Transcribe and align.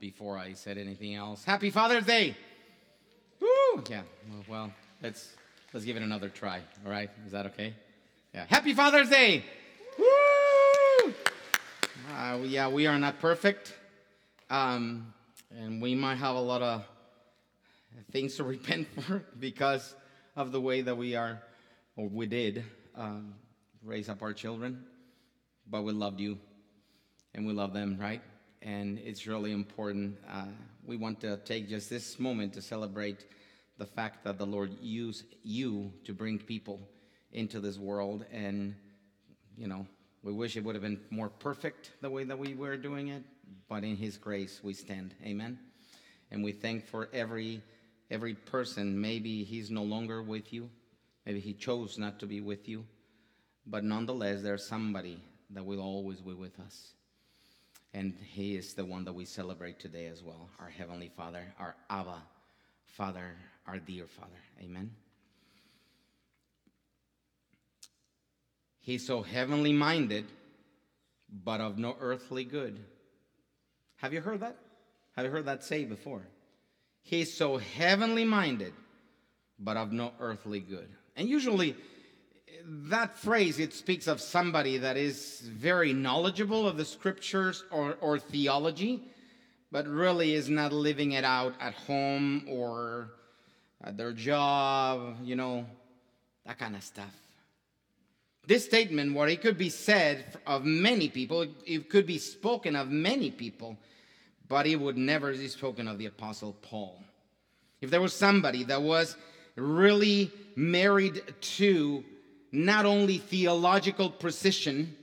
before 0.00 0.38
I 0.38 0.52
said 0.52 0.78
anything 0.78 1.14
else. 1.14 1.44
Happy 1.44 1.70
Father's 1.70 2.04
Day! 2.04 2.36
Woo! 3.40 3.82
Yeah, 3.88 4.02
well, 4.48 4.72
let's 5.02 5.34
let's 5.72 5.84
give 5.84 5.96
it 5.96 6.02
another 6.02 6.28
try. 6.28 6.60
All 6.84 6.90
right, 6.90 7.10
is 7.26 7.32
that 7.32 7.46
okay? 7.46 7.74
Yeah. 8.34 8.46
Happy 8.48 8.74
Father's 8.74 9.10
Day! 9.10 9.44
Woo! 9.98 11.14
Uh, 12.14 12.38
yeah, 12.44 12.68
we 12.68 12.86
are 12.86 12.98
not 12.98 13.20
perfect, 13.20 13.74
um, 14.50 15.12
and 15.56 15.82
we 15.82 15.94
might 15.94 16.16
have 16.16 16.36
a 16.36 16.40
lot 16.40 16.62
of 16.62 16.84
things 18.12 18.36
to 18.36 18.44
repent 18.44 18.88
for 19.02 19.24
because 19.38 19.94
of 20.36 20.52
the 20.52 20.60
way 20.60 20.82
that 20.82 20.96
we 20.96 21.14
are, 21.16 21.42
or 21.96 22.08
we 22.08 22.26
did, 22.26 22.64
um, 22.96 23.34
raise 23.84 24.08
up 24.08 24.22
our 24.22 24.32
children. 24.32 24.84
But 25.70 25.82
we 25.82 25.92
loved 25.92 26.20
you, 26.20 26.38
and 27.34 27.46
we 27.46 27.52
love 27.52 27.74
them, 27.74 27.98
right? 28.00 28.22
And 28.62 28.98
it's 28.98 29.26
really 29.26 29.52
important. 29.52 30.18
Uh, 30.28 30.46
we 30.84 30.96
want 30.96 31.20
to 31.20 31.36
take 31.38 31.68
just 31.68 31.88
this 31.88 32.18
moment 32.18 32.52
to 32.54 32.62
celebrate 32.62 33.26
the 33.78 33.86
fact 33.86 34.24
that 34.24 34.38
the 34.38 34.46
Lord 34.46 34.72
used 34.80 35.36
you 35.42 35.92
to 36.04 36.12
bring 36.12 36.38
people 36.38 36.80
into 37.32 37.60
this 37.60 37.78
world. 37.78 38.24
And, 38.32 38.74
you 39.56 39.68
know, 39.68 39.86
we 40.22 40.32
wish 40.32 40.56
it 40.56 40.64
would 40.64 40.74
have 40.74 40.82
been 40.82 41.00
more 41.10 41.28
perfect 41.28 41.92
the 42.00 42.10
way 42.10 42.24
that 42.24 42.38
we 42.38 42.54
were 42.54 42.76
doing 42.76 43.08
it, 43.08 43.22
but 43.68 43.84
in 43.84 43.96
His 43.96 44.16
grace 44.16 44.60
we 44.62 44.74
stand. 44.74 45.14
Amen. 45.24 45.58
And 46.30 46.42
we 46.42 46.52
thank 46.52 46.86
for 46.86 47.08
every 47.12 47.62
every 48.10 48.34
person. 48.34 49.00
Maybe 49.00 49.44
he's 49.44 49.70
no 49.70 49.82
longer 49.82 50.22
with 50.22 50.52
you. 50.52 50.70
Maybe 51.26 51.40
he 51.40 51.52
chose 51.52 51.98
not 51.98 52.18
to 52.20 52.26
be 52.26 52.40
with 52.40 52.68
you. 52.68 52.84
But 53.66 53.84
nonetheless, 53.84 54.42
there's 54.42 54.66
somebody 54.66 55.22
that 55.50 55.64
will 55.64 55.80
always 55.80 56.20
be 56.20 56.32
with 56.32 56.58
us. 56.58 56.94
And 57.94 58.14
he 58.22 58.54
is 58.54 58.74
the 58.74 58.84
one 58.84 59.04
that 59.04 59.14
we 59.14 59.24
celebrate 59.24 59.78
today 59.78 60.06
as 60.06 60.22
well 60.22 60.50
our 60.60 60.68
Heavenly 60.68 61.10
Father, 61.16 61.42
our 61.58 61.74
Abba 61.88 62.22
Father, 62.84 63.36
our 63.66 63.78
dear 63.78 64.06
Father. 64.06 64.40
Amen. 64.62 64.90
He's 68.80 69.06
so 69.06 69.22
heavenly 69.22 69.72
minded, 69.72 70.26
but 71.44 71.60
of 71.60 71.78
no 71.78 71.96
earthly 72.00 72.44
good. 72.44 72.78
Have 73.96 74.12
you 74.12 74.20
heard 74.20 74.40
that? 74.40 74.56
Have 75.16 75.26
you 75.26 75.30
heard 75.30 75.46
that 75.46 75.64
say 75.64 75.84
before? 75.84 76.22
He's 77.02 77.36
so 77.36 77.58
heavenly 77.58 78.24
minded, 78.24 78.72
but 79.58 79.76
of 79.76 79.92
no 79.92 80.12
earthly 80.20 80.60
good. 80.60 80.88
And 81.16 81.28
usually, 81.28 81.76
that 82.64 83.18
phrase 83.18 83.58
it 83.58 83.72
speaks 83.72 84.06
of 84.06 84.20
somebody 84.20 84.78
that 84.78 84.96
is 84.96 85.40
very 85.40 85.92
knowledgeable 85.92 86.68
of 86.68 86.76
the 86.76 86.84
scriptures 86.84 87.64
or, 87.70 87.96
or 88.00 88.18
theology 88.18 89.02
but 89.70 89.86
really 89.86 90.34
is 90.34 90.48
not 90.48 90.72
living 90.72 91.12
it 91.12 91.24
out 91.24 91.54
at 91.60 91.74
home 91.74 92.44
or 92.48 93.10
at 93.82 93.96
their 93.96 94.12
job 94.12 95.16
you 95.22 95.36
know 95.36 95.64
that 96.46 96.58
kind 96.58 96.74
of 96.74 96.82
stuff. 96.82 97.14
This 98.46 98.64
statement 98.64 99.14
what 99.14 99.28
it 99.28 99.40
could 99.40 99.58
be 99.58 99.68
said 99.70 100.24
of 100.46 100.64
many 100.64 101.08
people 101.08 101.46
it 101.66 101.88
could 101.88 102.06
be 102.06 102.18
spoken 102.18 102.76
of 102.76 102.90
many 102.90 103.30
people 103.30 103.76
but 104.48 104.66
it 104.66 104.76
would 104.76 104.96
never 104.96 105.32
be 105.32 105.48
spoken 105.48 105.88
of 105.88 105.98
the 105.98 106.06
apostle 106.06 106.56
paul. 106.62 107.02
If 107.80 107.90
there 107.90 108.00
was 108.00 108.12
somebody 108.12 108.64
that 108.64 108.82
was 108.82 109.16
really 109.56 110.30
married 110.56 111.22
to 111.40 112.04
not 112.52 112.86
only 112.86 113.18
theological 113.18 114.10
precision, 114.10 114.96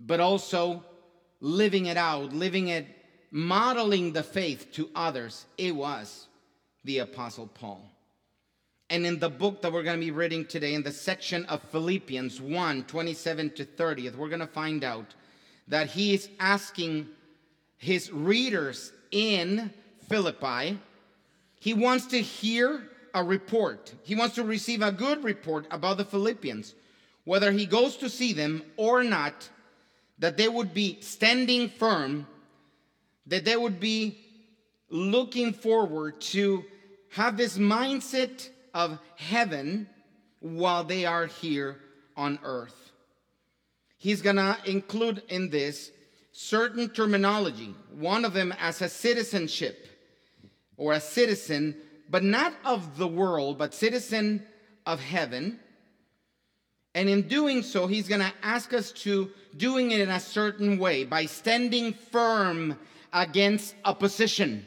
but 0.00 0.20
also 0.20 0.84
living 1.40 1.86
it 1.86 1.96
out, 1.96 2.32
living 2.32 2.68
it, 2.68 2.86
modeling 3.30 4.12
the 4.12 4.22
faith 4.22 4.72
to 4.72 4.90
others. 4.94 5.46
It 5.58 5.74
was 5.74 6.26
the 6.84 6.98
Apostle 6.98 7.46
Paul. 7.46 7.90
And 8.90 9.06
in 9.06 9.18
the 9.18 9.30
book 9.30 9.62
that 9.62 9.72
we're 9.72 9.82
going 9.82 9.98
to 9.98 10.04
be 10.04 10.10
reading 10.10 10.44
today, 10.44 10.74
in 10.74 10.82
the 10.82 10.92
section 10.92 11.44
of 11.46 11.62
Philippians 11.62 12.40
1 12.40 12.84
27 12.84 13.50
to 13.50 13.64
30th, 13.64 14.16
we're 14.16 14.28
going 14.28 14.40
to 14.40 14.46
find 14.46 14.84
out 14.84 15.14
that 15.68 15.88
he 15.88 16.14
is 16.14 16.28
asking 16.38 17.08
his 17.78 18.12
readers 18.12 18.92
in 19.10 19.72
Philippi, 20.08 20.78
he 21.60 21.74
wants 21.74 22.06
to 22.06 22.20
hear 22.20 22.82
a 23.14 23.22
report. 23.22 23.94
He 24.02 24.14
wants 24.14 24.34
to 24.34 24.44
receive 24.44 24.82
a 24.82 24.92
good 24.92 25.24
report 25.24 25.66
about 25.70 25.96
the 25.96 26.04
Philippians, 26.04 26.74
whether 27.24 27.52
he 27.52 27.64
goes 27.64 27.96
to 27.98 28.10
see 28.10 28.32
them 28.32 28.62
or 28.76 29.02
not, 29.04 29.48
that 30.18 30.36
they 30.36 30.48
would 30.48 30.74
be 30.74 30.98
standing 31.00 31.68
firm, 31.68 32.26
that 33.26 33.44
they 33.44 33.56
would 33.56 33.80
be 33.80 34.18
looking 34.90 35.52
forward 35.52 36.20
to 36.20 36.64
have 37.12 37.36
this 37.36 37.56
mindset 37.56 38.48
of 38.74 38.98
heaven 39.16 39.88
while 40.40 40.84
they 40.84 41.06
are 41.06 41.26
here 41.26 41.76
on 42.16 42.38
earth. 42.42 42.92
He's 43.96 44.20
going 44.20 44.36
to 44.36 44.58
include 44.66 45.22
in 45.28 45.48
this 45.48 45.90
certain 46.32 46.90
terminology, 46.90 47.74
one 47.90 48.24
of 48.24 48.34
them 48.34 48.52
as 48.58 48.82
a 48.82 48.88
citizenship 48.88 49.88
or 50.76 50.92
a 50.92 51.00
citizen 51.00 51.76
but 52.08 52.22
not 52.22 52.54
of 52.64 52.98
the 52.98 53.06
world, 53.06 53.58
but 53.58 53.74
citizen 53.74 54.46
of 54.86 55.00
heaven. 55.00 55.58
And 56.94 57.08
in 57.08 57.22
doing 57.22 57.62
so, 57.62 57.86
he's 57.86 58.08
going 58.08 58.20
to 58.20 58.32
ask 58.42 58.72
us 58.72 58.92
to 58.92 59.30
doing 59.56 59.90
it 59.90 60.00
in 60.00 60.10
a 60.10 60.20
certain 60.20 60.78
way 60.78 61.04
by 61.04 61.26
standing 61.26 61.92
firm 61.92 62.78
against 63.12 63.74
opposition. 63.84 64.64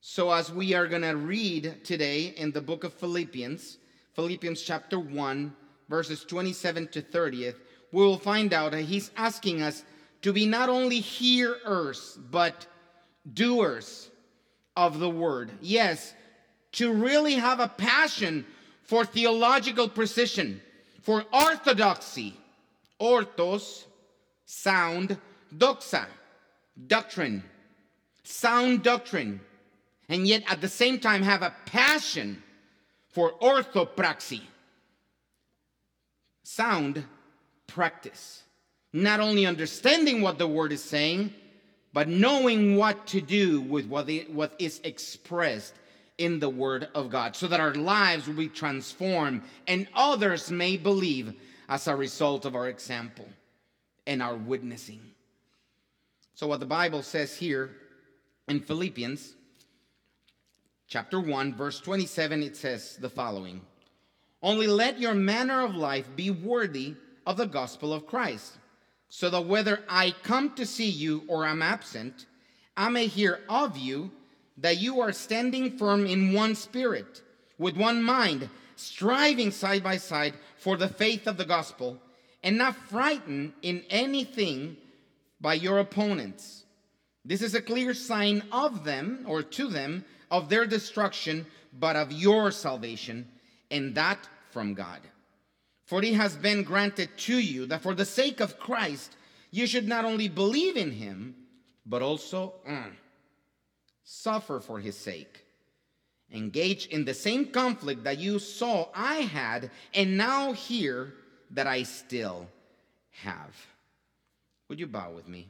So, 0.00 0.30
as 0.30 0.52
we 0.52 0.74
are 0.74 0.86
going 0.86 1.02
to 1.02 1.16
read 1.16 1.84
today 1.84 2.34
in 2.36 2.52
the 2.52 2.60
book 2.60 2.84
of 2.84 2.94
Philippians, 2.94 3.78
Philippians 4.14 4.62
chapter 4.62 4.98
1, 4.98 5.54
verses 5.88 6.24
27 6.24 6.88
to 6.88 7.02
30th, 7.02 7.56
we 7.92 8.02
will 8.02 8.18
find 8.18 8.52
out 8.52 8.72
that 8.72 8.82
he's 8.82 9.10
asking 9.16 9.62
us 9.62 9.84
to 10.22 10.32
be 10.32 10.46
not 10.46 10.68
only 10.68 11.00
hearers, 11.00 12.18
but 12.30 12.66
doers 13.34 14.07
of 14.78 15.00
the 15.00 15.10
word. 15.10 15.50
Yes, 15.60 16.14
to 16.70 16.92
really 16.92 17.34
have 17.34 17.58
a 17.58 17.66
passion 17.66 18.46
for 18.84 19.04
theological 19.04 19.88
precision, 19.88 20.60
for 21.02 21.24
orthodoxy, 21.32 22.34
orthos, 23.00 23.84
sound, 24.46 25.18
doxa, 25.54 26.06
doctrine, 26.86 27.42
sound 28.22 28.84
doctrine, 28.84 29.40
and 30.08 30.28
yet 30.28 30.44
at 30.46 30.60
the 30.60 30.68
same 30.68 31.00
time 31.00 31.22
have 31.22 31.42
a 31.42 31.54
passion 31.66 32.40
for 33.08 33.32
orthopraxy, 33.42 34.42
sound 36.44 37.04
practice. 37.66 38.44
Not 38.92 39.18
only 39.18 39.44
understanding 39.44 40.22
what 40.22 40.38
the 40.38 40.46
word 40.46 40.72
is 40.72 40.84
saying, 40.84 41.34
but 41.98 42.06
knowing 42.06 42.76
what 42.76 43.08
to 43.08 43.20
do 43.20 43.60
with 43.60 43.86
what, 43.86 44.08
what 44.30 44.54
is 44.60 44.80
expressed 44.84 45.74
in 46.16 46.38
the 46.38 46.48
Word 46.48 46.86
of 46.94 47.10
God 47.10 47.34
so 47.34 47.48
that 47.48 47.58
our 47.58 47.74
lives 47.74 48.28
will 48.28 48.36
be 48.36 48.46
transformed 48.46 49.42
and 49.66 49.88
others 49.96 50.48
may 50.48 50.76
believe 50.76 51.34
as 51.68 51.88
a 51.88 51.96
result 51.96 52.44
of 52.44 52.54
our 52.54 52.68
example 52.68 53.26
and 54.06 54.22
our 54.22 54.36
witnessing. 54.36 55.00
So, 56.34 56.46
what 56.46 56.60
the 56.60 56.66
Bible 56.66 57.02
says 57.02 57.36
here 57.36 57.72
in 58.46 58.60
Philippians 58.60 59.34
chapter 60.86 61.18
1, 61.18 61.56
verse 61.56 61.80
27, 61.80 62.44
it 62.44 62.56
says 62.56 62.96
the 63.00 63.10
following 63.10 63.60
Only 64.40 64.68
let 64.68 65.00
your 65.00 65.14
manner 65.14 65.64
of 65.64 65.74
life 65.74 66.06
be 66.14 66.30
worthy 66.30 66.94
of 67.26 67.36
the 67.36 67.46
gospel 67.46 67.92
of 67.92 68.06
Christ 68.06 68.57
so 69.08 69.30
that 69.30 69.46
whether 69.46 69.80
I 69.88 70.14
come 70.22 70.54
to 70.54 70.66
see 70.66 70.88
you 70.88 71.24
or 71.28 71.46
I'm 71.46 71.62
absent, 71.62 72.26
I 72.76 72.88
may 72.88 73.06
hear 73.06 73.40
of 73.48 73.76
you 73.76 74.10
that 74.58 74.78
you 74.78 75.00
are 75.00 75.12
standing 75.12 75.78
firm 75.78 76.06
in 76.06 76.32
one 76.32 76.54
spirit, 76.54 77.22
with 77.58 77.76
one 77.76 78.02
mind, 78.02 78.48
striving 78.76 79.50
side 79.50 79.82
by 79.82 79.96
side 79.96 80.34
for 80.56 80.76
the 80.76 80.88
faith 80.88 81.26
of 81.26 81.36
the 81.36 81.44
gospel, 81.44 81.98
and 82.42 82.58
not 82.58 82.76
frightened 82.76 83.52
in 83.62 83.82
anything 83.90 84.76
by 85.40 85.54
your 85.54 85.78
opponents. 85.78 86.64
This 87.24 87.42
is 87.42 87.54
a 87.54 87.62
clear 87.62 87.94
sign 87.94 88.42
of 88.52 88.84
them, 88.84 89.24
or 89.26 89.42
to 89.42 89.68
them, 89.68 90.04
of 90.30 90.48
their 90.48 90.66
destruction, 90.66 91.46
but 91.78 91.96
of 91.96 92.12
your 92.12 92.50
salvation, 92.50 93.28
and 93.70 93.94
that 93.94 94.28
from 94.50 94.74
God. 94.74 95.00
For 95.88 96.04
it 96.04 96.12
has 96.12 96.36
been 96.36 96.64
granted 96.64 97.16
to 97.16 97.38
you 97.38 97.64
that 97.66 97.80
for 97.80 97.94
the 97.94 98.04
sake 98.04 98.40
of 98.40 98.58
Christ, 98.58 99.16
you 99.50 99.66
should 99.66 99.88
not 99.88 100.04
only 100.04 100.28
believe 100.28 100.76
in 100.76 100.90
him, 100.90 101.34
but 101.86 102.02
also 102.02 102.56
mm, 102.68 102.92
suffer 104.04 104.60
for 104.60 104.78
his 104.78 104.98
sake. 104.98 105.46
Engage 106.30 106.88
in 106.88 107.06
the 107.06 107.14
same 107.14 107.46
conflict 107.46 108.04
that 108.04 108.18
you 108.18 108.38
saw 108.38 108.88
I 108.94 109.14
had, 109.14 109.70
and 109.94 110.18
now 110.18 110.52
hear 110.52 111.14
that 111.52 111.66
I 111.66 111.84
still 111.84 112.46
have. 113.22 113.56
Would 114.68 114.78
you 114.78 114.86
bow 114.86 115.12
with 115.12 115.26
me? 115.26 115.48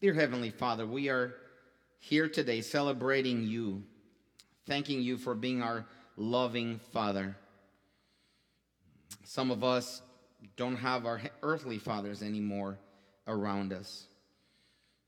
Dear 0.00 0.14
Heavenly 0.14 0.50
Father, 0.50 0.86
we 0.86 1.08
are 1.08 1.34
here 1.98 2.28
today 2.28 2.60
celebrating 2.60 3.42
you, 3.42 3.82
thanking 4.64 5.02
you 5.02 5.18
for 5.18 5.34
being 5.34 5.60
our 5.60 5.84
loving 6.16 6.78
Father. 6.92 7.34
Some 9.24 9.50
of 9.50 9.64
us 9.64 10.02
don't 10.56 10.76
have 10.76 11.06
our 11.06 11.20
earthly 11.42 11.78
fathers 11.78 12.22
anymore 12.22 12.78
around 13.26 13.72
us. 13.72 14.06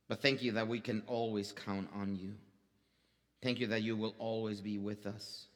But 0.09 0.21
thank 0.21 0.43
you 0.43 0.53
that 0.53 0.69
we 0.69 0.81
can 0.81 1.03
always 1.07 1.53
count 1.53 1.89
on 1.95 2.17
you. 2.17 2.35
Thank 3.43 3.61
you 3.61 3.69
that 3.69 3.83
you 3.83 3.97
will 3.97 4.15
always 4.19 4.61
be 4.61 4.79
with 4.79 5.07
us. 5.07 5.47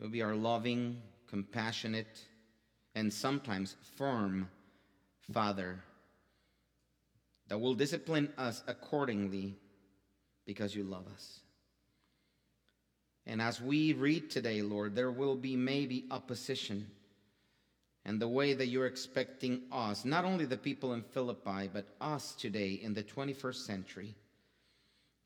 You'll 0.00 0.10
be 0.10 0.22
our 0.22 0.34
loving, 0.34 1.02
compassionate, 1.28 2.20
and 2.94 3.12
sometimes 3.12 3.76
firm 3.96 4.48
Father 5.32 5.80
that 7.48 7.58
will 7.58 7.74
discipline 7.74 8.32
us 8.38 8.62
accordingly 8.66 9.56
because 10.46 10.74
you 10.74 10.84
love 10.84 11.04
us. 11.12 11.41
And 13.26 13.40
as 13.40 13.60
we 13.60 13.92
read 13.92 14.30
today, 14.30 14.62
Lord, 14.62 14.94
there 14.94 15.10
will 15.10 15.36
be 15.36 15.56
maybe 15.56 16.04
opposition. 16.10 16.88
And 18.04 18.20
the 18.20 18.28
way 18.28 18.54
that 18.54 18.66
you're 18.66 18.86
expecting 18.86 19.62
us, 19.70 20.04
not 20.04 20.24
only 20.24 20.44
the 20.44 20.56
people 20.56 20.92
in 20.92 21.02
Philippi, 21.02 21.68
but 21.72 21.86
us 22.00 22.34
today 22.34 22.80
in 22.82 22.94
the 22.94 23.04
21st 23.04 23.66
century, 23.66 24.14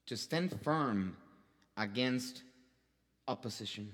to 0.07 0.17
stand 0.17 0.55
firm 0.63 1.17
against 1.77 2.43
opposition. 3.29 3.93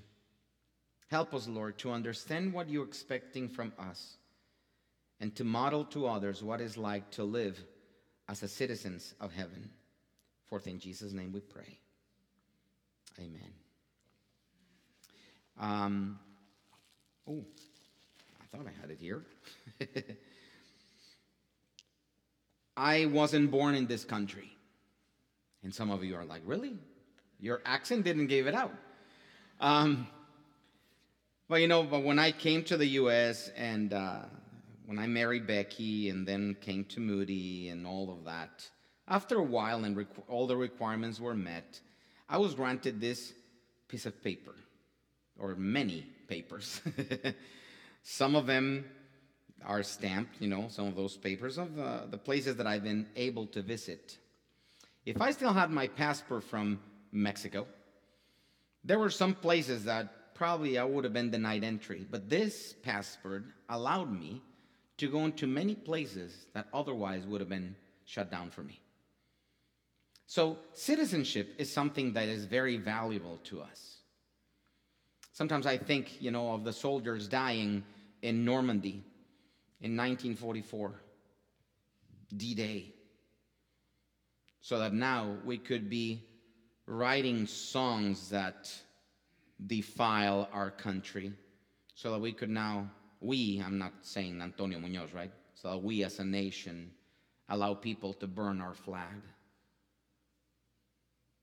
Help 1.09 1.33
us, 1.33 1.47
Lord, 1.47 1.77
to 1.79 1.91
understand 1.91 2.53
what 2.53 2.69
you're 2.69 2.85
expecting 2.85 3.47
from 3.47 3.71
us 3.79 4.17
and 5.19 5.35
to 5.35 5.43
model 5.43 5.85
to 5.85 6.07
others 6.07 6.43
what 6.43 6.59
it's 6.59 6.75
like 6.75 7.09
to 7.11 7.23
live 7.23 7.63
as 8.27 8.39
citizens 8.51 9.13
of 9.21 9.31
heaven. 9.31 9.69
Forth 10.45 10.67
in 10.67 10.79
Jesus' 10.79 11.13
name 11.13 11.31
we 11.31 11.39
pray. 11.39 11.77
Amen. 13.19 13.62
Um, 15.59 16.19
oh, 17.27 17.43
I 18.41 18.45
thought 18.55 18.65
I 18.67 18.81
had 18.81 18.91
it 18.91 18.97
here. 18.99 19.23
I 22.77 23.05
wasn't 23.05 23.51
born 23.51 23.75
in 23.75 23.85
this 23.87 24.03
country. 24.03 24.49
And 25.63 25.73
some 25.73 25.91
of 25.91 26.03
you 26.03 26.15
are 26.15 26.25
like, 26.25 26.41
really? 26.45 26.73
Your 27.39 27.61
accent 27.65 28.03
didn't 28.03 28.27
give 28.27 28.47
it 28.47 28.55
out. 28.55 28.73
Um, 29.59 30.07
but 31.47 31.61
you 31.61 31.67
know, 31.67 31.83
but 31.83 32.03
when 32.03 32.19
I 32.19 32.31
came 32.31 32.63
to 32.65 32.77
the 32.77 32.87
U.S. 32.87 33.49
and 33.55 33.93
uh, 33.93 34.21
when 34.85 34.97
I 34.97 35.07
married 35.07 35.45
Becky 35.45 36.09
and 36.09 36.27
then 36.27 36.55
came 36.61 36.85
to 36.85 36.99
Moody 36.99 37.69
and 37.69 37.85
all 37.85 38.11
of 38.11 38.25
that, 38.25 38.67
after 39.07 39.37
a 39.37 39.43
while 39.43 39.83
and 39.83 39.95
requ- 39.95 40.23
all 40.27 40.47
the 40.47 40.57
requirements 40.57 41.19
were 41.19 41.35
met, 41.35 41.79
I 42.29 42.37
was 42.37 42.55
granted 42.55 42.99
this 42.99 43.33
piece 43.87 44.05
of 44.05 44.23
paper, 44.23 44.55
or 45.37 45.55
many 45.55 46.05
papers. 46.27 46.81
some 48.03 48.35
of 48.35 48.45
them 48.45 48.85
are 49.65 49.83
stamped, 49.83 50.41
you 50.41 50.47
know, 50.47 50.67
some 50.69 50.87
of 50.87 50.95
those 50.95 51.17
papers 51.17 51.57
of 51.57 51.77
uh, 51.79 52.05
the 52.09 52.17
places 52.17 52.57
that 52.57 52.67
I've 52.67 52.83
been 52.83 53.07
able 53.15 53.47
to 53.47 53.61
visit. 53.61 54.17
If 55.05 55.21
I 55.21 55.31
still 55.31 55.53
had 55.53 55.69
my 55.69 55.87
passport 55.87 56.43
from 56.43 56.79
Mexico, 57.11 57.67
there 58.83 58.99
were 58.99 59.09
some 59.09 59.33
places 59.33 59.85
that 59.85 60.35
probably 60.35 60.77
I 60.77 60.83
would 60.83 61.03
have 61.03 61.13
been 61.13 61.31
denied 61.31 61.63
entry, 61.63 62.05
but 62.09 62.29
this 62.29 62.73
passport 62.83 63.43
allowed 63.69 64.11
me 64.11 64.41
to 64.97 65.09
go 65.09 65.25
into 65.25 65.47
many 65.47 65.75
places 65.75 66.47
that 66.53 66.67
otherwise 66.73 67.25
would 67.25 67.41
have 67.41 67.49
been 67.49 67.75
shut 68.05 68.29
down 68.29 68.49
for 68.49 68.63
me. 68.63 68.79
So, 70.25 70.57
citizenship 70.73 71.55
is 71.57 71.71
something 71.71 72.13
that 72.13 72.27
is 72.27 72.45
very 72.45 72.77
valuable 72.77 73.39
to 73.45 73.61
us. 73.61 73.92
Sometimes 75.33 75.65
I 75.65 75.77
think, 75.77 76.21
you 76.21 76.29
know, 76.29 76.53
of 76.53 76.63
the 76.63 76.71
soldiers 76.71 77.27
dying 77.27 77.83
in 78.21 78.45
Normandy 78.45 79.03
in 79.81 79.97
1944, 79.97 80.93
D 82.37 82.53
Day, 82.53 82.93
so 84.61 84.79
that 84.79 84.93
now 84.93 85.35
we 85.43 85.57
could 85.57 85.89
be 85.89 86.23
writing 86.85 87.47
songs 87.47 88.29
that 88.29 88.71
defile 89.65 90.47
our 90.53 90.69
country, 90.69 91.33
so 91.95 92.11
that 92.11 92.19
we 92.19 92.31
could 92.31 92.49
now 92.49 92.91
we, 93.19 93.61
I'm 93.65 93.79
not 93.79 93.93
saying 94.01 94.39
Antonio 94.39 94.79
Munoz, 94.79 95.13
right? 95.13 95.31
So 95.55 95.71
that 95.71 95.77
we 95.79 96.03
as 96.03 96.19
a 96.19 96.25
nation 96.25 96.91
allow 97.49 97.73
people 97.73 98.13
to 98.13 98.27
burn 98.27 98.61
our 98.61 98.73
flag. 98.73 99.21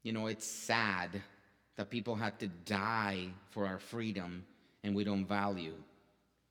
You 0.02 0.12
know, 0.12 0.28
it's 0.28 0.46
sad 0.46 1.22
that 1.80 1.88
people 1.88 2.14
had 2.14 2.38
to 2.38 2.46
die 2.66 3.26
for 3.52 3.66
our 3.66 3.78
freedom 3.78 4.44
and 4.84 4.94
we 4.94 5.02
don't 5.02 5.24
value 5.24 5.72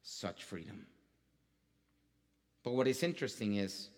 such 0.01 0.43
freedom. 0.43 0.87
But 2.63 2.73
what 2.73 2.87
is 2.87 3.03
interesting 3.03 3.57
is 3.57 3.89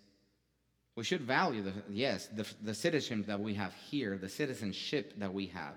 we 0.98 1.06
should 1.06 1.22
value 1.22 1.62
the 1.62 1.72
yes, 1.90 2.28
the, 2.36 2.46
the 2.62 2.74
citizenship 2.74 3.28
that 3.28 3.40
we 3.40 3.54
have 3.54 3.74
here, 3.90 4.18
the 4.18 4.28
citizenship 4.28 5.14
that 5.20 5.34
we 5.34 5.48
have. 5.48 5.76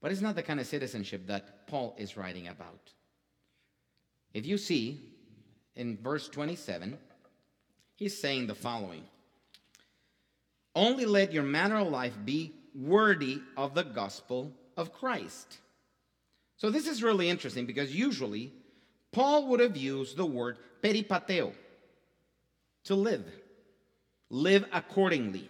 But 0.00 0.12
it's 0.12 0.22
not 0.22 0.34
the 0.34 0.42
kind 0.42 0.58
of 0.58 0.66
citizenship 0.66 1.26
that 1.26 1.66
Paul 1.66 1.94
is 1.98 2.16
writing 2.16 2.48
about. 2.48 2.90
If 4.32 4.46
you 4.46 4.56
see 4.56 4.98
in 5.76 5.98
verse 5.98 6.26
27, 6.26 6.96
he's 7.96 8.18
saying 8.18 8.46
the 8.46 8.54
following 8.54 9.04
Only 10.74 11.04
let 11.04 11.34
your 11.34 11.42
manner 11.42 11.80
of 11.80 11.88
life 11.88 12.16
be 12.24 12.54
worthy 12.74 13.40
of 13.56 13.74
the 13.74 13.82
gospel 13.82 14.52
of 14.76 14.92
Christ. 14.92 15.58
So 16.56 16.70
this 16.70 16.86
is 16.86 17.02
really 17.02 17.28
interesting 17.28 17.66
because 17.66 17.94
usually 17.94 18.52
Paul 19.10 19.48
would 19.48 19.60
have 19.60 19.76
used 19.76 20.16
the 20.16 20.26
word 20.26 20.58
peripateo, 20.82 21.52
to 22.84 22.94
live, 22.94 23.24
live 24.30 24.64
accordingly. 24.72 25.48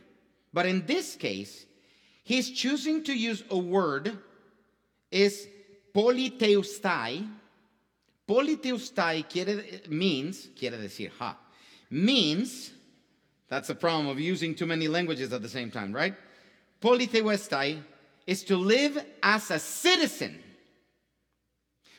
But 0.53 0.67
in 0.67 0.85
this 0.87 1.17
case, 1.17 1.65
he's 2.25 2.51
choosing 2.51 3.05
to 3.05 3.15
use 3.15 3.43
a 3.51 3.59
word 3.59 4.19
is 5.11 5.49
politeustai, 5.95 7.29
Politeustai 8.29 9.29
quiere, 9.29 9.89
means, 9.89 10.49
quiere 10.57 10.79
decir, 10.79 11.11
ha, 11.19 11.37
means, 11.91 12.71
that's 13.49 13.69
the 13.69 13.75
problem 13.75 14.07
of 14.07 14.19
using 14.19 14.55
too 14.55 14.65
many 14.65 14.89
languages 14.89 15.33
at 15.33 15.43
the 15.43 15.49
same 15.49 15.71
time, 15.71 15.93
right? 15.93 16.15
Politeustai 16.83 17.81
is 18.27 18.45
to 18.45 18.57
live 18.57 19.03
as 19.23 19.51
a 19.51 19.59
citizen. 19.59 20.39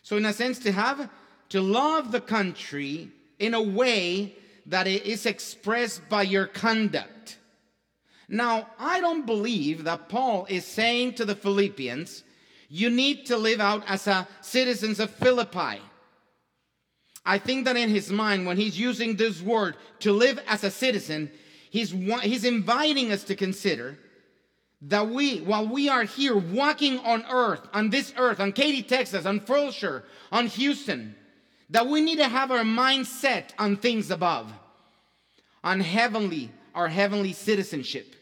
So, 0.03 0.17
in 0.17 0.25
a 0.25 0.33
sense, 0.33 0.59
to 0.59 0.71
have, 0.71 1.09
to 1.49 1.61
love 1.61 2.11
the 2.11 2.21
country 2.21 3.09
in 3.39 3.53
a 3.53 3.61
way 3.61 4.35
that 4.65 4.87
it 4.87 5.05
is 5.05 5.25
expressed 5.25 6.07
by 6.09 6.23
your 6.23 6.45
conduct. 6.45 7.39
Now, 8.27 8.67
I 8.79 8.99
don't 8.99 9.25
believe 9.25 9.83
that 9.83 10.09
Paul 10.09 10.45
is 10.49 10.65
saying 10.65 11.15
to 11.15 11.25
the 11.25 11.35
Philippians, 11.35 12.23
you 12.69 12.89
need 12.89 13.25
to 13.27 13.37
live 13.37 13.59
out 13.59 13.83
as 13.87 14.07
a 14.07 14.27
citizens 14.41 14.99
of 14.99 15.09
Philippi. 15.09 15.81
I 17.25 17.37
think 17.37 17.65
that 17.65 17.77
in 17.77 17.89
his 17.89 18.11
mind, 18.11 18.45
when 18.45 18.57
he's 18.57 18.77
using 18.77 19.15
this 19.15 19.41
word 19.41 19.75
to 19.99 20.11
live 20.11 20.39
as 20.47 20.63
a 20.63 20.71
citizen, 20.71 21.31
he's, 21.69 21.91
he's 22.21 22.43
inviting 22.43 23.11
us 23.11 23.23
to 23.25 23.35
consider 23.35 23.97
that 24.87 25.07
we, 25.09 25.39
while 25.39 25.67
we 25.67 25.87
are 25.87 26.03
here 26.03 26.35
walking 26.35 26.99
on 26.99 27.25
earth, 27.29 27.61
on 27.73 27.89
this 27.89 28.13
earth, 28.17 28.39
on 28.39 28.51
Katy, 28.51 28.83
Texas, 28.83 29.25
on 29.25 29.39
Frobisher, 29.39 30.03
on 30.31 30.47
Houston, 30.47 31.15
that 31.69 31.87
we 31.87 32.01
need 32.01 32.17
to 32.17 32.27
have 32.27 32.51
our 32.51 32.65
mind 32.65 33.07
set 33.07 33.53
on 33.57 33.77
things 33.77 34.11
above, 34.11 34.51
on 35.63 35.79
heavenly, 35.79 36.51
our 36.75 36.89
heavenly 36.89 37.31
citizenship. 37.31 38.15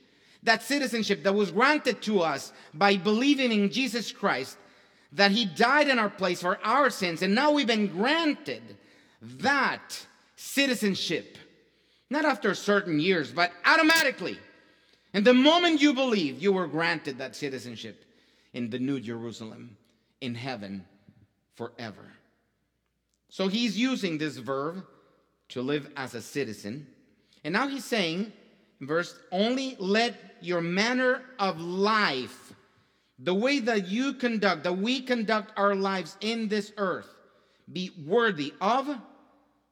That 0.44 0.62
citizenship 0.62 1.24
that 1.24 1.34
was 1.34 1.52
granted 1.52 2.02
to 2.04 2.22
us 2.22 2.54
by 2.74 2.98
believing 2.98 3.52
in 3.52 3.72
Jesus 3.72 4.12
Christ, 4.12 4.58
that 5.14 5.32
He 5.32 5.46
died 5.46 5.88
in 5.88 6.00
our 6.00 6.10
place 6.10 6.42
for 6.42 6.60
our 6.64 6.90
sins, 6.90 7.24
and 7.24 7.34
now 7.34 7.52
we've 7.52 7.68
been 7.68 7.88
granted 7.88 8.62
that 9.22 10.06
citizenship, 10.36 11.38
not 12.10 12.26
after 12.26 12.54
certain 12.54 13.00
years, 13.00 13.32
but 13.32 13.52
automatically. 13.66 14.38
And 15.14 15.26
the 15.26 15.34
moment 15.34 15.82
you 15.82 15.94
believe, 15.94 16.42
you 16.42 16.54
were 16.54 16.68
granted 16.68 17.18
that 17.18 17.36
citizenship 17.36 18.06
in 18.54 18.70
the 18.70 18.80
New 18.80 19.00
Jerusalem, 19.00 19.78
in 20.22 20.36
heaven 20.36 20.86
forever. 21.56 22.12
So 23.30 23.48
he's 23.48 23.78
using 23.78 24.18
this 24.18 24.38
verb 24.38 24.86
to 25.50 25.62
live 25.62 25.90
as 25.96 26.16
a 26.16 26.22
citizen. 26.22 26.88
And 27.44 27.54
now 27.54 27.68
he's 27.68 27.86
saying, 27.86 28.32
verse, 28.80 29.18
only 29.32 29.76
let 29.80 30.16
your 30.42 30.62
manner 30.62 31.24
of 31.40 31.60
life, 31.62 32.54
the 33.20 33.34
way 33.34 33.60
that 33.60 33.88
you 33.88 34.14
conduct, 34.14 34.64
that 34.64 34.78
we 34.78 35.02
conduct 35.02 35.52
our 35.58 35.76
lives 35.76 36.18
in 36.22 36.48
this 36.48 36.72
earth, 36.78 37.08
be 37.72 37.92
worthy 38.06 38.54
of 38.60 38.90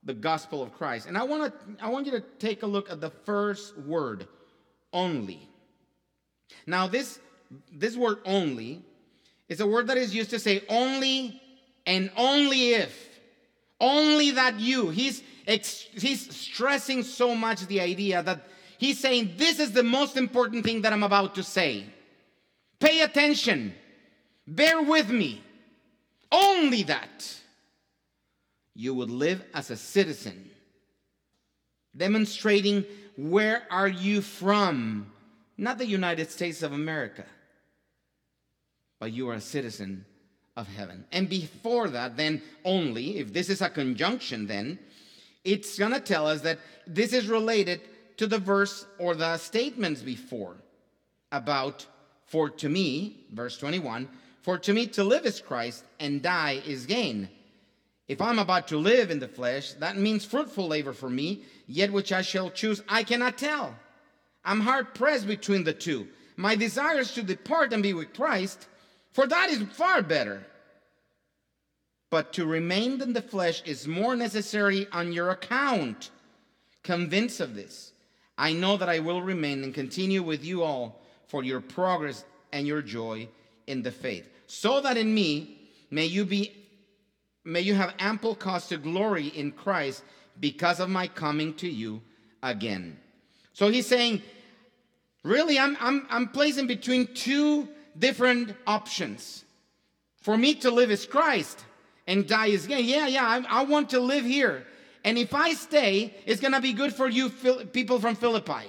the 0.04 0.14
gospel 0.14 0.62
of 0.62 0.74
Christ. 0.74 1.08
And 1.08 1.18
I 1.18 1.24
want 1.24 1.52
to 1.52 1.84
I 1.84 1.90
want 1.90 2.06
you 2.06 2.14
to 2.14 2.22
take 2.40 2.64
a 2.64 2.68
look 2.68 2.90
at 2.90 3.02
the 3.02 3.10
first 3.10 3.78
word, 3.78 4.28
only. 4.94 5.48
Now 6.66 6.88
this 6.88 7.20
this 7.72 7.96
word 7.96 8.20
only 8.26 8.84
is 9.48 9.60
a 9.60 9.68
word 9.68 9.88
that 9.88 9.98
is 9.98 10.14
used 10.14 10.30
to 10.30 10.40
say 10.40 10.64
only 10.70 11.42
and 11.86 12.12
only 12.16 12.74
if 12.74 13.20
only 13.82 14.32
that 14.32 14.60
you 14.60 14.90
he's 14.90 15.24
he's 15.46 16.36
stressing 16.36 17.04
so 17.04 17.34
much 17.34 17.66
the 17.68 17.82
idea 17.82 18.22
that 18.22 18.46
he's 18.78 19.00
saying 19.00 19.34
this 19.38 19.60
is 19.60 19.72
the 19.72 19.84
most 19.84 20.16
important 20.18 20.64
thing 20.64 20.82
that 20.82 20.94
I'm 20.94 21.04
about 21.04 21.36
to 21.36 21.44
say. 21.44 21.86
Pay 22.80 23.02
attention. 23.02 23.74
Bear 24.48 24.82
with 24.82 25.10
me. 25.10 25.44
Only 26.32 26.84
that 26.84 27.40
you 28.76 28.94
would 28.94 29.10
live 29.10 29.44
as 29.54 29.72
a 29.72 29.76
citizen, 29.76 30.50
demonstrating 31.96 32.86
where 33.28 33.64
are 33.70 33.88
you 33.88 34.22
from? 34.22 35.12
Not 35.58 35.78
the 35.78 35.86
United 35.86 36.32
States 36.32 36.64
of 36.64 36.72
America, 36.72 37.26
but 39.00 39.12
you 39.12 39.28
are 39.30 39.34
a 39.34 39.42
citizen 39.42 40.06
of 40.56 40.68
heaven. 40.68 41.04
And 41.12 41.28
before 41.28 41.90
that, 41.90 42.16
then 42.16 42.42
only, 42.64 43.18
if 43.18 43.34
this 43.34 43.50
is 43.50 43.62
a 43.62 43.70
conjunction, 43.70 44.48
then 44.48 44.80
it's 45.44 45.78
going 45.78 45.92
to 45.92 46.00
tell 46.00 46.28
us 46.28 46.42
that 46.42 46.60
this 46.88 47.12
is 47.12 47.28
related 47.28 47.82
to 48.18 48.28
the 48.28 48.40
verse 48.40 48.86
or 48.98 49.16
the 49.16 49.38
statements 49.38 50.02
before 50.02 50.56
about, 51.32 51.86
for 52.26 52.50
to 52.50 52.70
me, 52.70 53.26
verse 53.34 53.58
21, 53.58 54.08
for 54.42 54.58
to 54.58 54.74
me 54.74 54.88
to 54.88 55.04
live 55.04 55.26
is 55.26 55.42
Christ 55.42 55.84
and 56.00 56.22
die 56.22 56.62
is 56.66 56.86
gain. 56.86 57.28
If 58.08 58.22
I'm 58.22 58.40
about 58.40 58.70
to 58.70 58.78
live 58.78 59.12
in 59.12 59.20
the 59.20 59.28
flesh, 59.28 59.74
that 59.74 59.98
means 59.98 60.26
fruitful 60.26 60.68
labor 60.68 60.94
for 60.94 61.10
me, 61.10 61.44
yet 61.70 61.94
which 61.94 62.12
I 62.12 62.24
shall 62.24 62.50
choose, 62.50 62.82
I 62.90 63.04
cannot 63.04 63.38
tell. 63.38 63.76
I'm 64.44 64.62
hard 64.62 64.96
pressed 64.96 65.28
between 65.28 65.64
the 65.64 65.74
two. 65.74 66.08
My 66.36 66.56
desire 66.56 67.00
is 67.00 67.14
to 67.14 67.22
depart 67.22 67.72
and 67.72 67.84
be 67.84 67.94
with 67.94 68.14
Christ, 68.14 68.68
for 69.12 69.28
that 69.28 69.50
is 69.50 69.62
far 69.74 70.02
better. 70.02 70.46
But 72.10 72.34
to 72.34 72.46
remain 72.46 73.00
in 73.02 73.14
the 73.14 73.22
flesh 73.22 73.62
is 73.66 73.88
more 73.88 74.16
necessary 74.16 74.88
on 74.92 75.14
your 75.14 75.30
account. 75.30 76.10
Convinced 76.82 77.40
of 77.40 77.54
this, 77.54 77.94
I 78.36 78.52
know 78.54 78.76
that 78.78 78.90
I 78.90 79.00
will 79.00 79.22
remain 79.22 79.64
and 79.64 79.74
continue 79.74 80.24
with 80.24 80.44
you 80.44 80.64
all 80.64 81.00
for 81.28 81.44
your 81.44 81.62
progress 81.62 82.26
and 82.52 82.66
your 82.66 82.82
joy 82.82 83.28
in 83.68 83.84
the 83.84 83.92
faith, 83.92 84.28
so 84.48 84.82
that 84.82 84.98
in 84.98 85.14
me 85.14 85.70
may 85.92 86.06
you 86.06 86.26
be 86.26 86.56
May 87.46 87.62
you 87.62 87.74
have 87.74 87.96
ample 88.00 88.36
cause 88.36 88.68
to 88.68 88.78
glory 88.78 89.28
in 89.28 89.52
Christ 89.54 90.04
because 90.40 90.80
of 90.80 90.90
my 90.90 91.08
coming 91.08 91.54
to 91.56 91.70
you 91.70 92.02
again. 92.42 92.98
So 93.54 93.70
he's 93.70 93.88
saying, 93.88 94.22
really, 95.24 95.60
I'm, 95.60 95.78
I'm, 95.80 96.08
I'm 96.10 96.28
placing 96.30 96.68
between 96.68 97.14
two 97.14 97.68
different 97.98 98.56
options. 98.66 99.44
For 100.22 100.38
me 100.38 100.56
to 100.56 100.72
live 100.72 100.92
is 100.92 101.06
Christ 101.06 101.64
and 102.08 102.28
die 102.28 102.48
is 102.48 102.68
gain. 102.68 102.86
Yeah, 102.86 103.08
yeah, 103.08 103.26
I, 103.26 103.62
I 103.62 103.64
want 103.64 103.90
to 103.92 104.00
live 104.00 104.26
here. 104.26 104.66
And 105.04 105.18
if 105.18 105.34
I 105.34 105.54
stay, 105.54 106.14
it's 106.26 106.42
going 106.42 106.54
to 106.54 106.62
be 106.62 106.74
good 106.74 106.94
for 106.94 107.08
you 107.08 107.30
people 107.30 108.00
from 108.00 108.16
Philippi. 108.16 108.68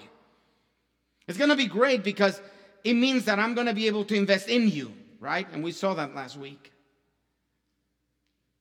It's 1.26 1.38
going 1.38 1.50
to 1.50 1.56
be 1.56 1.66
great 1.66 2.02
because 2.02 2.40
it 2.84 2.94
means 2.94 3.24
that 3.26 3.38
I'm 3.38 3.54
going 3.54 3.66
to 3.66 3.74
be 3.74 3.86
able 3.86 4.04
to 4.06 4.14
invest 4.14 4.48
in 4.48 4.68
you, 4.68 4.92
right? 5.20 5.46
And 5.52 5.62
we 5.62 5.72
saw 5.72 5.94
that 5.94 6.14
last 6.14 6.36
week. 6.36 6.72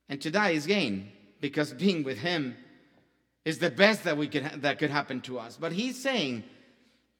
And 0.08 0.20
to 0.22 0.30
die 0.30 0.50
is 0.50 0.66
gain 0.66 1.10
because 1.40 1.72
being 1.72 2.02
with 2.02 2.18
him 2.18 2.56
is 3.44 3.58
the 3.58 3.70
best 3.70 4.04
that 4.04 4.16
we 4.16 4.28
could 4.28 4.44
ha- 4.44 4.56
that 4.58 4.78
could 4.78 4.90
happen 4.90 5.20
to 5.22 5.38
us. 5.38 5.56
But 5.58 5.72
he's 5.72 6.00
saying, 6.00 6.44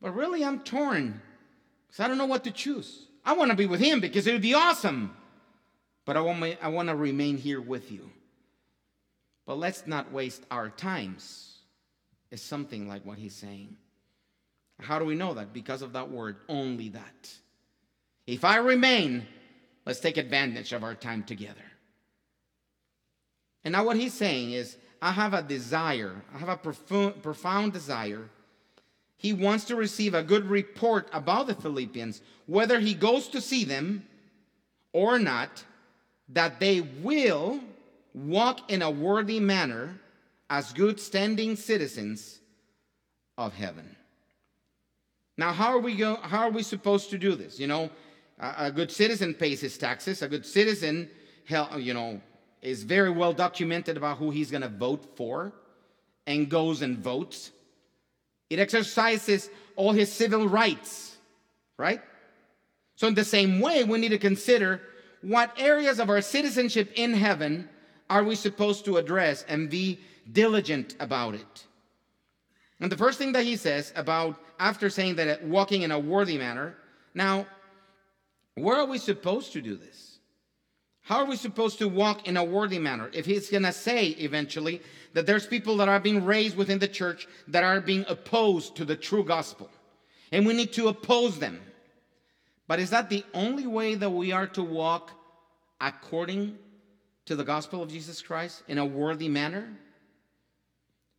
but 0.00 0.14
really 0.14 0.44
I'm 0.44 0.60
torn 0.60 1.20
because 1.86 2.00
I 2.00 2.08
don't 2.08 2.18
know 2.18 2.26
what 2.26 2.44
to 2.44 2.50
choose. 2.50 3.06
I 3.24 3.34
want 3.34 3.50
to 3.50 3.56
be 3.56 3.66
with 3.66 3.80
him 3.80 4.00
because 4.00 4.26
it 4.26 4.32
would 4.32 4.42
be 4.42 4.54
awesome. 4.54 5.14
But 6.04 6.16
I 6.16 6.20
want, 6.20 6.38
my, 6.40 6.58
I 6.62 6.68
want 6.68 6.88
to 6.88 6.96
remain 6.96 7.36
here 7.36 7.60
with 7.60 7.92
you. 7.92 8.10
But 9.46 9.58
let's 9.58 9.86
not 9.86 10.12
waste 10.12 10.44
our 10.50 10.70
times, 10.70 11.58
is 12.30 12.42
something 12.42 12.88
like 12.88 13.04
what 13.04 13.18
he's 13.18 13.34
saying. 13.34 13.76
How 14.80 14.98
do 14.98 15.04
we 15.04 15.14
know 15.14 15.34
that? 15.34 15.52
Because 15.52 15.82
of 15.82 15.92
that 15.92 16.10
word, 16.10 16.36
only 16.48 16.88
that. 16.90 17.30
If 18.26 18.44
I 18.44 18.56
remain, 18.56 19.26
let's 19.84 20.00
take 20.00 20.16
advantage 20.16 20.72
of 20.72 20.84
our 20.84 20.94
time 20.94 21.22
together. 21.24 21.60
And 23.64 23.72
now 23.72 23.84
what 23.84 23.96
he's 23.96 24.14
saying 24.14 24.52
is, 24.52 24.76
I 25.02 25.12
have 25.12 25.32
a 25.34 25.42
desire, 25.42 26.22
I 26.34 26.38
have 26.38 26.48
a 26.48 26.56
profound, 26.56 27.22
profound 27.22 27.72
desire. 27.72 28.28
He 29.16 29.32
wants 29.32 29.64
to 29.66 29.76
receive 29.76 30.14
a 30.14 30.22
good 30.22 30.46
report 30.46 31.08
about 31.12 31.46
the 31.46 31.54
Philippians, 31.54 32.22
whether 32.46 32.80
he 32.80 32.94
goes 32.94 33.28
to 33.28 33.40
see 33.40 33.64
them 33.64 34.06
or 34.92 35.18
not, 35.18 35.64
that 36.30 36.60
they 36.60 36.80
will 36.80 37.60
walk 38.14 38.70
in 38.70 38.82
a 38.82 38.90
worthy 38.90 39.40
manner 39.40 40.00
as 40.48 40.72
good 40.72 40.98
standing 40.98 41.56
citizens 41.56 42.40
of 43.38 43.54
heaven. 43.54 43.96
Now, 45.36 45.52
how 45.52 45.68
are 45.68 45.78
we 45.78 45.96
go, 45.96 46.16
how 46.16 46.40
are 46.48 46.50
we 46.50 46.62
supposed 46.62 47.10
to 47.10 47.18
do 47.18 47.34
this? 47.34 47.58
You 47.58 47.66
know, 47.66 47.90
a, 48.38 48.54
a 48.66 48.70
good 48.70 48.90
citizen 48.90 49.32
pays 49.32 49.60
his 49.60 49.78
taxes. 49.78 50.22
A 50.22 50.28
good 50.28 50.44
citizen, 50.44 51.08
you 51.78 51.94
know, 51.94 52.20
is 52.62 52.82
very 52.82 53.10
well 53.10 53.32
documented 53.32 53.96
about 53.96 54.18
who 54.18 54.30
he's 54.30 54.50
going 54.50 54.62
to 54.62 54.68
vote 54.68 55.16
for 55.16 55.52
and 56.26 56.48
goes 56.48 56.82
and 56.82 56.98
votes. 56.98 57.50
It 58.48 58.58
exercises 58.58 59.48
all 59.76 59.92
his 59.92 60.12
civil 60.12 60.48
rights, 60.48 61.16
right? 61.78 62.00
So, 62.96 63.06
in 63.06 63.14
the 63.14 63.24
same 63.24 63.60
way, 63.60 63.84
we 63.84 63.98
need 63.98 64.10
to 64.10 64.18
consider 64.18 64.82
what 65.22 65.54
areas 65.58 65.98
of 65.98 66.10
our 66.10 66.20
citizenship 66.20 66.92
in 66.96 67.14
heaven 67.14 67.68
are 68.08 68.24
we 68.24 68.34
supposed 68.34 68.84
to 68.86 68.96
address 68.96 69.44
and 69.48 69.70
be 69.70 70.00
diligent 70.30 70.96
about 71.00 71.34
it. 71.34 71.66
And 72.80 72.90
the 72.90 72.96
first 72.96 73.18
thing 73.18 73.32
that 73.32 73.44
he 73.44 73.56
says 73.56 73.92
about, 73.94 74.40
after 74.58 74.90
saying 74.90 75.16
that 75.16 75.44
walking 75.44 75.82
in 75.82 75.92
a 75.92 75.98
worthy 75.98 76.38
manner, 76.38 76.76
now, 77.14 77.46
where 78.54 78.76
are 78.76 78.86
we 78.86 78.98
supposed 78.98 79.52
to 79.52 79.60
do 79.60 79.76
this? 79.76 80.09
How 81.10 81.22
are 81.22 81.24
we 81.24 81.34
supposed 81.34 81.80
to 81.80 81.88
walk 81.88 82.28
in 82.28 82.36
a 82.36 82.44
worthy 82.44 82.78
manner? 82.78 83.10
If 83.12 83.26
he's 83.26 83.50
going 83.50 83.64
to 83.64 83.72
say 83.72 84.10
eventually 84.10 84.80
that 85.12 85.26
there's 85.26 85.44
people 85.44 85.76
that 85.78 85.88
are 85.88 85.98
being 85.98 86.24
raised 86.24 86.56
within 86.56 86.78
the 86.78 86.86
church 86.86 87.26
that 87.48 87.64
are 87.64 87.80
being 87.80 88.04
opposed 88.06 88.76
to 88.76 88.84
the 88.84 88.94
true 88.94 89.24
gospel, 89.24 89.68
and 90.30 90.46
we 90.46 90.54
need 90.54 90.72
to 90.74 90.86
oppose 90.86 91.40
them. 91.40 91.60
But 92.68 92.78
is 92.78 92.90
that 92.90 93.10
the 93.10 93.24
only 93.34 93.66
way 93.66 93.96
that 93.96 94.08
we 94.08 94.30
are 94.30 94.46
to 94.46 94.62
walk 94.62 95.10
according 95.80 96.56
to 97.24 97.34
the 97.34 97.42
gospel 97.42 97.82
of 97.82 97.90
Jesus 97.90 98.22
Christ 98.22 98.62
in 98.68 98.78
a 98.78 98.86
worthy 98.86 99.28
manner? 99.28 99.68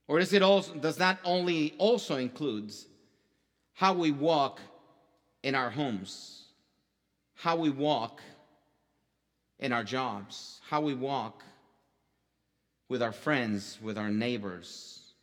Or 0.08 0.20
is 0.20 0.32
it 0.32 0.42
also, 0.42 0.74
does 0.76 0.96
that 0.98 1.20
only 1.26 1.76
also 1.78 2.16
includes 2.16 2.88
how 3.74 3.92
we 3.92 4.12
walk 4.12 4.62
in 5.44 5.54
our 5.54 5.70
homes, 5.70 6.46
how 7.36 7.58
we 7.58 7.70
walk 7.70 8.22
in 9.62 9.72
our 9.72 9.84
jobs, 9.84 10.60
how 10.68 10.82
we 10.82 10.96
walk 10.96 11.44
with 12.90 13.02
our 13.02 13.12
friends, 13.12 13.78
with 13.82 13.98
our 13.98 14.10
neighbors. 14.10 15.14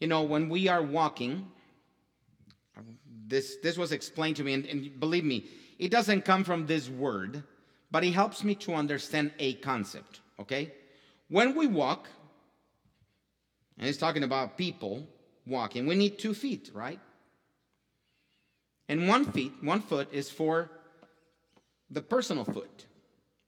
You 0.00 0.08
know, 0.08 0.22
when 0.22 0.48
we 0.48 0.68
are 0.68 0.82
walking, 0.82 1.46
this, 3.28 3.56
this 3.62 3.78
was 3.78 3.92
explained 3.92 4.36
to 4.36 4.44
me, 4.44 4.52
and, 4.52 4.66
and 4.66 5.00
believe 5.00 5.24
me, 5.24 5.46
it 5.78 5.90
doesn't 5.90 6.24
come 6.24 6.44
from 6.44 6.66
this 6.66 6.88
word, 6.88 7.44
but 7.90 8.04
it 8.04 8.12
helps 8.12 8.42
me 8.42 8.54
to 8.56 8.74
understand 8.74 9.32
a 9.38 9.54
concept, 9.54 10.20
okay? 10.40 10.72
When 11.28 11.54
we 11.54 11.66
walk, 11.66 12.08
and 13.78 13.86
he's 13.86 13.96
talking 13.96 14.24
about 14.24 14.58
people 14.58 15.06
walking, 15.46 15.86
we 15.86 15.94
need 15.94 16.18
two 16.18 16.34
feet, 16.34 16.70
right? 16.74 17.00
And 18.88 19.08
one 19.08 19.24
feet, 19.24 19.52
one 19.62 19.80
foot 19.80 20.12
is 20.12 20.30
for 20.30 20.68
the 21.90 22.02
personal 22.02 22.44
foot 22.44 22.86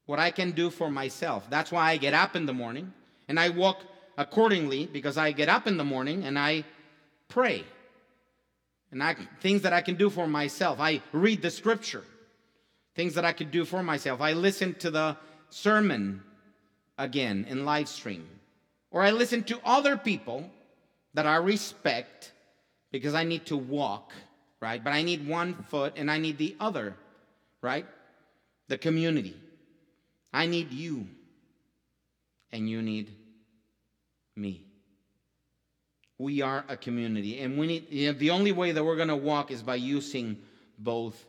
what 0.06 0.18
I 0.18 0.30
can 0.30 0.52
do 0.52 0.70
for 0.70 0.90
myself. 0.90 1.48
That's 1.48 1.72
why 1.72 1.90
I 1.90 1.96
get 1.96 2.14
up 2.14 2.36
in 2.36 2.46
the 2.46 2.52
morning 2.52 2.92
and 3.28 3.40
I 3.40 3.48
walk 3.48 3.80
accordingly 4.16 4.86
because 4.86 5.16
I 5.16 5.32
get 5.32 5.48
up 5.48 5.66
in 5.66 5.76
the 5.76 5.84
morning 5.84 6.24
and 6.24 6.38
I 6.38 6.64
pray. 7.28 7.64
And 8.90 9.02
I, 9.02 9.16
things 9.40 9.62
that 9.62 9.72
I 9.72 9.80
can 9.80 9.96
do 9.96 10.10
for 10.10 10.26
myself. 10.26 10.78
I 10.78 11.02
read 11.12 11.42
the 11.42 11.50
scripture. 11.50 12.04
Things 12.94 13.14
that 13.14 13.24
I 13.24 13.32
could 13.32 13.50
do 13.50 13.64
for 13.64 13.82
myself. 13.82 14.20
I 14.20 14.34
listen 14.34 14.74
to 14.74 14.90
the 14.90 15.16
sermon 15.50 16.22
again 16.96 17.46
in 17.48 17.64
live 17.64 17.88
stream. 17.88 18.28
Or 18.90 19.02
I 19.02 19.10
listen 19.10 19.42
to 19.44 19.58
other 19.64 19.96
people 19.96 20.48
that 21.14 21.26
I 21.26 21.36
respect 21.36 22.32
because 22.92 23.14
I 23.14 23.24
need 23.24 23.46
to 23.46 23.56
walk, 23.56 24.12
right? 24.60 24.82
But 24.82 24.92
I 24.92 25.02
need 25.02 25.26
one 25.26 25.54
foot 25.68 25.94
and 25.96 26.08
I 26.08 26.18
need 26.18 26.38
the 26.38 26.54
other, 26.60 26.94
right? 27.60 27.86
The 28.68 28.78
community. 28.78 29.36
I 30.34 30.46
need 30.46 30.72
you, 30.72 31.06
and 32.50 32.68
you 32.68 32.82
need 32.82 33.08
me. 34.34 34.66
we 36.18 36.42
are 36.42 36.64
a 36.68 36.76
community. 36.76 37.40
And 37.40 37.58
we 37.58 37.66
need, 37.66 37.86
you 37.90 38.12
know, 38.12 38.18
the 38.18 38.30
only 38.30 38.52
way 38.52 38.72
that 38.72 38.84
we're 38.84 38.96
going 38.96 39.08
to 39.08 39.16
walk 39.16 39.50
is 39.50 39.62
by 39.62 39.76
using 39.76 40.38
both 40.78 41.24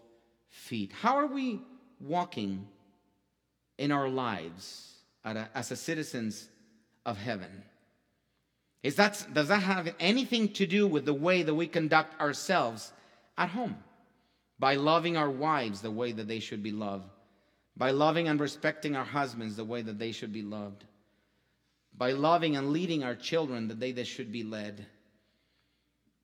feet. 0.49 0.91
How 0.93 1.17
are 1.17 1.27
we 1.27 1.59
walking 1.99 2.67
in 3.77 3.91
our 3.91 4.07
lives 4.07 4.93
as 5.23 5.71
a 5.71 5.75
citizens 5.75 6.47
of 7.05 7.17
heaven? 7.17 7.63
Is 8.83 8.95
that, 8.95 9.25
does 9.33 9.47
that 9.47 9.63
have 9.63 9.93
anything 9.99 10.53
to 10.53 10.67
do 10.67 10.87
with 10.87 11.05
the 11.05 11.13
way 11.13 11.41
that 11.41 11.53
we 11.53 11.67
conduct 11.67 12.19
ourselves 12.21 12.91
at 13.37 13.49
home? 13.49 13.77
By 14.59 14.75
loving 14.75 15.17
our 15.17 15.29
wives 15.29 15.81
the 15.81 15.91
way 15.91 16.11
that 16.11 16.27
they 16.27 16.39
should 16.39 16.63
be 16.63 16.71
loved, 16.71 17.09
by 17.77 17.91
loving 17.91 18.27
and 18.27 18.39
respecting 18.39 18.95
our 18.95 19.05
husbands 19.05 19.55
the 19.55 19.65
way 19.65 19.81
that 19.81 19.99
they 19.99 20.11
should 20.11 20.31
be 20.31 20.41
loved, 20.41 20.85
by 21.97 22.11
loving 22.11 22.55
and 22.55 22.71
leading 22.71 23.03
our 23.03 23.15
children 23.15 23.67
the 23.67 23.75
way 23.75 23.91
they 23.91 24.03
should 24.03 24.31
be 24.31 24.43
led, 24.43 24.85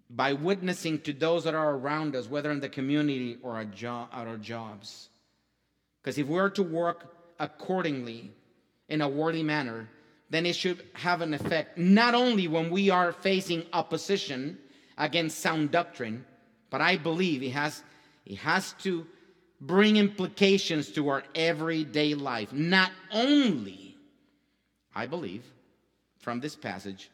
by 0.10 0.34
witnessing 0.34 1.00
to 1.02 1.14
those 1.14 1.44
that 1.44 1.54
are 1.54 1.76
around 1.76 2.16
us, 2.16 2.30
whether 2.30 2.52
in 2.52 2.60
the 2.60 2.70
community 2.70 3.38
or 3.42 3.58
at, 3.58 3.74
job, 3.74 4.10
at 4.14 4.28
our 4.28 4.38
jobs. 4.38 5.10
Because 6.02 6.18
if 6.18 6.28
we're 6.28 6.50
to 6.52 6.64
work 6.64 7.16
accordingly 7.40 8.32
in 8.90 9.02
a 9.02 9.08
worthy 9.08 9.44
manner, 9.44 9.88
then 10.30 10.46
it 10.46 10.56
should 10.56 10.84
have 10.94 11.22
an 11.22 11.34
effect 11.34 11.78
not 11.78 12.16
only 12.16 12.48
when 12.48 12.70
we 12.70 12.90
are 12.90 13.12
facing 13.12 13.66
opposition 13.74 14.58
against 14.98 15.40
sound 15.40 15.72
doctrine, 15.72 16.26
but 16.70 16.82
I 16.82 16.98
believe 16.98 17.44
it 17.44 17.52
has, 17.52 17.84
it 18.26 18.38
has 18.38 18.74
to 18.84 19.06
bring 19.62 19.98
implications 19.98 20.92
to 20.94 21.08
our 21.10 21.24
everyday 21.36 22.16
life. 22.16 22.52
Not 22.52 22.92
only, 23.12 23.96
I 24.94 25.06
believe, 25.06 25.46
from 26.20 26.40
this 26.40 26.56
passage, 26.56 27.10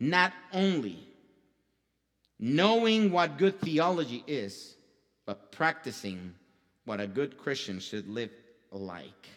not 0.00 0.32
only 0.52 0.98
knowing 2.38 3.12
what 3.12 3.38
good 3.38 3.60
theology 3.60 4.24
is, 4.26 4.74
but 5.24 5.52
practicing 5.52 6.34
what 6.84 7.00
a 7.00 7.06
good 7.06 7.38
Christian 7.38 7.78
should 7.78 8.08
live 8.08 8.30
like. 8.70 9.28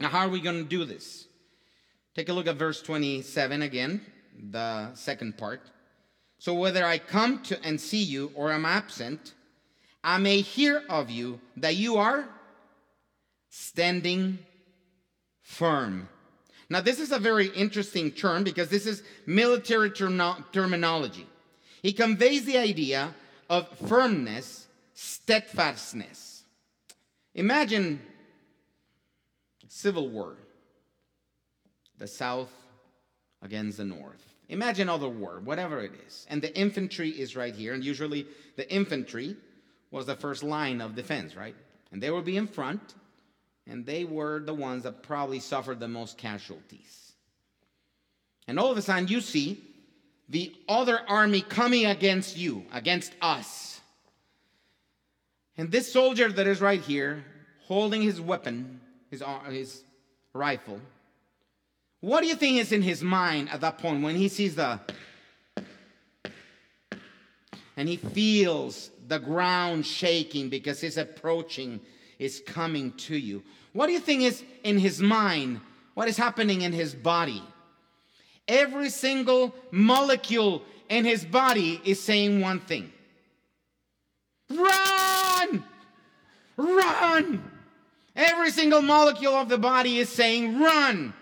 Now, 0.00 0.08
how 0.08 0.26
are 0.26 0.28
we 0.28 0.40
going 0.40 0.62
to 0.62 0.68
do 0.68 0.84
this? 0.84 1.26
Take 2.14 2.28
a 2.28 2.32
look 2.32 2.48
at 2.48 2.56
verse 2.56 2.82
27 2.82 3.62
again, 3.62 4.04
the 4.50 4.92
second 4.94 5.38
part. 5.38 5.62
So, 6.38 6.54
whether 6.54 6.84
I 6.84 6.98
come 6.98 7.42
to 7.44 7.62
and 7.64 7.80
see 7.80 8.02
you 8.02 8.32
or 8.34 8.50
am 8.50 8.64
absent, 8.64 9.34
I 10.02 10.18
may 10.18 10.40
hear 10.40 10.82
of 10.88 11.10
you 11.10 11.40
that 11.58 11.76
you 11.76 11.96
are 11.96 12.28
standing 13.50 14.38
firm. 15.42 16.08
Now, 16.70 16.80
this 16.80 17.00
is 17.00 17.10
a 17.10 17.18
very 17.18 17.48
interesting 17.48 18.12
term 18.12 18.44
because 18.44 18.68
this 18.68 18.86
is 18.86 19.02
military 19.26 19.90
terminology. 19.90 21.26
He 21.82 21.92
conveys 21.92 22.44
the 22.44 22.58
idea 22.58 23.14
of 23.48 23.68
firmness, 23.88 24.68
steadfastness. 24.94 26.44
Imagine 27.34 28.00
civil 29.68 30.08
war, 30.08 30.36
the 31.98 32.06
South 32.06 32.52
against 33.42 33.78
the 33.78 33.84
North. 33.84 34.24
Imagine 34.48 34.88
other 34.88 35.08
war, 35.08 35.40
whatever 35.44 35.80
it 35.80 35.92
is. 36.06 36.26
And 36.28 36.40
the 36.42 36.56
infantry 36.56 37.10
is 37.10 37.36
right 37.36 37.54
here. 37.54 37.72
And 37.74 37.84
usually 37.84 38.26
the 38.56 38.70
infantry 38.72 39.36
was 39.90 40.06
the 40.06 40.14
first 40.14 40.42
line 40.42 40.80
of 40.80 40.94
defense, 40.94 41.34
right? 41.34 41.54
And 41.92 42.02
they 42.02 42.10
would 42.10 42.24
be 42.24 42.36
in 42.36 42.46
front, 42.46 42.94
and 43.66 43.84
they 43.84 44.04
were 44.04 44.40
the 44.40 44.54
ones 44.54 44.84
that 44.84 45.02
probably 45.02 45.40
suffered 45.40 45.80
the 45.80 45.88
most 45.88 46.16
casualties. 46.16 47.12
And 48.46 48.58
all 48.58 48.70
of 48.70 48.78
a 48.78 48.82
sudden, 48.82 49.08
you 49.08 49.20
see 49.20 49.62
the 50.28 50.54
other 50.68 51.00
army 51.08 51.40
coming 51.40 51.86
against 51.86 52.36
you, 52.36 52.64
against 52.72 53.12
us. 53.20 53.80
And 55.56 55.70
this 55.70 55.92
soldier 55.92 56.30
that 56.30 56.46
is 56.46 56.60
right 56.60 56.80
here, 56.80 57.24
holding 57.62 58.02
his 58.02 58.20
weapon, 58.20 58.80
his, 59.10 59.22
uh, 59.22 59.40
his 59.50 59.82
rifle, 60.32 60.80
what 62.00 62.22
do 62.22 62.28
you 62.28 62.34
think 62.34 62.58
is 62.58 62.72
in 62.72 62.82
his 62.82 63.02
mind 63.02 63.50
at 63.50 63.60
that 63.60 63.78
point 63.78 64.02
when 64.02 64.16
he 64.16 64.28
sees 64.28 64.54
the. 64.54 64.80
And 67.76 67.88
he 67.88 67.96
feels 67.96 68.90
the 69.10 69.18
ground 69.18 69.84
shaking 69.84 70.48
because 70.48 70.80
he's 70.80 70.96
approaching, 70.96 71.80
is 72.18 72.42
coming 72.46 72.92
to 72.92 73.16
you. 73.16 73.42
What 73.72 73.88
do 73.88 73.92
you 73.92 73.98
think 73.98 74.22
is 74.22 74.44
in 74.62 74.78
his 74.78 75.02
mind? 75.02 75.60
What 75.94 76.06
is 76.06 76.16
happening 76.16 76.62
in 76.62 76.72
his 76.72 76.94
body? 76.94 77.42
Every 78.46 78.88
single 78.88 79.54
molecule 79.72 80.62
in 80.88 81.04
his 81.04 81.24
body 81.24 81.80
is 81.84 82.00
saying 82.00 82.40
one 82.40 82.60
thing 82.60 82.92
Run! 84.48 85.64
Run! 86.56 87.50
Every 88.14 88.50
single 88.50 88.82
molecule 88.82 89.34
of 89.34 89.48
the 89.48 89.58
body 89.58 89.98
is 89.98 90.08
saying, 90.08 90.60
Run! 90.60 91.14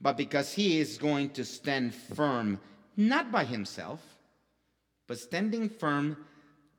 But 0.00 0.16
because 0.16 0.52
he 0.52 0.80
is 0.80 0.98
going 0.98 1.30
to 1.30 1.44
stand 1.44 1.94
firm, 1.94 2.58
not 2.96 3.30
by 3.30 3.44
himself, 3.44 4.00
but 5.06 5.18
standing 5.18 5.68
firm 5.68 6.16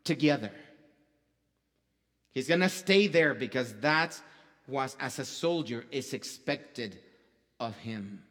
together. 0.04 0.52
He's 2.32 2.48
going 2.48 2.62
to 2.62 2.70
stay 2.70 3.08
there 3.08 3.34
because 3.34 3.74
that's 3.80 4.22
what, 4.68 4.96
as 5.00 5.20
a 5.20 5.26
soldier, 5.26 5.86
is 5.92 6.14
expected 6.14 7.00
of 7.60 7.76
him. 7.78 8.24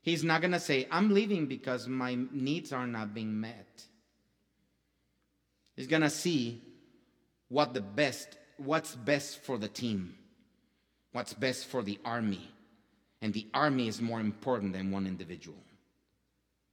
He's 0.00 0.24
not 0.24 0.40
going 0.40 0.52
to 0.52 0.60
say, 0.60 0.86
I'm 0.90 1.12
leaving 1.12 1.46
because 1.46 1.88
my 1.88 2.16
needs 2.32 2.72
are 2.72 2.86
not 2.86 3.12
being 3.12 3.40
met. 3.40 3.84
He's 5.74 5.88
going 5.88 6.02
to 6.02 6.10
see 6.10 6.62
what 7.48 7.74
the 7.74 7.80
best, 7.80 8.38
what's 8.56 8.94
best 8.94 9.42
for 9.42 9.58
the 9.58 9.68
team, 9.68 10.14
what's 11.12 11.34
best 11.34 11.66
for 11.66 11.82
the 11.82 11.98
army. 12.04 12.50
And 13.20 13.32
the 13.34 13.46
army 13.52 13.88
is 13.88 14.00
more 14.00 14.20
important 14.20 14.72
than 14.72 14.90
one 14.90 15.06
individual. 15.06 15.58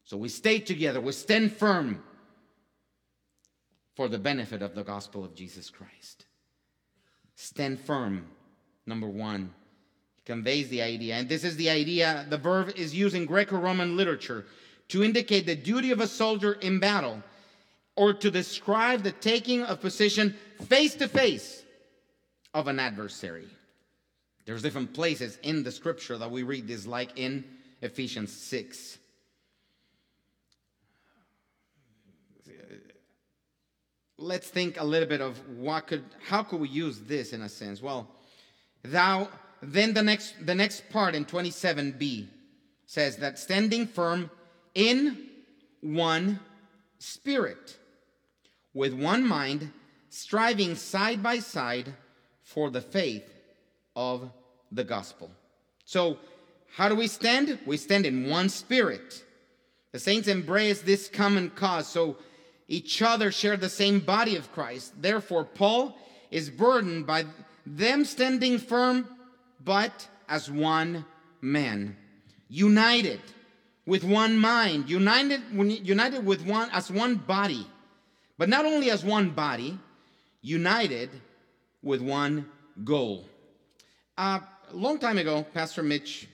So 0.03 0.17
we 0.17 0.29
stay 0.29 0.59
together, 0.59 0.99
we 0.99 1.11
stand 1.13 1.53
firm 1.53 2.03
for 3.95 4.07
the 4.07 4.19
benefit 4.19 4.61
of 4.61 4.75
the 4.75 4.83
gospel 4.83 5.23
of 5.23 5.35
Jesus 5.35 5.69
Christ. 5.69 6.25
Stand 7.35 7.79
firm, 7.79 8.27
number 8.85 9.07
one 9.07 9.53
conveys 10.25 10.69
the 10.69 10.81
idea. 10.81 11.15
And 11.15 11.27
this 11.27 11.43
is 11.43 11.57
the 11.57 11.69
idea, 11.69 12.25
the 12.29 12.37
verb 12.37 12.73
is 12.75 12.95
used 12.95 13.15
in 13.15 13.25
Greco 13.25 13.57
Roman 13.57 13.97
literature 13.97 14.45
to 14.89 15.03
indicate 15.03 15.45
the 15.45 15.55
duty 15.55 15.91
of 15.91 15.99
a 15.99 16.07
soldier 16.07 16.53
in 16.53 16.79
battle 16.79 17.21
or 17.95 18.13
to 18.13 18.31
describe 18.31 19.03
the 19.03 19.11
taking 19.11 19.63
of 19.63 19.81
position 19.81 20.35
face 20.67 20.95
to 20.95 21.07
face 21.07 21.63
of 22.53 22.67
an 22.67 22.79
adversary. 22.79 23.47
There's 24.45 24.61
different 24.61 24.93
places 24.93 25.37
in 25.43 25.63
the 25.63 25.71
scripture 25.71 26.17
that 26.17 26.31
we 26.31 26.43
read 26.43 26.67
this, 26.67 26.85
like 26.85 27.17
in 27.17 27.45
Ephesians 27.81 28.31
6. 28.31 28.97
Let's 34.23 34.47
think 34.47 34.79
a 34.79 34.85
little 34.85 35.07
bit 35.07 35.19
of 35.19 35.37
what 35.49 35.87
could, 35.87 36.05
how 36.27 36.43
could 36.43 36.61
we 36.61 36.69
use 36.69 37.01
this 37.01 37.33
in 37.33 37.41
a 37.41 37.49
sense? 37.49 37.81
Well, 37.81 38.07
thou 38.83 39.27
then 39.61 39.93
the 39.93 40.03
next, 40.03 40.45
the 40.45 40.55
next 40.55 40.89
part 40.89 41.15
in 41.15 41.25
27b 41.25 42.27
says 42.85 43.17
that 43.17 43.39
standing 43.39 43.87
firm 43.87 44.29
in 44.75 45.29
one 45.81 46.39
spirit, 46.99 47.77
with 48.73 48.93
one 48.93 49.27
mind, 49.27 49.71
striving 50.09 50.75
side 50.75 51.21
by 51.21 51.39
side 51.39 51.93
for 52.43 52.69
the 52.69 52.81
faith 52.81 53.23
of 53.95 54.29
the 54.71 54.83
gospel. 54.83 55.29
So, 55.85 56.17
how 56.75 56.89
do 56.89 56.95
we 56.95 57.07
stand? 57.07 57.59
We 57.65 57.77
stand 57.77 58.05
in 58.05 58.29
one 58.29 58.49
spirit. 58.49 59.23
The 59.91 59.99
saints 59.99 60.27
embrace 60.27 60.81
this 60.81 61.07
common 61.07 61.51
cause, 61.51 61.87
so 61.87 62.17
each 62.73 63.01
other 63.01 63.31
share 63.31 63.55
the 63.55 63.69
same 63.69 63.99
body 63.99 64.35
of 64.35 64.51
Christ. 64.51 64.99
Therefore, 64.99 65.45
Paul 65.45 65.95
is 66.31 66.49
burdened 66.49 67.05
by 67.05 67.25
them 67.65 68.03
standing 68.03 68.57
firm 68.57 69.07
but 69.63 70.07
as 70.27 70.49
one 70.49 71.05
man, 71.39 71.95
united 72.49 73.21
with 73.85 74.03
one 74.03 74.37
mind, 74.37 74.89
united, 74.89 75.41
united 75.51 76.25
with 76.25 76.45
one 76.45 76.69
as 76.71 76.89
one 76.89 77.15
body, 77.15 77.65
but 78.37 78.49
not 78.49 78.65
only 78.65 78.89
as 78.89 79.05
one 79.05 79.29
body, 79.29 79.77
united 80.41 81.09
with 81.81 82.01
one 82.01 82.45
goal. 82.83 83.25
Uh, 84.17 84.39
a 84.71 84.75
long 84.75 84.97
time 84.97 85.17
ago, 85.17 85.45
Pastor 85.53 85.83
Mitch 85.83 86.27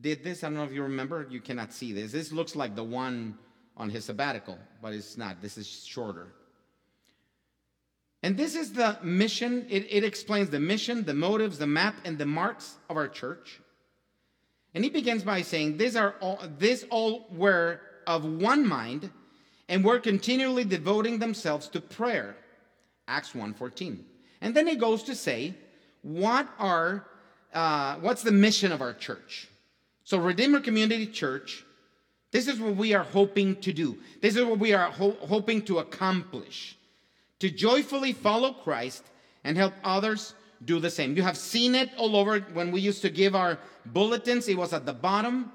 did 0.00 0.22
this. 0.22 0.44
I 0.44 0.48
don't 0.48 0.56
know 0.56 0.64
if 0.64 0.72
you 0.72 0.82
remember. 0.82 1.26
You 1.30 1.40
cannot 1.40 1.72
see 1.72 1.92
this. 1.92 2.12
This 2.12 2.30
looks 2.30 2.54
like 2.54 2.76
the 2.76 2.84
one 2.84 3.38
on 3.76 3.90
his 3.90 4.04
sabbatical, 4.04 4.58
but 4.80 4.92
it's 4.92 5.16
not. 5.16 5.40
This 5.40 5.58
is 5.58 5.66
shorter. 5.66 6.28
And 8.22 8.36
this 8.36 8.54
is 8.54 8.72
the 8.72 8.98
mission. 9.02 9.66
It, 9.68 9.86
it, 9.90 10.04
explains 10.04 10.50
the 10.50 10.60
mission, 10.60 11.04
the 11.04 11.14
motives, 11.14 11.58
the 11.58 11.66
map, 11.66 11.96
and 12.04 12.18
the 12.18 12.26
marks 12.26 12.76
of 12.88 12.96
our 12.96 13.08
church. 13.08 13.60
And 14.74 14.84
he 14.84 14.90
begins 14.90 15.24
by 15.24 15.42
saying, 15.42 15.76
These 15.76 15.96
are 15.96 16.14
all 16.20 16.40
this 16.58 16.84
all 16.90 17.26
were 17.30 17.80
of 18.06 18.24
one 18.24 18.66
mind 18.66 19.10
and 19.68 19.84
were 19.84 19.98
continually 19.98 20.64
devoting 20.64 21.18
themselves 21.18 21.68
to 21.68 21.80
prayer. 21.80 22.36
Acts 23.08 23.32
1:14. 23.32 24.04
And 24.40 24.54
then 24.54 24.66
he 24.66 24.76
goes 24.76 25.02
to 25.04 25.14
say, 25.14 25.54
what 26.02 26.48
are 26.58 27.06
uh, 27.54 27.96
what's 27.96 28.22
the 28.22 28.32
mission 28.32 28.72
of 28.72 28.80
our 28.80 28.92
church? 28.92 29.48
So 30.04 30.18
Redeemer 30.18 30.60
Community 30.60 31.06
Church, 31.06 31.64
this 32.32 32.48
is 32.48 32.58
what 32.58 32.76
we 32.76 32.94
are 32.94 33.04
hoping 33.04 33.56
to 33.60 33.72
do. 33.72 33.98
This 34.20 34.36
is 34.36 34.44
what 34.44 34.58
we 34.58 34.72
are 34.72 34.90
ho- 34.90 35.16
hoping 35.20 35.62
to 35.62 35.78
accomplish. 35.78 36.76
To 37.40 37.50
joyfully 37.50 38.12
follow 38.12 38.52
Christ 38.52 39.04
and 39.44 39.56
help 39.56 39.74
others 39.84 40.34
do 40.64 40.80
the 40.80 40.90
same. 40.90 41.14
You 41.14 41.22
have 41.22 41.36
seen 41.36 41.74
it 41.74 41.90
all 41.98 42.16
over 42.16 42.40
when 42.54 42.72
we 42.72 42.80
used 42.80 43.02
to 43.02 43.10
give 43.10 43.34
our 43.34 43.58
bulletins, 43.84 44.48
it 44.48 44.56
was 44.56 44.72
at 44.72 44.86
the 44.86 44.92
bottom. 44.92 45.52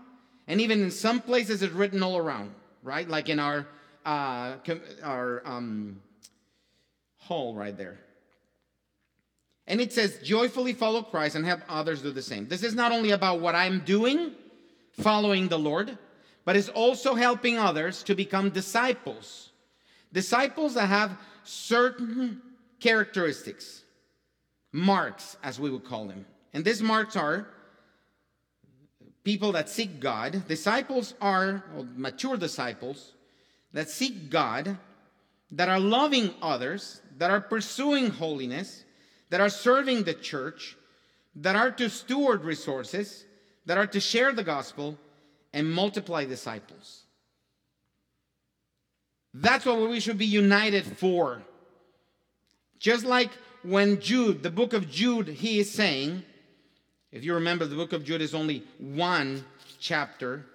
And 0.47 0.61
even 0.61 0.81
in 0.81 0.91
some 0.91 1.19
places, 1.19 1.61
it's 1.61 1.73
written 1.73 2.03
all 2.03 2.17
around, 2.17 2.53
right? 2.83 3.07
Like 3.07 3.27
in 3.27 3.39
our, 3.39 3.67
uh, 4.05 4.55
our 5.03 5.41
um, 5.45 6.01
hall 7.17 7.55
right 7.55 7.75
there. 7.75 7.99
And 9.65 9.81
it 9.81 9.91
says, 9.91 10.19
joyfully 10.23 10.73
follow 10.73 11.01
Christ 11.01 11.35
and 11.35 11.45
help 11.45 11.61
others 11.67 12.01
do 12.01 12.11
the 12.11 12.21
same. 12.21 12.47
This 12.47 12.63
is 12.63 12.75
not 12.75 12.91
only 12.91 13.11
about 13.11 13.41
what 13.41 13.55
I'm 13.55 13.79
doing, 13.79 14.33
following 14.91 15.47
the 15.47 15.59
Lord, 15.59 15.97
but 16.47 16.55
it's 16.55 16.69
also 16.69 17.13
helping 17.13 17.57
others 17.57 18.03
to 18.03 18.15
become 18.15 18.49
disciples. 18.49 19.49
Disciples 20.13 20.75
that 20.75 20.87
have 20.87 21.17
certain 21.43 22.41
characteristics, 22.79 23.83
marks, 24.71 25.35
as 25.43 25.59
we 25.59 25.69
would 25.69 25.83
call 25.83 26.05
them. 26.05 26.25
And 26.53 26.63
these 26.63 26.81
marks 26.81 27.17
are 27.17 27.49
people 29.25 29.51
that 29.51 29.67
seek 29.67 29.99
God. 29.99 30.47
Disciples 30.47 31.15
are 31.19 31.65
mature 31.97 32.37
disciples 32.37 33.11
that 33.73 33.89
seek 33.89 34.29
God, 34.29 34.77
that 35.51 35.67
are 35.67 35.81
loving 35.81 36.33
others, 36.41 37.01
that 37.17 37.29
are 37.29 37.41
pursuing 37.41 38.09
holiness, 38.09 38.85
that 39.31 39.41
are 39.41 39.49
serving 39.49 40.03
the 40.03 40.13
church, 40.13 40.77
that 41.35 41.57
are 41.57 41.71
to 41.71 41.89
steward 41.89 42.45
resources, 42.45 43.25
that 43.65 43.77
are 43.77 43.87
to 43.87 43.99
share 43.99 44.31
the 44.31 44.45
gospel 44.45 44.97
and 45.53 45.71
multiply 45.71 46.25
disciples. 46.25 47.03
That's 49.33 49.65
what 49.65 49.89
we 49.89 49.99
should 49.99 50.17
be 50.17 50.25
united 50.25 50.85
for. 50.85 51.41
Just 52.79 53.05
like 53.05 53.29
when 53.63 53.99
Jude, 53.99 54.43
the 54.43 54.49
book 54.49 54.73
of 54.73 54.89
Jude, 54.89 55.27
he 55.27 55.59
is 55.59 55.71
saying, 55.71 56.23
if 57.11 57.23
you 57.23 57.33
remember, 57.33 57.65
the 57.65 57.75
book 57.75 57.93
of 57.93 58.03
Jude 58.03 58.21
is 58.21 58.33
only 58.33 58.63
one 58.79 59.43
chapter, 59.79 60.45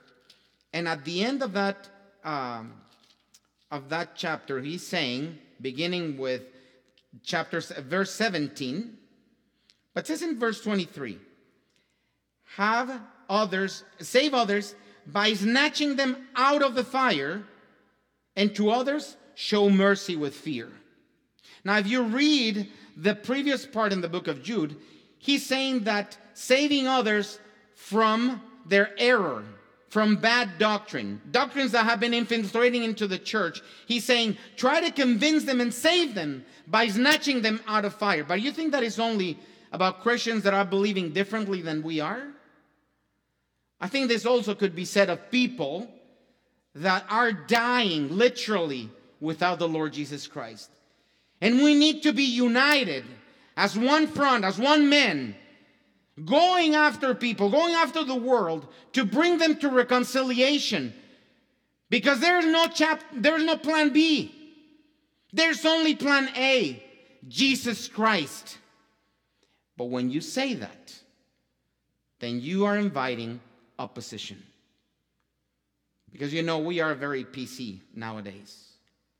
and 0.73 0.89
at 0.89 1.05
the 1.05 1.25
end 1.25 1.43
of 1.43 1.53
that 1.53 1.89
um, 2.25 2.75
of 3.71 3.89
that 3.89 4.15
chapter, 4.15 4.61
he's 4.61 4.87
saying, 4.87 5.39
beginning 5.61 6.19
with 6.19 6.43
chapter 7.25 7.61
verse 7.61 8.13
17, 8.13 8.97
but 9.95 10.07
says 10.07 10.23
in 10.23 10.39
verse 10.39 10.61
23, 10.61 11.19
have 12.57 13.01
others 13.29 13.83
save 13.99 14.35
others 14.35 14.75
by 15.07 15.35
snatching 15.35 15.97
them 15.97 16.29
out 16.37 16.63
of 16.63 16.75
the 16.75 16.85
fire, 16.85 17.43
and 18.37 18.55
to 18.57 18.71
others 18.71 19.17
show 19.35 19.69
mercy 19.69 20.17
with 20.17 20.35
fear. 20.35 20.71
Now, 21.65 21.79
if 21.79 21.87
you 21.87 22.03
read 22.03 22.69
the 22.97 23.15
previous 23.15 23.67
part 23.67 23.93
in 23.93 24.01
the 24.01 24.09
book 24.09 24.29
of 24.29 24.43
Jude, 24.43 24.77
he's 25.19 25.45
saying 25.45 25.85
that 25.85 26.17
saving 26.35 26.87
others 26.87 27.39
from 27.75 28.43
their 28.67 28.91
error, 28.99 29.45
from 29.89 30.17
bad 30.17 30.59
doctrine, 30.59 31.21
doctrines 31.31 31.73
that 31.73 31.85
have 31.85 32.01
been 32.01 32.15
infiltrating 32.15 32.85
into 32.85 33.07
the 33.07 33.19
church. 33.19 33.61
He's 33.87 34.05
saying, 34.05 34.39
try 34.57 34.81
to 34.81 34.91
convince 34.91 35.45
them 35.45 35.61
and 35.61 35.73
save 35.73 36.15
them 36.15 36.45
by 36.67 36.89
snatching 36.89 37.43
them 37.43 37.61
out 37.67 37.85
of 37.85 37.95
fire. 37.95 38.25
But 38.25 38.41
you 38.41 38.53
think 38.53 38.73
that 38.73 38.83
is 38.83 38.99
only 38.99 39.39
about 39.71 40.01
Christians 40.03 40.45
that 40.45 40.55
are 40.55 40.65
believing 40.65 41.13
differently 41.13 41.61
than 41.61 41.83
we 41.83 42.01
are? 42.01 42.32
I 43.83 43.89
think 43.89 44.09
this 44.09 44.25
also 44.25 44.55
could 44.55 44.77
be 44.77 44.85
said 44.85 45.11
of 45.11 45.29
people 45.33 45.91
that 46.77 47.05
are 47.11 47.33
dying 47.33 48.17
literally 48.17 48.89
without 49.21 49.59
the 49.59 49.69
Lord 49.69 49.93
Jesus 49.93 50.29
Christ. 50.29 50.71
And 51.41 51.61
we 51.61 51.75
need 51.75 52.05
to 52.05 52.13
be 52.13 52.23
united 52.23 53.05
as 53.57 53.77
one 53.77 54.07
front, 54.07 54.45
as 54.45 54.57
one 54.57 54.89
man, 54.89 55.35
going 56.25 56.77
after 56.77 57.13
people, 57.13 57.51
going 57.51 57.75
after 57.75 58.05
the 58.05 58.15
world 58.15 58.69
to 58.93 59.05
bring 59.05 59.39
them 59.39 59.57
to 59.57 59.69
reconciliation. 59.69 60.95
Because 61.91 62.21
there's 62.21 62.47
no 62.47 62.69
chap 62.69 63.03
there's 63.13 63.43
no 63.43 63.57
plan 63.57 63.93
B. 63.93 64.33
There's 65.33 65.67
only 65.67 65.97
plan 65.97 66.31
A, 66.37 66.81
Jesus 67.27 67.89
Christ. 67.89 68.59
But 69.77 69.87
when 69.87 70.09
you 70.09 70.21
say 70.21 70.55
that, 70.55 70.95
then 72.21 72.41
you 72.41 72.65
are 72.67 72.77
inviting 72.77 73.41
opposition. 73.79 74.43
Because 76.13 76.33
you 76.33 76.43
know 76.43 76.59
we 76.59 76.81
are 76.81 76.95
very 76.95 77.25
PC 77.25 77.81
nowadays, 77.95 78.73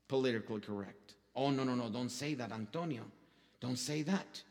politically 0.07 0.61
correct. 0.61 1.15
Oh 1.35 1.49
no 1.49 1.63
no 1.63 1.73
no, 1.75 1.89
don't 1.89 2.09
say 2.09 2.35
that, 2.35 2.51
Antonio. 2.51 3.03
Don't 3.59 3.79
say 3.79 4.03
that. 4.03 4.43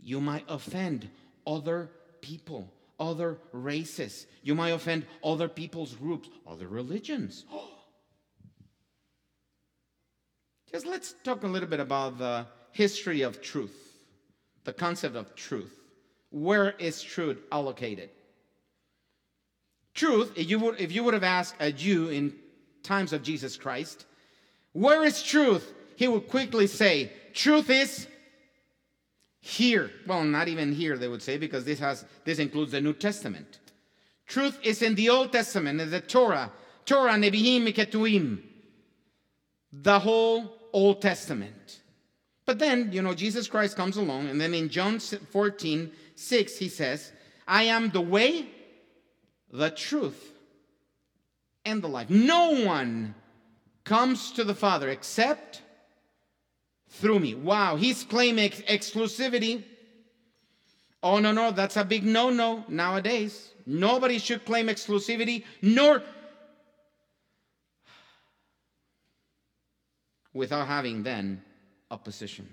You 0.00 0.20
might 0.20 0.44
offend 0.48 1.08
other 1.46 1.90
people, 2.20 2.72
other 2.98 3.38
races. 3.52 4.26
You 4.42 4.54
might 4.54 4.70
offend 4.70 5.06
other 5.22 5.48
people's 5.48 5.94
groups, 5.94 6.28
other 6.46 6.66
religions. 6.66 7.44
Just 10.72 10.86
let's 10.86 11.14
talk 11.22 11.44
a 11.44 11.46
little 11.46 11.68
bit 11.68 11.80
about 11.80 12.18
the 12.18 12.46
history 12.72 13.22
of 13.22 13.40
truth, 13.40 13.76
the 14.64 14.72
concept 14.72 15.14
of 15.14 15.36
truth. 15.36 15.78
Where 16.30 16.72
is 16.78 17.00
truth 17.00 17.38
allocated? 17.52 18.10
Truth, 19.94 20.32
if 20.36 20.50
you 20.50 20.58
would, 20.58 20.80
if 20.80 20.92
you 20.92 21.04
would 21.04 21.14
have 21.14 21.24
asked 21.24 21.54
a 21.60 21.70
Jew 21.70 22.08
in 22.08 22.34
times 22.82 23.12
of 23.12 23.22
Jesus 23.22 23.56
Christ, 23.56 24.06
where 24.72 25.04
is 25.04 25.22
truth? 25.22 25.72
He 25.96 26.08
would 26.08 26.28
quickly 26.28 26.66
say, 26.66 27.12
truth 27.32 27.70
is 27.70 28.08
here. 29.40 29.90
Well, 30.06 30.24
not 30.24 30.48
even 30.48 30.72
here, 30.72 30.98
they 30.98 31.06
would 31.06 31.22
say, 31.22 31.38
because 31.38 31.64
this 31.64 31.78
has 31.78 32.04
this 32.24 32.38
includes 32.38 32.72
the 32.72 32.80
New 32.80 32.94
Testament. 32.94 33.60
Truth 34.26 34.58
is 34.62 34.82
in 34.82 34.94
the 34.94 35.10
Old 35.10 35.32
Testament, 35.32 35.80
in 35.80 35.90
the 35.90 36.00
Torah, 36.00 36.50
Torah, 36.86 37.12
Nevi'im, 37.12 37.72
Ketuvim, 37.72 38.40
the 39.72 39.98
whole 39.98 40.56
Old 40.72 41.02
Testament. 41.02 41.80
But 42.46 42.58
then, 42.58 42.90
you 42.92 43.02
know, 43.02 43.14
Jesus 43.14 43.46
Christ 43.46 43.76
comes 43.76 43.96
along, 43.96 44.28
and 44.28 44.40
then 44.40 44.54
in 44.54 44.68
John 44.68 44.98
14, 44.98 45.92
6, 46.14 46.58
he 46.58 46.68
says, 46.68 47.12
I 47.46 47.64
am 47.64 47.90
the 47.90 48.00
way, 48.00 48.48
the 49.54 49.70
truth, 49.70 50.32
and 51.64 51.80
the 51.80 51.88
life. 51.88 52.10
No 52.10 52.64
one 52.64 53.14
comes 53.84 54.32
to 54.32 54.42
the 54.42 54.54
Father 54.54 54.88
except 54.88 55.62
through 56.88 57.20
me. 57.20 57.34
Wow, 57.34 57.76
he's 57.76 58.02
claiming 58.02 58.46
ex- 58.46 58.62
exclusivity. 58.62 59.62
Oh, 61.04 61.20
no, 61.20 61.30
no, 61.30 61.52
that's 61.52 61.76
a 61.76 61.84
big 61.84 62.04
no 62.04 62.30
no 62.30 62.64
nowadays. 62.66 63.52
Nobody 63.64 64.18
should 64.18 64.44
claim 64.44 64.66
exclusivity, 64.66 65.44
nor 65.62 66.02
without 70.32 70.66
having 70.66 71.04
then 71.04 71.42
opposition. 71.92 72.48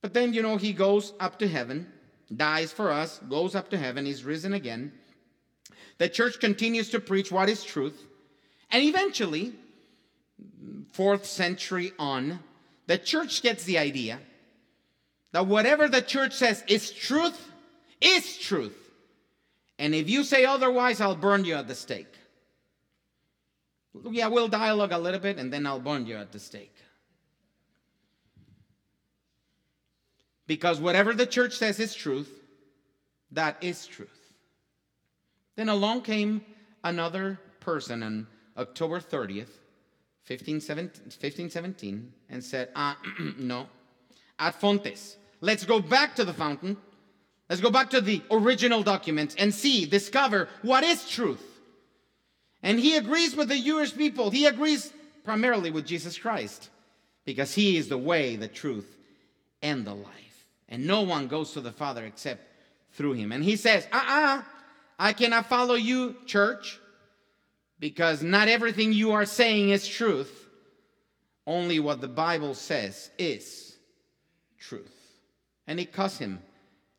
But 0.00 0.14
then, 0.14 0.32
you 0.32 0.42
know, 0.42 0.56
he 0.56 0.72
goes 0.72 1.12
up 1.18 1.40
to 1.40 1.48
heaven, 1.48 1.92
dies 2.34 2.72
for 2.72 2.92
us, 2.92 3.18
goes 3.28 3.56
up 3.56 3.68
to 3.70 3.78
heaven, 3.78 4.06
he's 4.06 4.22
risen 4.22 4.52
again. 4.52 4.92
The 5.98 6.08
church 6.08 6.40
continues 6.40 6.90
to 6.90 7.00
preach 7.00 7.30
what 7.30 7.48
is 7.48 7.64
truth. 7.64 8.00
And 8.70 8.82
eventually, 8.84 9.52
fourth 10.92 11.26
century 11.26 11.92
on, 11.98 12.40
the 12.86 12.98
church 12.98 13.42
gets 13.42 13.64
the 13.64 13.78
idea 13.78 14.18
that 15.32 15.46
whatever 15.46 15.88
the 15.88 16.02
church 16.02 16.32
says 16.32 16.64
is 16.68 16.90
truth, 16.90 17.50
is 18.00 18.38
truth. 18.38 18.76
And 19.78 19.94
if 19.94 20.08
you 20.08 20.24
say 20.24 20.44
otherwise, 20.44 21.00
I'll 21.00 21.16
burn 21.16 21.44
you 21.44 21.54
at 21.54 21.68
the 21.68 21.74
stake. 21.74 22.14
Yeah, 24.10 24.28
we'll 24.28 24.48
dialogue 24.48 24.92
a 24.92 24.98
little 24.98 25.20
bit 25.20 25.38
and 25.38 25.52
then 25.52 25.66
I'll 25.66 25.80
burn 25.80 26.06
you 26.06 26.16
at 26.16 26.32
the 26.32 26.38
stake. 26.38 26.74
Because 30.46 30.80
whatever 30.80 31.12
the 31.12 31.26
church 31.26 31.54
says 31.54 31.78
is 31.78 31.94
truth, 31.94 32.30
that 33.32 33.56
is 33.60 33.86
truth. 33.86 34.17
Then 35.58 35.68
along 35.68 36.02
came 36.02 36.42
another 36.84 37.40
person 37.58 38.04
on 38.04 38.28
October 38.56 39.00
30th 39.00 39.50
1517, 40.28 42.12
and 42.30 42.44
said, 42.44 42.68
ah, 42.76 42.96
no, 43.38 43.66
ad 44.38 44.54
Fontes. 44.54 45.16
Let's 45.40 45.64
go 45.64 45.80
back 45.80 46.14
to 46.14 46.24
the 46.24 46.32
fountain. 46.32 46.76
Let's 47.48 47.60
go 47.60 47.70
back 47.70 47.90
to 47.90 48.00
the 48.00 48.22
original 48.30 48.84
documents 48.84 49.34
and 49.36 49.52
see, 49.52 49.84
discover 49.84 50.48
what 50.62 50.84
is 50.84 51.08
truth. 51.08 51.42
And 52.62 52.78
he 52.78 52.96
agrees 52.96 53.34
with 53.34 53.48
the 53.48 53.60
Jewish 53.60 53.96
people. 53.96 54.30
He 54.30 54.46
agrees 54.46 54.92
primarily 55.24 55.72
with 55.72 55.86
Jesus 55.86 56.16
Christ 56.16 56.70
because 57.24 57.52
he 57.52 57.76
is 57.76 57.88
the 57.88 57.98
way, 57.98 58.36
the 58.36 58.46
truth, 58.46 58.96
and 59.60 59.84
the 59.84 59.94
life. 59.94 60.46
And 60.68 60.86
no 60.86 61.02
one 61.02 61.26
goes 61.26 61.50
to 61.54 61.60
the 61.60 61.72
Father 61.72 62.04
except 62.04 62.42
through 62.92 63.14
him. 63.14 63.32
And 63.32 63.42
he 63.42 63.56
says, 63.56 63.88
uh 63.90 63.96
uh-uh, 63.96 64.38
uh 64.38 64.42
I 64.98 65.12
cannot 65.12 65.46
follow 65.46 65.74
you, 65.74 66.16
church, 66.26 66.80
because 67.78 68.22
not 68.22 68.48
everything 68.48 68.92
you 68.92 69.12
are 69.12 69.24
saying 69.24 69.70
is 69.70 69.86
truth. 69.86 70.46
Only 71.46 71.78
what 71.78 72.00
the 72.00 72.08
Bible 72.08 72.54
says 72.54 73.10
is 73.18 73.76
truth. 74.58 74.94
And 75.66 75.78
he 75.78 75.86
cussed 75.86 76.18
him 76.18 76.42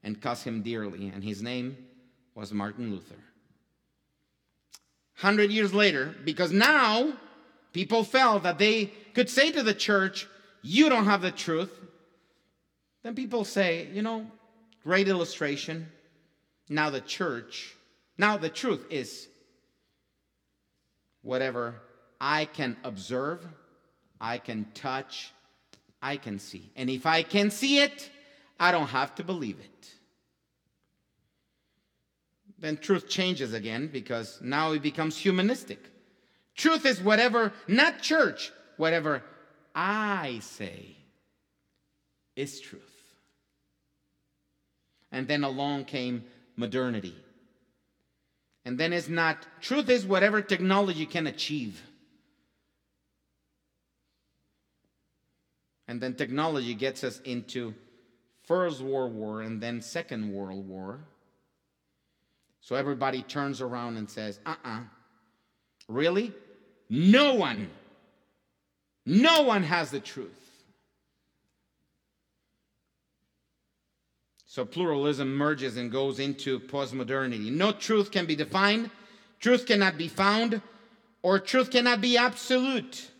and 0.04 0.22
cussed 0.22 0.46
him 0.46 0.62
dearly. 0.62 1.10
And 1.10 1.24
his 1.24 1.42
name 1.42 1.78
was 2.36 2.54
Martin 2.54 2.92
Luther. 2.92 3.16
Hundred 5.16 5.52
years 5.52 5.74
later, 5.74 6.16
because 6.24 6.52
now 6.52 7.14
people 7.74 8.04
felt 8.06 8.44
that 8.44 8.58
they 8.58 8.86
could 9.14 9.30
say 9.30 9.52
to 9.52 9.62
the 9.62 9.74
church, 9.74 10.28
You 10.62 10.88
don't 10.88 11.06
have 11.06 11.22
the 11.22 11.32
truth. 11.32 11.78
Then 13.04 13.16
people 13.16 13.44
say, 13.44 13.90
You 13.92 14.02
know, 14.02 14.26
great 14.84 15.10
illustration. 15.10 15.92
Now 16.70 16.90
the 16.90 17.02
church, 17.02 17.76
now 18.20 18.36
the 18.36 18.50
truth 18.50 18.86
is 18.90 19.30
whatever 21.22 21.76
I 22.20 22.44
can 22.44 22.76
observe, 22.84 23.48
I 24.20 24.40
can 24.40 24.68
touch, 24.74 25.32
I 26.02 26.18
can 26.18 26.38
see. 26.38 26.70
And 26.76 26.90
if 26.90 27.06
I 27.06 27.24
can 27.24 27.50
see 27.50 27.80
it, 27.80 28.12
I 28.60 28.74
don't 28.74 28.90
have 28.90 29.16
to 29.16 29.24
believe 29.24 29.58
it. 29.62 29.90
Then 32.60 32.76
truth 32.76 33.08
changes 33.08 33.54
again 33.54 33.88
because 33.88 34.40
now 34.42 34.74
it 34.74 34.82
becomes 34.82 35.16
humanistic. 35.16 35.80
Truth 36.58 36.86
is 36.86 37.02
whatever, 37.02 37.54
not 37.70 38.02
church, 38.02 38.52
whatever 38.76 39.24
I 39.74 40.40
say 40.42 40.98
is 42.36 42.60
truth. 42.60 42.84
And 45.10 45.26
then 45.26 45.46
along 45.46 45.86
came 45.86 46.26
modernity. 46.58 47.16
And 48.70 48.78
then 48.78 48.94
it's 48.94 49.10
not, 49.10 49.48
truth 49.62 49.90
is 49.90 50.06
whatever 50.06 50.44
technology 50.44 51.08
can 51.08 51.26
achieve. 51.26 51.82
And 55.88 56.00
then 56.00 56.14
technology 56.14 56.76
gets 56.76 57.04
us 57.04 57.20
into 57.22 57.74
First 58.44 58.82
World 58.82 59.16
War 59.16 59.42
and 59.42 59.60
then 59.60 59.82
Second 59.82 60.32
World 60.32 60.68
War. 60.68 61.00
So 62.62 62.76
everybody 62.76 63.24
turns 63.24 63.60
around 63.60 63.98
and 63.98 64.08
says, 64.08 64.40
uh 64.46 64.52
uh-uh. 64.52 64.70
uh 64.70 64.84
Really? 65.88 66.32
No 66.92 67.34
one, 67.34 67.72
no 69.04 69.42
one 69.42 69.64
has 69.64 69.90
the 69.90 70.00
truth. 70.00 70.39
So 74.50 74.66
pluralism 74.66 75.36
merges 75.36 75.78
and 75.78 75.92
goes 75.92 76.18
into 76.18 76.60
postmodernity. 76.60 77.52
No 77.52 77.72
truth 77.72 78.10
can 78.10 78.26
be 78.26 78.36
defined, 78.36 78.90
truth 79.40 79.68
cannot 79.68 79.96
be 79.96 80.08
found, 80.08 80.64
or 81.22 81.38
truth 81.38 81.70
cannot 81.70 82.02
be 82.02 82.18
absolute. 82.18 83.12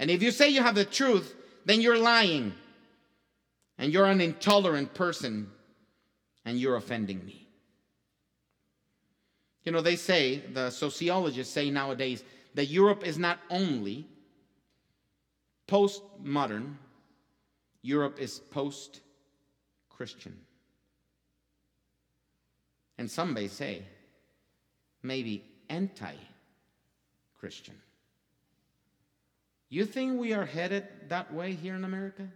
And 0.00 0.10
if 0.10 0.24
you 0.24 0.32
say 0.32 0.48
you 0.48 0.60
have 0.60 0.74
the 0.74 0.84
truth, 0.84 1.36
then 1.66 1.80
you're 1.80 1.96
lying. 1.96 2.52
And 3.78 3.92
you're 3.92 4.06
an 4.06 4.20
intolerant 4.20 4.92
person, 4.92 5.52
and 6.44 6.58
you're 6.58 6.74
offending 6.74 7.24
me. 7.24 7.46
You 9.62 9.70
know, 9.70 9.82
they 9.82 9.94
say, 9.94 10.38
the 10.52 10.70
sociologists 10.70 11.54
say 11.54 11.70
nowadays, 11.70 12.24
that 12.54 12.66
Europe 12.66 13.06
is 13.06 13.18
not 13.18 13.38
only 13.50 14.04
postmodern, 15.68 16.74
Europe 17.82 18.18
is 18.18 18.40
post 18.40 18.98
Christian. 19.96 20.36
And 22.98 23.10
some 23.10 23.32
may 23.32 23.48
say, 23.48 23.82
maybe 25.02 25.44
anti 25.68 26.14
Christian. 27.38 27.74
You 29.68 29.84
think 29.84 30.18
we 30.18 30.32
are 30.32 30.46
headed 30.46 30.86
that 31.08 31.32
way 31.32 31.52
here 31.52 31.74
in 31.74 31.84
America? 31.84 32.28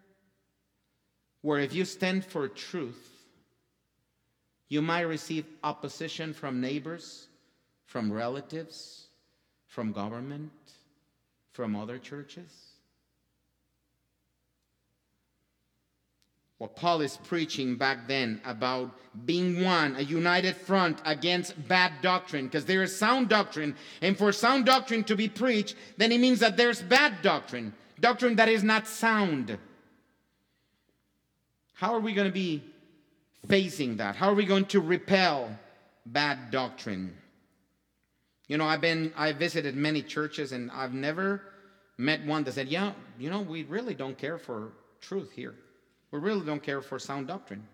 Where 1.43 1.61
if 1.61 1.73
you 1.73 1.85
stand 1.85 2.25
for 2.25 2.49
truth, 2.49 3.09
you 4.69 4.83
might 4.83 5.03
receive 5.03 5.47
opposition 5.63 6.35
from 6.35 6.61
neighbors, 6.61 7.29
from 7.87 8.13
relatives, 8.13 9.07
from 9.67 9.93
government, 9.93 10.51
from 11.53 11.77
other 11.77 11.99
churches? 11.99 12.68
What 16.59 16.75
Paul 16.75 17.01
is 17.03 17.17
preaching 17.17 17.77
back 17.77 18.09
then 18.09 18.41
about 18.45 18.91
being 19.25 19.65
one, 19.65 19.95
a 19.95 20.03
united 20.03 20.57
front 20.57 21.01
against 21.05 21.69
bad 21.69 21.93
doctrine, 22.03 22.47
because 22.47 22.65
there 22.65 22.83
is 22.83 22.97
sound 22.97 23.29
doctrine, 23.29 23.77
and 24.03 24.19
for 24.19 24.33
sound 24.33 24.67
doctrine 24.67 25.05
to 25.05 25.17
be 25.17 25.29
preached, 25.29 25.77
then 25.97 26.11
it 26.11 26.19
means 26.19 26.41
that 26.41 26.57
there's 26.57 26.83
bad 26.83 27.23
doctrine, 27.23 27.73
doctrine 28.01 28.37
that 28.37 28.49
is 28.49 28.65
not 28.65 28.89
sound. 28.89 29.57
How 31.75 31.95
are 31.95 32.01
we 32.01 32.13
going 32.13 32.27
to 32.27 32.33
be 32.33 32.65
facing 33.47 33.99
that? 33.99 34.17
How 34.17 34.31
are 34.31 34.35
we 34.35 34.45
going 34.45 34.65
to 34.67 34.81
repel 34.81 35.57
bad 36.05 36.51
doctrine? 36.51 37.17
You 38.49 38.59
know, 38.59 38.65
I've 38.65 38.81
been, 38.81 39.13
I 39.17 39.31
visited 39.33 39.77
many 39.77 40.03
churches, 40.03 40.51
and 40.51 40.73
I've 40.73 40.95
never 40.95 41.43
met 41.99 42.25
one 42.27 42.43
that 42.45 42.55
said, 42.55 42.67
Yeah, 42.67 42.95
you 43.17 43.31
know, 43.31 43.43
we 43.43 43.63
really 43.63 43.95
don't 43.95 44.19
care 44.19 44.39
for 44.39 44.73
truth 45.01 45.31
here. 45.31 45.55
We 46.11 46.19
really 46.19 46.45
don't 46.45 46.63
care 46.63 46.81
for 46.81 46.99
sound 46.99 47.29
doctrine. 47.29 47.67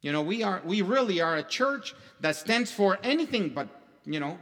You 0.00 0.12
know, 0.12 0.22
we 0.22 0.42
are 0.42 0.60
we 0.64 0.82
really 0.82 1.20
are 1.20 1.36
a 1.36 1.42
church 1.42 1.94
that 2.20 2.36
stands 2.36 2.70
for 2.70 2.98
anything 3.02 3.50
but, 3.50 3.68
you 4.04 4.20
know, 4.20 4.38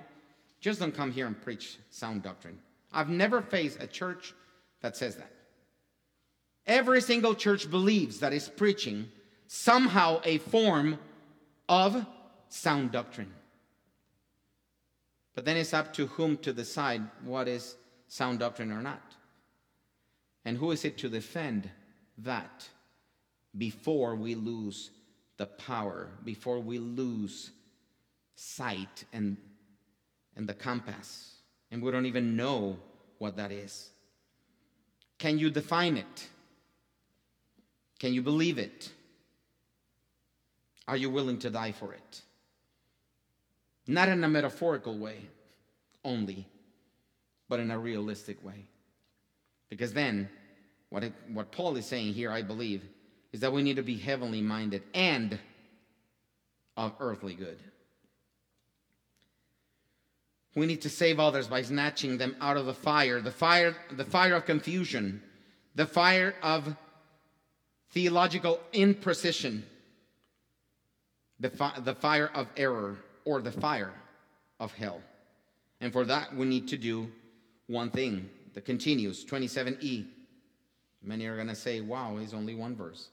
just 0.61 0.81
don't 0.81 0.95
come 0.95 1.13
here 1.13 1.27
and 1.27 1.41
preach 1.41 1.79
sound 1.91 2.23
doctrine. 2.23 2.59
I've 2.93 3.09
never 3.09 3.43
faced 3.43 3.81
a 3.81 3.87
church 3.87 4.35
that 4.81 4.97
says 4.97 5.17
that. 5.17 5.31
Every 6.67 7.01
single 7.01 7.35
church 7.35 7.71
believes 7.71 8.21
that 8.21 8.33
is 8.33 8.49
preaching 8.49 9.11
somehow 9.49 10.21
a 10.25 10.39
form 10.39 10.99
of 11.69 12.07
sound 12.49 12.93
doctrine. 12.93 13.33
But 15.35 15.45
then 15.45 15.57
it's 15.57 15.75
up 15.75 15.93
to 15.95 16.07
whom 16.07 16.37
to 16.39 16.53
decide 16.53 17.03
what 17.25 17.49
is 17.49 17.77
sound 18.09 18.39
doctrine 18.39 18.71
or 18.71 18.83
not. 18.83 19.03
And 20.45 20.59
who 20.59 20.71
is 20.71 20.85
it 20.85 20.99
to 20.99 21.09
defend 21.09 21.71
that 22.19 22.69
before 23.57 24.15
we 24.15 24.35
lose 24.35 24.91
the 25.37 25.47
power, 25.47 26.09
before 26.25 26.61
we 26.61 26.79
lose 26.79 27.51
sight 28.35 29.05
and, 29.13 29.37
and 30.37 30.49
the 30.49 30.55
compass, 30.55 31.35
and 31.71 31.83
we 31.83 31.91
don't 31.91 32.07
even 32.07 32.37
know 32.37 32.77
what 33.19 33.37
that 33.37 33.53
is. 33.53 33.91
Can 35.19 35.39
you 35.39 35.51
define 35.51 35.97
it? 35.97 36.29
Can 37.99 38.13
you 38.13 38.23
believe 38.23 38.59
it? 38.59 38.91
Are 40.89 40.97
you 40.97 41.11
willing 41.11 41.39
to 41.39 41.51
die 41.51 41.73
for 41.73 41.93
it? 41.93 42.23
Not 43.87 44.09
in 44.09 44.23
a 44.25 44.29
metaphorical 44.29 44.99
way 44.99 45.19
only, 46.05 46.47
but 47.49 47.61
in 47.61 47.71
a 47.71 47.79
realistic 47.79 48.45
way. 48.45 48.67
Because 49.69 49.93
then 49.93 50.29
what, 50.93 51.05
it, 51.05 51.15
what 51.33 51.51
Paul 51.51 51.75
is 51.79 51.87
saying 51.87 52.13
here, 52.13 52.31
I 52.31 52.43
believe, 52.43 52.83
is 53.33 53.41
that 53.41 53.51
we 53.51 53.63
need 53.63 53.77
to 53.77 53.83
be 53.83 53.97
heavenly 53.97 54.43
minded 54.43 54.83
and 54.93 55.39
of 56.77 56.93
earthly 57.01 57.33
good. 57.33 57.59
We 60.55 60.67
need 60.67 60.83
to 60.83 60.91
save 60.91 61.19
others 61.19 61.49
by 61.49 61.63
snatching 61.63 62.19
them 62.19 62.37
out 62.43 62.59
of 62.59 62.67
the 62.67 62.75
fire, 62.75 63.23
the 63.23 63.31
fire, 63.31 63.75
the 63.91 64.05
fire 64.05 64.35
of 64.35 64.45
confusion, 64.45 65.23
the 65.75 65.87
fire 65.87 66.35
of 66.43 66.77
theological 67.93 68.61
imprecision, 68.75 69.63
the, 71.41 71.49
fi- 71.49 71.81
the 71.81 71.95
fire 71.95 72.31
of 72.35 72.49
error, 72.55 72.99
or 73.25 73.41
the 73.41 73.51
fire 73.51 73.95
of 74.61 74.75
hell. 74.75 75.01
And 75.81 75.91
for 75.91 76.05
that, 76.05 76.37
we 76.37 76.45
need 76.45 76.69
to 76.69 76.77
do 76.77 77.11
one 77.67 77.89
thing 77.89 78.29
that 78.53 78.67
continues 78.67 79.25
27e. 79.25 80.05
Many 81.03 81.27
are 81.27 81.37
going 81.37 81.49
to 81.49 81.55
say, 81.55 81.81
wow, 81.81 82.17
it's 82.19 82.35
only 82.35 82.55
one 82.55 82.77
verse. 82.77 83.09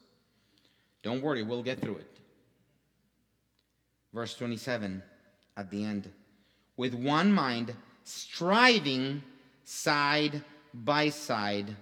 Don't 1.01 1.21
worry, 1.21 1.43
we'll 1.43 1.63
get 1.63 1.79
through 1.79 1.97
it. 1.97 2.17
Verse 4.13 4.35
27 4.35 5.01
at 5.57 5.69
the 5.69 5.83
end. 5.83 6.11
With 6.77 6.93
one 6.93 7.31
mind, 7.31 7.73
striving 8.03 9.23
side 9.63 10.43
by 10.73 11.09
side 11.09 11.75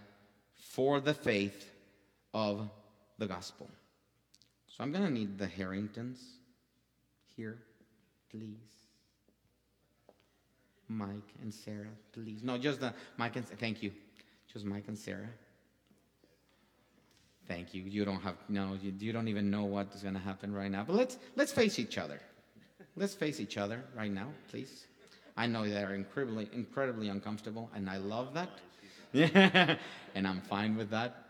for 0.55 0.99
the 0.99 1.13
faith 1.13 1.71
of 2.33 2.69
the 3.17 3.27
gospel. 3.27 3.69
So 4.67 4.83
I'm 4.83 4.91
going 4.91 5.05
to 5.05 5.11
need 5.11 5.37
the 5.37 5.47
Harringtons 5.47 6.19
here, 7.35 7.57
please. 8.29 8.57
Mike 10.89 11.33
and 11.41 11.53
Sarah, 11.53 11.87
please. 12.13 12.43
No, 12.43 12.57
just 12.57 12.79
the 12.79 12.93
Mike 13.17 13.35
and 13.35 13.47
thank 13.47 13.83
you. 13.83 13.91
Just 14.51 14.65
Mike 14.65 14.85
and 14.87 14.97
Sarah. 14.97 15.29
Thank 17.47 17.73
you. 17.73 17.83
You 17.83 18.03
don't 18.03 18.21
have 18.21 18.35
no. 18.49 18.77
You, 18.81 18.93
you 18.99 19.13
don't 19.13 19.27
even 19.27 19.49
know 19.49 19.63
what 19.63 19.87
is 19.93 20.01
going 20.01 20.15
to 20.15 20.19
happen 20.19 20.53
right 20.53 20.69
now. 20.69 20.83
But 20.83 20.95
let's 20.95 21.17
let's 21.35 21.51
face 21.51 21.79
each 21.79 21.97
other. 21.97 22.19
Let's 22.95 23.13
face 23.13 23.39
each 23.39 23.57
other 23.57 23.83
right 23.95 24.11
now, 24.11 24.27
please. 24.49 24.85
I 25.37 25.45
know 25.47 25.67
they're 25.69 25.93
incredibly 25.93 26.49
incredibly 26.51 27.09
uncomfortable, 27.09 27.69
and 27.75 27.89
I 27.89 27.97
love 27.97 28.33
that. 28.33 28.49
Yeah, 29.13 29.77
and 30.15 30.27
I'm 30.27 30.41
fine 30.41 30.75
with 30.75 30.89
that. 30.89 31.23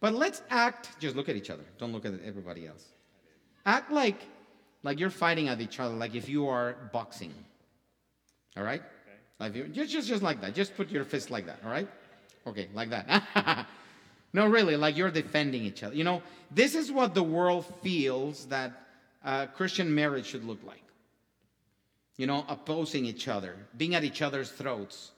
But 0.00 0.14
let's 0.14 0.42
act. 0.50 0.90
Just 1.00 1.16
look 1.16 1.28
at 1.28 1.34
each 1.34 1.50
other. 1.50 1.64
Don't 1.78 1.92
look 1.92 2.04
at 2.04 2.12
everybody 2.24 2.66
else. 2.66 2.84
Act 3.66 3.90
like 3.90 4.22
like 4.82 5.00
you're 5.00 5.10
fighting 5.10 5.48
at 5.48 5.60
each 5.60 5.80
other, 5.80 5.94
like 5.94 6.14
if 6.14 6.28
you 6.28 6.48
are 6.48 6.76
boxing. 6.92 7.34
All 8.56 8.62
right? 8.62 8.80
Okay. 8.80 8.90
Like 9.40 9.54
you, 9.54 9.64
just, 9.68 9.92
just, 9.92 10.08
just 10.08 10.22
like 10.22 10.40
that. 10.40 10.54
Just 10.54 10.76
put 10.76 10.90
your 10.90 11.04
fist 11.04 11.30
like 11.30 11.46
that. 11.46 11.58
All 11.64 11.70
right? 11.70 11.88
Okay, 12.46 12.68
like 12.74 12.90
that. 12.90 13.66
no, 14.32 14.46
really, 14.46 14.76
like 14.76 14.96
you're 14.96 15.10
defending 15.10 15.62
each 15.62 15.82
other. 15.82 15.94
You 15.94 16.04
know, 16.04 16.22
this 16.50 16.74
is 16.74 16.92
what 16.92 17.14
the 17.14 17.22
world 17.22 17.66
feels 17.82 18.46
that 18.46 18.72
uh, 19.24 19.46
Christian 19.46 19.94
marriage 19.94 20.26
should 20.26 20.44
look 20.44 20.62
like. 20.64 20.82
You 22.16 22.26
know, 22.26 22.44
opposing 22.48 23.04
each 23.04 23.28
other, 23.28 23.56
being 23.76 23.94
at 23.94 24.04
each 24.04 24.22
other's 24.22 24.50
throats. 24.50 25.12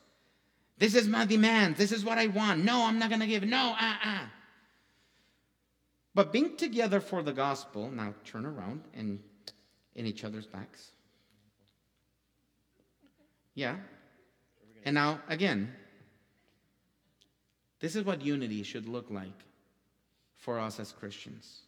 This 0.78 0.94
is 0.94 1.08
my 1.08 1.24
demand. 1.24 1.76
This 1.76 1.92
is 1.92 2.04
what 2.04 2.18
I 2.18 2.26
want. 2.28 2.64
No, 2.64 2.84
I'm 2.86 2.98
not 2.98 3.08
going 3.08 3.20
to 3.20 3.26
give. 3.26 3.42
No, 3.42 3.74
ah, 3.78 3.94
uh, 3.94 3.98
ah. 4.04 4.22
Uh. 4.22 4.26
But 6.14 6.32
being 6.32 6.56
together 6.56 7.00
for 7.00 7.22
the 7.22 7.32
gospel, 7.32 7.90
now 7.90 8.14
turn 8.24 8.44
around 8.44 8.82
and 8.94 9.20
in 9.94 10.06
each 10.06 10.24
other's 10.24 10.46
backs. 10.46 10.90
Yeah. 13.54 13.76
And 14.84 14.94
now, 14.94 15.20
again, 15.28 15.72
this 17.80 17.96
is 17.96 18.04
what 18.04 18.22
unity 18.22 18.62
should 18.62 18.88
look 18.88 19.10
like 19.10 19.44
for 20.36 20.58
us 20.58 20.78
as 20.78 20.92
Christians. 20.92 21.62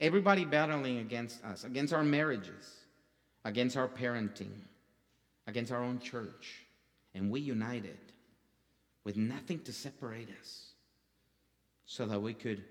Everybody 0.00 0.44
battling 0.44 0.98
against 0.98 1.44
us, 1.44 1.64
against 1.64 1.92
our 1.92 2.02
marriages, 2.02 2.76
against 3.44 3.76
our 3.76 3.88
parenting, 3.88 4.52
against 5.46 5.72
our 5.72 5.82
own 5.82 5.98
church. 5.98 6.66
And 7.14 7.30
we 7.30 7.40
united 7.40 7.98
with 9.04 9.16
nothing 9.16 9.60
to 9.60 9.72
separate 9.72 10.28
us 10.40 10.70
so 11.86 12.06
that 12.06 12.20
we 12.20 12.34
could 12.34 12.64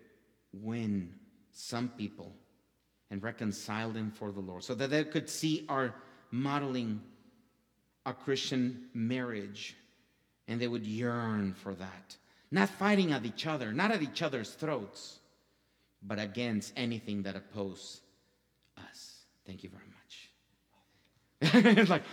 win 0.53 1.13
some 1.51 1.89
people 1.89 2.33
and 3.11 3.21
reconcile 3.21 3.89
them 3.89 4.11
for 4.11 4.31
the 4.31 4.39
Lord, 4.39 4.63
so 4.63 4.75
that 4.75 4.89
they 4.89 5.03
could 5.03 5.29
see 5.29 5.65
our 5.67 5.93
modeling 6.31 7.01
a 8.05 8.13
Christian 8.13 8.87
marriage 8.93 9.75
and 10.47 10.59
they 10.59 10.67
would 10.67 10.85
yearn 10.85 11.53
for 11.53 11.75
that. 11.75 12.15
Not 12.51 12.69
fighting 12.69 13.11
at 13.11 13.25
each 13.25 13.45
other, 13.45 13.71
not 13.71 13.91
at 13.91 14.01
each 14.01 14.21
other's 14.21 14.51
throats, 14.51 15.19
but 16.01 16.19
against 16.19 16.73
anything 16.75 17.23
that 17.23 17.35
opposes 17.35 18.01
us. 18.77 19.25
Thank 19.45 19.63
you 19.63 19.69
very 19.69 19.83
much. 19.85 21.65
it's 21.77 21.89
like, 21.89 22.03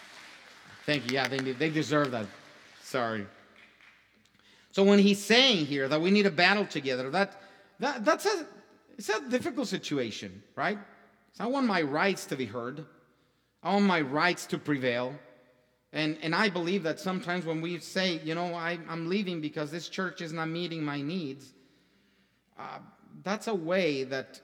thank 0.86 1.10
you. 1.10 1.14
Yeah, 1.14 1.28
they, 1.28 1.38
they 1.38 1.70
deserve 1.70 2.10
that. 2.10 2.26
Sorry. 2.82 3.26
So 4.72 4.82
when 4.82 4.98
he's 4.98 5.24
saying 5.24 5.66
here 5.66 5.88
that 5.88 6.00
we 6.00 6.10
need 6.10 6.26
a 6.26 6.30
battle 6.30 6.66
together, 6.66 7.08
that, 7.10 7.40
that 7.78 8.04
that's 8.04 8.26
a 8.26 8.46
it's 8.98 9.08
a 9.08 9.28
difficult 9.28 9.68
situation, 9.68 10.42
right? 10.56 10.78
So 11.32 11.44
I 11.44 11.46
want 11.48 11.66
my 11.66 11.82
rights 11.82 12.26
to 12.26 12.36
be 12.36 12.44
heard. 12.44 12.84
I 13.62 13.72
want 13.72 13.86
my 13.86 14.00
rights 14.00 14.46
to 14.46 14.58
prevail. 14.58 15.14
And, 15.94 16.18
and 16.22 16.34
I 16.34 16.48
believe 16.48 16.82
that 16.82 16.98
sometimes 16.98 17.46
when 17.46 17.60
we 17.60 17.78
say, 17.78 18.20
you 18.24 18.34
know, 18.34 18.52
I, 18.52 18.80
am 18.88 19.08
leaving 19.08 19.40
because 19.40 19.70
this 19.70 19.88
church 19.88 20.20
is 20.20 20.32
not 20.32 20.48
meeting 20.48 20.84
my 20.84 21.00
needs, 21.00 21.54
uh, 22.58 22.80
that's 23.22 23.46
a 23.46 23.54
way 23.54 24.02
that 24.02 24.40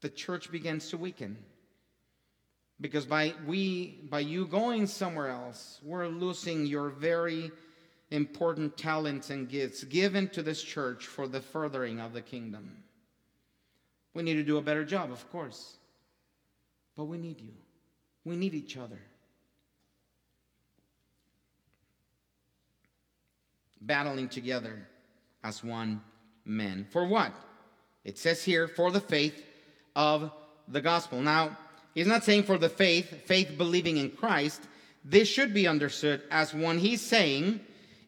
the 0.00 0.08
church 0.08 0.52
begins 0.52 0.88
to 0.90 0.96
weaken. 0.96 1.36
Because 2.80 3.04
by, 3.04 3.34
we, 3.48 3.98
by 4.08 4.20
you 4.20 4.46
going 4.46 4.86
somewhere 4.86 5.28
else, 5.28 5.80
we're 5.82 6.06
losing 6.06 6.64
your 6.66 6.88
very 6.88 7.50
important 8.12 8.76
talents 8.78 9.30
and 9.30 9.48
gifts 9.48 9.82
given 9.82 10.28
to 10.28 10.42
this 10.42 10.62
church 10.62 11.04
for 11.04 11.26
the 11.26 11.40
furthering 11.40 11.98
of 11.98 12.12
the 12.12 12.22
kingdom. 12.22 12.84
We 14.14 14.22
need 14.22 14.34
to 14.34 14.44
do 14.44 14.58
a 14.58 14.62
better 14.62 14.84
job, 14.84 15.10
of 15.10 15.28
course. 15.30 15.78
But 16.96 17.06
we 17.06 17.18
need 17.18 17.40
you. 17.40 17.54
We 18.24 18.36
need 18.36 18.54
each 18.54 18.76
other. 18.76 19.00
Battling 23.80 24.28
together 24.28 24.86
as 25.42 25.64
one 25.64 26.02
man. 26.44 26.86
For 26.90 27.06
what? 27.06 27.32
It 28.04 28.18
says 28.18 28.42
here, 28.42 28.68
for 28.68 28.90
the 28.90 29.00
faith 29.00 29.44
of 29.96 30.30
the 30.68 30.80
gospel. 30.80 31.20
Now, 31.20 31.56
he's 31.94 32.06
not 32.06 32.24
saying 32.24 32.44
for 32.44 32.58
the 32.58 32.68
faith, 32.68 33.26
faith 33.26 33.56
believing 33.56 33.96
in 33.96 34.10
Christ. 34.10 34.62
This 35.04 35.28
should 35.28 35.54
be 35.54 35.66
understood 35.66 36.22
as 36.30 36.54
one 36.54 36.78
he's 36.78 37.00
saying 37.00 37.60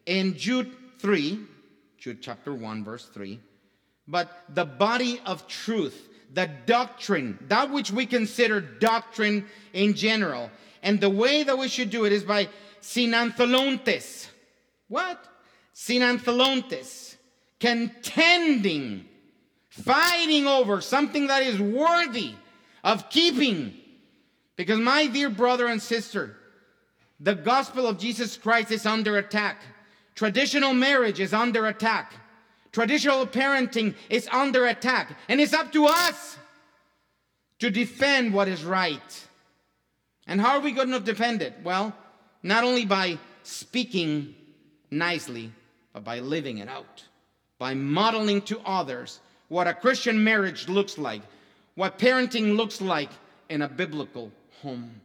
in 0.05 0.37
Jude 0.37 0.71
3, 0.99 1.39
Jude 1.97 2.21
chapter 2.21 2.53
1, 2.53 2.83
verse 2.83 3.07
3. 3.07 3.39
But 4.07 4.29
the 4.49 4.65
body 4.65 5.21
of 5.25 5.47
truth, 5.47 6.09
the 6.33 6.49
doctrine, 6.65 7.37
that 7.47 7.71
which 7.71 7.91
we 7.91 8.05
consider 8.05 8.59
doctrine 8.59 9.45
in 9.73 9.93
general. 9.93 10.51
And 10.81 10.99
the 10.99 11.09
way 11.09 11.43
that 11.43 11.57
we 11.57 11.67
should 11.67 11.89
do 11.89 12.05
it 12.05 12.11
is 12.11 12.23
by 12.23 12.49
synathlountes. 12.81 14.27
What? 14.87 15.23
Synathlountes. 15.73 17.15
Contending, 17.59 19.05
fighting 19.69 20.47
over 20.47 20.81
something 20.81 21.27
that 21.27 21.43
is 21.43 21.59
worthy 21.59 22.33
of 22.83 23.09
keeping. 23.09 23.73
Because, 24.55 24.79
my 24.79 25.07
dear 25.07 25.29
brother 25.29 25.67
and 25.67 25.81
sister, 25.81 26.35
the 27.19 27.35
gospel 27.35 27.87
of 27.87 27.97
Jesus 27.97 28.35
Christ 28.37 28.71
is 28.71 28.85
under 28.85 29.17
attack. 29.17 29.61
Traditional 30.15 30.73
marriage 30.73 31.19
is 31.19 31.33
under 31.33 31.67
attack. 31.67 32.13
Traditional 32.73 33.25
parenting 33.25 33.95
is 34.09 34.27
under 34.31 34.65
attack, 34.65 35.17
and 35.29 35.39
it's 35.39 35.53
up 35.53 35.71
to 35.73 35.85
us 35.85 36.37
to 37.59 37.69
defend 37.69 38.33
what 38.33 38.47
is 38.47 38.63
right. 38.65 39.27
And 40.27 40.41
how 40.41 40.57
are 40.57 40.61
we 40.61 40.71
going 40.71 40.91
to 40.91 40.99
defend 40.99 41.41
it? 41.41 41.53
Well, 41.63 41.95
not 42.41 42.63
only 42.63 42.85
by 42.85 43.19
speaking 43.43 44.35
nicely, 44.89 45.51
but 45.93 46.03
by 46.03 46.19
living 46.19 46.57
it 46.57 46.67
out, 46.67 47.03
by 47.59 47.73
modeling 47.73 48.41
to 48.41 48.59
others 48.65 49.19
what 49.47 49.67
a 49.67 49.73
Christian 49.73 50.23
marriage 50.23 50.67
looks 50.67 50.97
like, 50.97 51.21
what 51.75 51.99
parenting 51.99 52.55
looks 52.57 52.81
like 52.81 53.09
in 53.49 53.61
a 53.61 53.69
biblical 53.69 54.31
home 54.61 55.01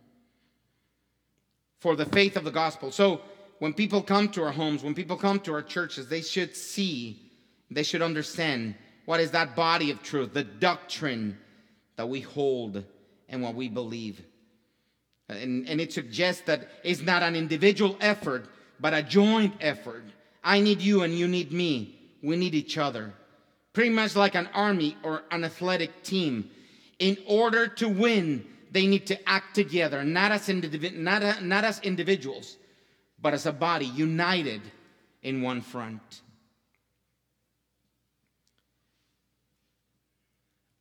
for 1.80 1.94
the 1.94 2.06
faith 2.06 2.36
of 2.36 2.44
the 2.44 2.50
gospel. 2.50 2.90
So, 2.90 3.20
when 3.58 3.74
people 3.74 4.02
come 4.02 4.28
to 4.30 4.44
our 4.44 4.52
homes, 4.52 4.84
when 4.84 4.94
people 4.94 5.16
come 5.16 5.40
to 5.40 5.52
our 5.52 5.62
churches, 5.62 6.08
they 6.08 6.22
should 6.22 6.54
see 6.54 7.28
they 7.70 7.82
should 7.82 8.02
understand 8.02 8.74
what 9.04 9.20
is 9.20 9.32
that 9.32 9.56
body 9.56 9.90
of 9.90 10.02
truth, 10.02 10.32
the 10.32 10.44
doctrine 10.44 11.38
that 11.96 12.08
we 12.08 12.20
hold 12.20 12.84
and 13.28 13.42
what 13.42 13.54
we 13.54 13.68
believe. 13.68 14.22
And, 15.28 15.68
and 15.68 15.80
it 15.80 15.92
suggests 15.92 16.42
that 16.42 16.68
it's 16.82 17.02
not 17.02 17.22
an 17.22 17.36
individual 17.36 17.96
effort, 18.00 18.46
but 18.80 18.94
a 18.94 19.02
joint 19.02 19.54
effort. 19.60 20.04
I 20.42 20.60
need 20.60 20.80
you 20.80 21.02
and 21.02 21.14
you 21.14 21.28
need 21.28 21.52
me. 21.52 21.98
We 22.22 22.36
need 22.36 22.54
each 22.54 22.78
other. 22.78 23.12
Pretty 23.72 23.90
much 23.90 24.16
like 24.16 24.34
an 24.34 24.48
army 24.54 24.96
or 25.02 25.22
an 25.30 25.44
athletic 25.44 26.02
team. 26.02 26.50
In 26.98 27.16
order 27.26 27.68
to 27.68 27.88
win, 27.88 28.44
they 28.70 28.86
need 28.86 29.06
to 29.06 29.28
act 29.28 29.54
together, 29.54 30.04
not 30.04 30.32
as, 30.32 30.48
individ- 30.48 30.96
not, 30.96 31.22
a, 31.22 31.40
not 31.44 31.64
as 31.64 31.78
individuals, 31.80 32.56
but 33.20 33.34
as 33.34 33.46
a 33.46 33.52
body, 33.52 33.86
united 33.86 34.62
in 35.22 35.42
one 35.42 35.60
front. 35.60 36.22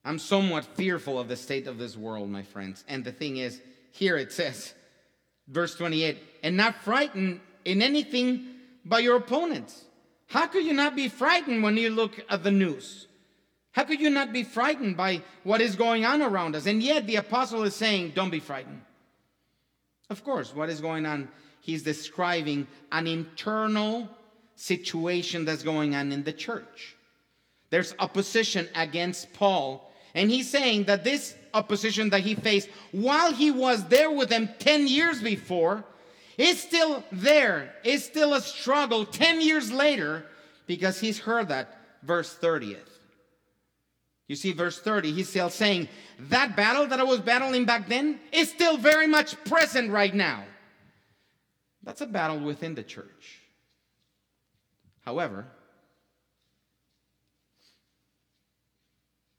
I'm 0.03 0.19
somewhat 0.19 0.63
fearful 0.63 1.19
of 1.19 1.27
the 1.27 1.35
state 1.35 1.67
of 1.67 1.77
this 1.77 1.97
world, 1.97 2.29
my 2.29 2.43
friends. 2.43 2.83
And 2.87 3.03
the 3.03 3.11
thing 3.11 3.37
is, 3.37 3.61
here 3.91 4.17
it 4.17 4.31
says, 4.31 4.73
verse 5.47 5.75
28, 5.75 6.17
and 6.43 6.55
not 6.55 6.75
frightened 6.83 7.41
in 7.65 7.81
anything 7.81 8.47
by 8.87 8.99
your 8.99 9.17
opponents. 9.17 9.85
How 10.27 10.47
could 10.47 10.65
you 10.65 10.73
not 10.73 10.95
be 10.95 11.07
frightened 11.07 11.63
when 11.63 11.77
you 11.77 11.89
look 11.89 12.19
at 12.29 12.43
the 12.43 12.51
news? 12.51 13.07
How 13.71 13.83
could 13.83 13.99
you 13.99 14.09
not 14.09 14.33
be 14.33 14.43
frightened 14.43 14.97
by 14.97 15.21
what 15.43 15.61
is 15.61 15.75
going 15.75 16.05
on 16.05 16.21
around 16.21 16.55
us? 16.55 16.65
And 16.65 16.81
yet 16.81 17.05
the 17.05 17.17
apostle 17.17 17.63
is 17.63 17.75
saying, 17.75 18.13
don't 18.15 18.31
be 18.31 18.39
frightened. 18.39 18.81
Of 20.09 20.23
course, 20.23 20.55
what 20.55 20.69
is 20.69 20.81
going 20.81 21.05
on? 21.05 21.29
He's 21.61 21.83
describing 21.83 22.67
an 22.91 23.07
internal 23.07 24.09
situation 24.55 25.45
that's 25.45 25.63
going 25.63 25.95
on 25.95 26.11
in 26.11 26.23
the 26.23 26.33
church. 26.33 26.95
There's 27.69 27.93
opposition 27.99 28.67
against 28.75 29.33
Paul 29.33 29.87
And 30.17 30.31
he's 30.31 30.49
saying 30.49 30.85
that 30.85 31.03
this 31.03 31.35
opposition 31.53 32.09
that 32.09 32.21
he 32.21 32.33
faced 32.33 32.69
while 32.91 33.31
he 33.31 33.51
was 33.51 33.85
there 33.85 34.09
with 34.09 34.29
them 34.29 34.49
10 34.57 34.87
years 34.87 35.21
before 35.21 35.85
is 36.37 36.61
still 36.61 37.03
there, 37.11 37.73
is 37.83 38.05
still 38.05 38.33
a 38.35 38.41
struggle 38.41 39.05
10 39.05 39.41
years 39.41 39.71
later 39.71 40.25
because 40.67 40.99
he's 40.99 41.19
heard 41.19 41.47
that 41.49 41.79
verse 42.03 42.37
30th. 42.39 42.77
You 44.27 44.35
see, 44.35 44.51
verse 44.51 44.79
30, 44.79 45.13
he's 45.13 45.29
still 45.29 45.49
saying, 45.49 45.87
That 46.19 46.55
battle 46.55 46.85
that 46.87 46.99
I 46.99 47.03
was 47.03 47.21
battling 47.21 47.65
back 47.65 47.87
then 47.87 48.19
is 48.31 48.49
still 48.49 48.77
very 48.77 49.07
much 49.07 49.41
present 49.45 49.91
right 49.91 50.13
now. 50.13 50.43
That's 51.81 52.01
a 52.01 52.05
battle 52.05 52.39
within 52.39 52.75
the 52.75 52.83
church. 52.83 53.41
However, 55.05 55.47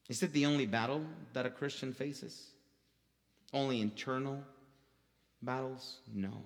is 0.08 0.22
it 0.22 0.32
the 0.32 0.46
only 0.46 0.64
battle 0.64 1.04
that 1.34 1.44
a 1.44 1.50
Christian 1.50 1.92
faces? 1.92 2.52
Only 3.52 3.82
internal 3.82 4.42
battles? 5.42 5.98
No. 6.12 6.42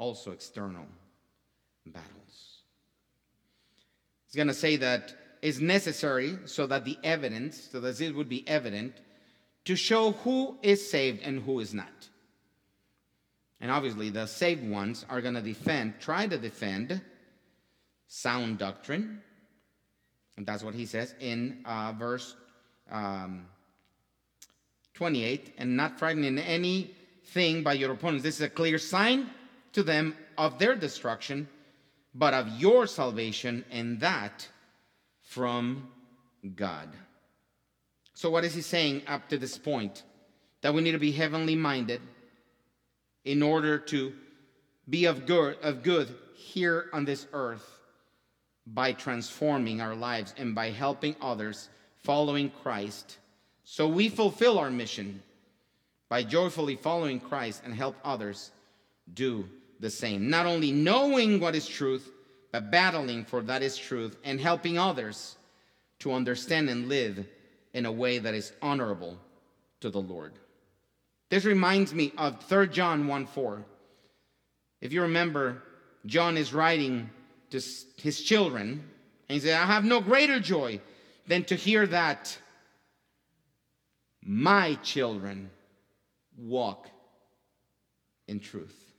Also 0.00 0.32
external 0.32 0.86
battles. 1.84 2.62
He's 4.26 4.34
going 4.34 4.48
to 4.48 4.54
say 4.54 4.76
that 4.76 5.14
is 5.42 5.60
necessary 5.60 6.38
so 6.46 6.66
that 6.68 6.86
the 6.86 6.96
evidence, 7.04 7.68
so 7.70 7.80
that 7.80 8.00
it 8.00 8.14
would 8.16 8.28
be 8.28 8.48
evident, 8.48 8.94
to 9.66 9.76
show 9.76 10.12
who 10.12 10.56
is 10.62 10.90
saved 10.90 11.20
and 11.22 11.42
who 11.42 11.60
is 11.60 11.74
not. 11.74 12.08
And 13.60 13.70
obviously, 13.70 14.08
the 14.08 14.24
saved 14.24 14.66
ones 14.66 15.04
are 15.10 15.20
going 15.20 15.34
to 15.34 15.42
defend, 15.42 16.00
try 16.00 16.26
to 16.26 16.38
defend 16.38 17.02
sound 18.06 18.56
doctrine. 18.56 19.20
And 20.38 20.46
that's 20.46 20.64
what 20.64 20.74
he 20.74 20.86
says 20.86 21.14
in 21.20 21.60
uh, 21.66 21.92
verse 21.92 22.36
um, 22.90 23.44
28 24.94 25.56
and 25.58 25.76
not 25.76 25.98
frightening 25.98 26.38
anything 26.38 27.62
by 27.62 27.74
your 27.74 27.92
opponents. 27.92 28.24
This 28.24 28.36
is 28.36 28.42
a 28.42 28.48
clear 28.48 28.78
sign 28.78 29.28
to 29.72 29.82
them 29.82 30.16
of 30.36 30.58
their 30.58 30.74
destruction, 30.74 31.48
but 32.14 32.34
of 32.34 32.48
your 32.60 32.86
salvation, 32.86 33.64
and 33.70 34.00
that 34.00 34.48
from 35.22 35.88
God. 36.56 36.88
So, 38.14 38.30
what 38.30 38.44
is 38.44 38.54
he 38.54 38.62
saying 38.62 39.02
up 39.06 39.28
to 39.28 39.38
this 39.38 39.56
point? 39.56 40.02
That 40.62 40.74
we 40.74 40.82
need 40.82 40.92
to 40.92 40.98
be 40.98 41.12
heavenly 41.12 41.56
minded 41.56 42.02
in 43.24 43.42
order 43.42 43.78
to 43.78 44.12
be 44.88 45.06
of 45.06 45.26
good, 45.26 45.56
of 45.62 45.82
good 45.82 46.14
here 46.34 46.86
on 46.92 47.04
this 47.04 47.26
earth 47.32 47.66
by 48.66 48.92
transforming 48.92 49.80
our 49.80 49.94
lives 49.94 50.34
and 50.36 50.54
by 50.54 50.70
helping 50.70 51.16
others 51.20 51.68
following 52.02 52.50
Christ. 52.62 53.18
So 53.64 53.88
we 53.88 54.08
fulfill 54.08 54.58
our 54.58 54.70
mission 54.70 55.22
by 56.08 56.22
joyfully 56.22 56.76
following 56.76 57.20
Christ 57.20 57.62
and 57.64 57.74
help 57.74 57.96
others 58.04 58.50
do 59.12 59.48
the 59.80 59.90
same. 59.90 60.30
Not 60.30 60.46
only 60.46 60.70
knowing 60.70 61.40
what 61.40 61.56
is 61.56 61.66
truth, 61.66 62.12
but 62.52 62.70
battling 62.70 63.24
for 63.24 63.42
that 63.42 63.62
is 63.62 63.76
truth 63.76 64.16
and 64.24 64.40
helping 64.40 64.78
others 64.78 65.36
to 66.00 66.12
understand 66.12 66.68
and 66.68 66.88
live 66.88 67.26
in 67.72 67.86
a 67.86 67.92
way 67.92 68.18
that 68.18 68.34
is 68.34 68.52
honorable 68.60 69.18
to 69.80 69.90
the 69.90 70.00
Lord. 70.00 70.32
This 71.30 71.44
reminds 71.44 71.94
me 71.94 72.12
of 72.18 72.42
3 72.44 72.68
John 72.68 73.06
1 73.06 73.26
4. 73.26 73.64
If 74.80 74.92
you 74.92 75.02
remember, 75.02 75.62
John 76.06 76.36
is 76.36 76.52
writing 76.52 77.10
to 77.50 77.60
his 77.96 78.22
children, 78.22 78.84
and 79.28 79.34
he 79.34 79.40
said, 79.40 79.54
I 79.54 79.66
have 79.66 79.84
no 79.84 80.00
greater 80.00 80.40
joy 80.40 80.80
than 81.26 81.44
to 81.44 81.54
hear 81.54 81.86
that 81.86 82.36
my 84.22 84.74
children 84.82 85.50
walk 86.36 86.88
in 88.26 88.40
truth. 88.40 88.89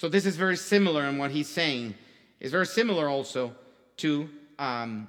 So 0.00 0.08
this 0.08 0.24
is 0.24 0.34
very 0.34 0.56
similar 0.56 1.04
in 1.04 1.18
what 1.18 1.30
he's 1.30 1.46
saying. 1.46 1.94
It's 2.40 2.52
very 2.52 2.64
similar 2.64 3.06
also 3.06 3.54
to 3.98 4.30
um, 4.58 5.08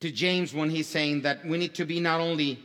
to 0.00 0.10
James 0.10 0.52
when 0.52 0.68
he's 0.68 0.88
saying 0.88 1.22
that 1.22 1.44
we 1.44 1.58
need 1.58 1.76
to 1.76 1.84
be 1.84 2.00
not 2.00 2.20
only 2.20 2.58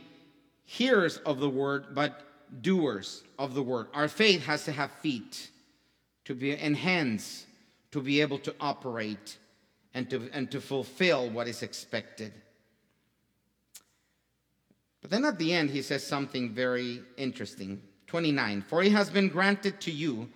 hearers 0.64 1.18
of 1.18 1.38
the 1.38 1.48
word 1.48 1.94
but 1.94 2.20
doers 2.62 3.22
of 3.38 3.54
the 3.54 3.62
word. 3.62 3.86
Our 3.94 4.08
faith 4.08 4.44
has 4.46 4.64
to 4.64 4.72
have 4.72 4.90
feet 5.02 5.50
to 6.24 6.34
be 6.34 6.50
hands 6.56 7.46
to 7.92 8.00
be 8.00 8.20
able 8.20 8.40
to 8.40 8.56
operate 8.58 9.38
and 9.94 10.10
to 10.10 10.28
and 10.32 10.50
to 10.50 10.60
fulfill 10.60 11.30
what 11.30 11.46
is 11.46 11.62
expected. 11.62 12.32
But 15.00 15.12
then 15.12 15.24
at 15.26 15.38
the 15.38 15.52
end 15.52 15.70
he 15.70 15.82
says 15.82 16.04
something 16.04 16.50
very 16.50 17.02
interesting. 17.16 17.80
29 18.06 18.62
For 18.62 18.82
it 18.82 18.92
has 18.92 19.10
been 19.10 19.28
granted 19.28 19.80
to 19.82 19.90
you 19.90 20.28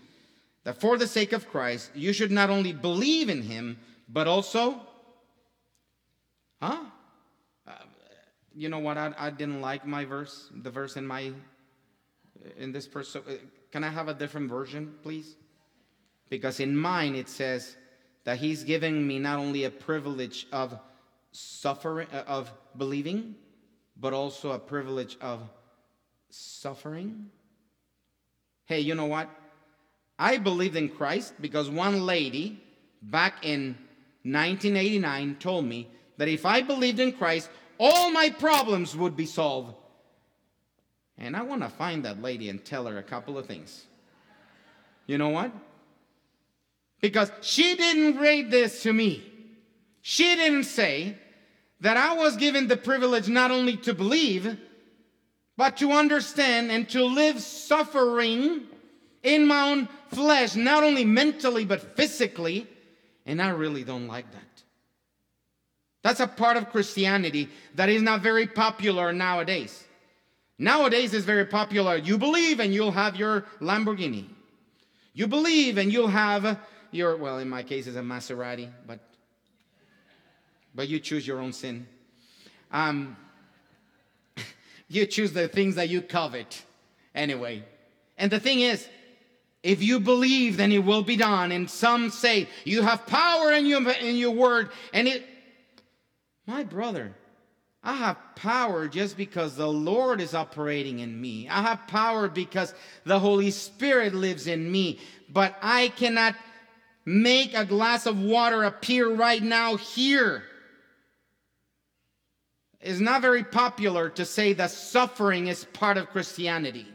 that 0.65 0.81
for 0.81 0.97
the 0.97 1.07
sake 1.07 1.33
of 1.33 1.49
Christ 1.49 1.91
you 1.95 2.13
should 2.13 2.31
not 2.31 2.51
only 2.51 2.73
believe 2.73 3.29
in 3.29 3.43
him, 3.43 3.79
but 4.09 4.27
also, 4.27 4.81
huh? 6.61 6.85
Uh, 7.67 7.73
you 8.55 8.69
know 8.69 8.79
what? 8.79 8.97
I, 8.97 9.13
I 9.19 9.31
didn't 9.31 9.61
like 9.61 9.87
my 9.87 10.05
verse, 10.05 10.51
the 10.55 10.71
verse 10.71 10.97
in 10.97 11.07
my, 11.07 11.33
in 12.57 12.73
this 12.73 12.87
person. 12.87 13.23
Uh, 13.29 13.33
can 13.71 13.85
I 13.85 13.89
have 13.89 14.09
a 14.09 14.15
different 14.15 14.49
version, 14.49 14.95
please? 15.03 15.37
Because 16.31 16.61
in 16.61 16.77
mine 16.77 17.15
it 17.15 17.29
says 17.29 17.77
that 18.25 18.39
he's 18.39 18.65
giving 18.65 19.07
me 19.07 19.19
not 19.19 19.39
only 19.39 19.65
a 19.65 19.71
privilege 19.71 20.47
of 20.53 20.79
suffering, 21.33 22.09
uh, 22.13 22.25
of 22.27 22.53
believing, 22.77 23.35
but 23.97 24.13
also 24.13 24.53
a 24.53 24.59
privilege 24.59 25.17
of 25.21 25.49
suffering. 26.31 27.31
Hey, 28.69 28.81
you 28.81 28.95
know 28.95 29.07
what? 29.07 29.31
I 30.19 30.37
believed 30.37 30.77
in 30.77 30.91
Christ 30.91 31.33
because 31.41 31.71
one 31.71 32.05
lady 32.05 32.63
back 33.01 33.43
in 33.43 33.79
1989 34.25 35.37
told 35.41 35.65
me 35.65 35.89
that 36.19 36.29
if 36.29 36.45
I 36.45 36.61
believed 36.61 37.01
in 37.01 37.13
Christ, 37.13 37.49
all 37.79 38.11
my 38.11 38.29
problems 38.29 38.95
would 38.95 39.17
be 39.17 39.25
solved. 39.25 39.75
And 41.17 41.35
I 41.35 41.43
want 41.43 41.63
to 41.63 41.71
find 41.71 42.05
that 42.05 42.21
lady 42.21 42.51
and 42.51 42.63
tell 42.63 42.87
her 42.87 42.99
a 42.99 43.03
couple 43.03 43.39
of 43.39 43.47
things. 43.47 43.87
You 45.07 45.17
know 45.17 45.31
what? 45.31 45.51
Because 47.01 47.33
she 47.41 47.75
didn't 47.75 48.21
read 48.21 48.51
this 48.51 48.83
to 48.83 48.93
me. 48.93 49.25
She 50.03 50.37
didn't 50.37 50.65
say 50.65 51.17
that 51.81 51.97
I 51.97 52.15
was 52.15 52.37
given 52.37 52.69
the 52.69 52.77
privilege 52.77 53.29
not 53.29 53.51
only 53.51 53.79
to 53.79 53.95
believe, 53.95 54.59
but 55.59 55.77
to 55.79 55.91
understand 55.91 56.71
and 56.71 56.89
to 56.89 57.05
live 57.05 57.41
suffering 57.41 58.63
in 59.25 59.45
my 59.45 59.73
own 59.73 59.89
flesh, 60.07 60.55
not 60.55 60.85
only 60.85 61.05
mentally, 61.05 61.65
but 61.65 61.97
physically. 61.97 62.65
And 63.27 63.43
I 63.43 63.51
really 63.51 63.83
don't 63.83 64.07
like 64.07 64.31
that. 64.31 64.63
That's 66.05 66.21
a 66.21 66.29
part 66.29 66.57
of 66.57 66.71
Christianity 66.71 67.49
that 67.75 67.89
is 67.89 68.03
not 68.03 68.23
very 68.23 68.47
popular 68.47 69.13
nowadays. 69.13 69.85
Nowadays, 70.61 71.13
it's 71.13 71.27
very 71.27 71.45
popular. 71.45 71.97
You 71.97 72.19
believe 72.19 72.61
and 72.61 72.73
you'll 72.73 72.93
have 72.93 73.17
your 73.17 73.45
Lamborghini. 73.61 74.27
You 75.13 75.27
believe 75.27 75.77
and 75.77 75.93
you'll 75.93 76.07
have 76.07 76.61
your, 76.93 77.17
well, 77.17 77.39
in 77.39 77.49
my 77.49 77.65
case, 77.65 77.89
it's 77.89 77.97
a 77.97 78.01
Maserati, 78.01 78.71
but, 78.87 79.01
but 80.73 80.87
you 80.87 81.01
choose 81.01 81.27
your 81.27 81.41
own 81.41 81.53
sin. 81.53 81.89
Um, 82.71 83.17
you 84.89 85.07
choose 85.07 85.33
the 85.33 85.49
things 85.49 85.77
that 85.77 85.89
you 85.89 86.01
covet 86.03 86.63
anyway. 87.15 87.65
And 88.17 88.31
the 88.31 88.41
thing 88.41 88.61
is, 88.61 88.89
if 89.63 89.83
you 89.83 90.01
believe, 90.01 90.57
then 90.57 90.73
it 90.73 90.85
will 90.85 91.03
be 91.03 91.17
done. 91.17 91.53
And 91.53 91.69
some 91.69 92.11
say, 92.11 92.49
you 92.65 92.83
have 92.83 93.07
power 93.07 93.53
in 93.53 93.67
your, 93.67 93.89
in 93.91 94.17
your 94.17 94.31
word. 94.31 94.71
And 94.93 95.07
it, 95.07 95.27
my 96.47 96.65
brother, 96.65 97.15
I 97.83 97.95
have 97.95 98.17
power 98.35 98.89
just 98.89 99.17
because 99.17 99.57
the 99.57 99.69
Lord 99.69 100.21
is 100.21 100.35
operating 100.35 101.01
in 101.01 101.21
me. 101.21 101.49
I 101.49 101.63
have 101.63 101.87
power 101.87 102.29
because 102.29 102.75
the 103.05 103.19
Holy 103.19 103.51
Spirit 103.51 104.15
lives 104.15 104.47
in 104.47 104.71
me. 104.71 105.01
But 105.29 105.57
I 105.61 105.89
cannot 105.89 106.35
make 107.05 107.55
a 107.55 107.65
glass 107.65 108.07
of 108.07 108.21
water 108.21 108.65
appear 108.65 109.13
right 109.13 109.43
now 109.43 109.77
here 109.77 110.45
is 112.89 113.01
not 113.03 113.21
very 113.21 113.45
popular 113.45 114.09
to 114.09 114.25
say 114.25 114.55
that 114.55 114.71
suffering 114.71 115.49
is 115.49 115.67
part 115.67 115.99
of 115.99 116.09
Christianity. 116.09 116.87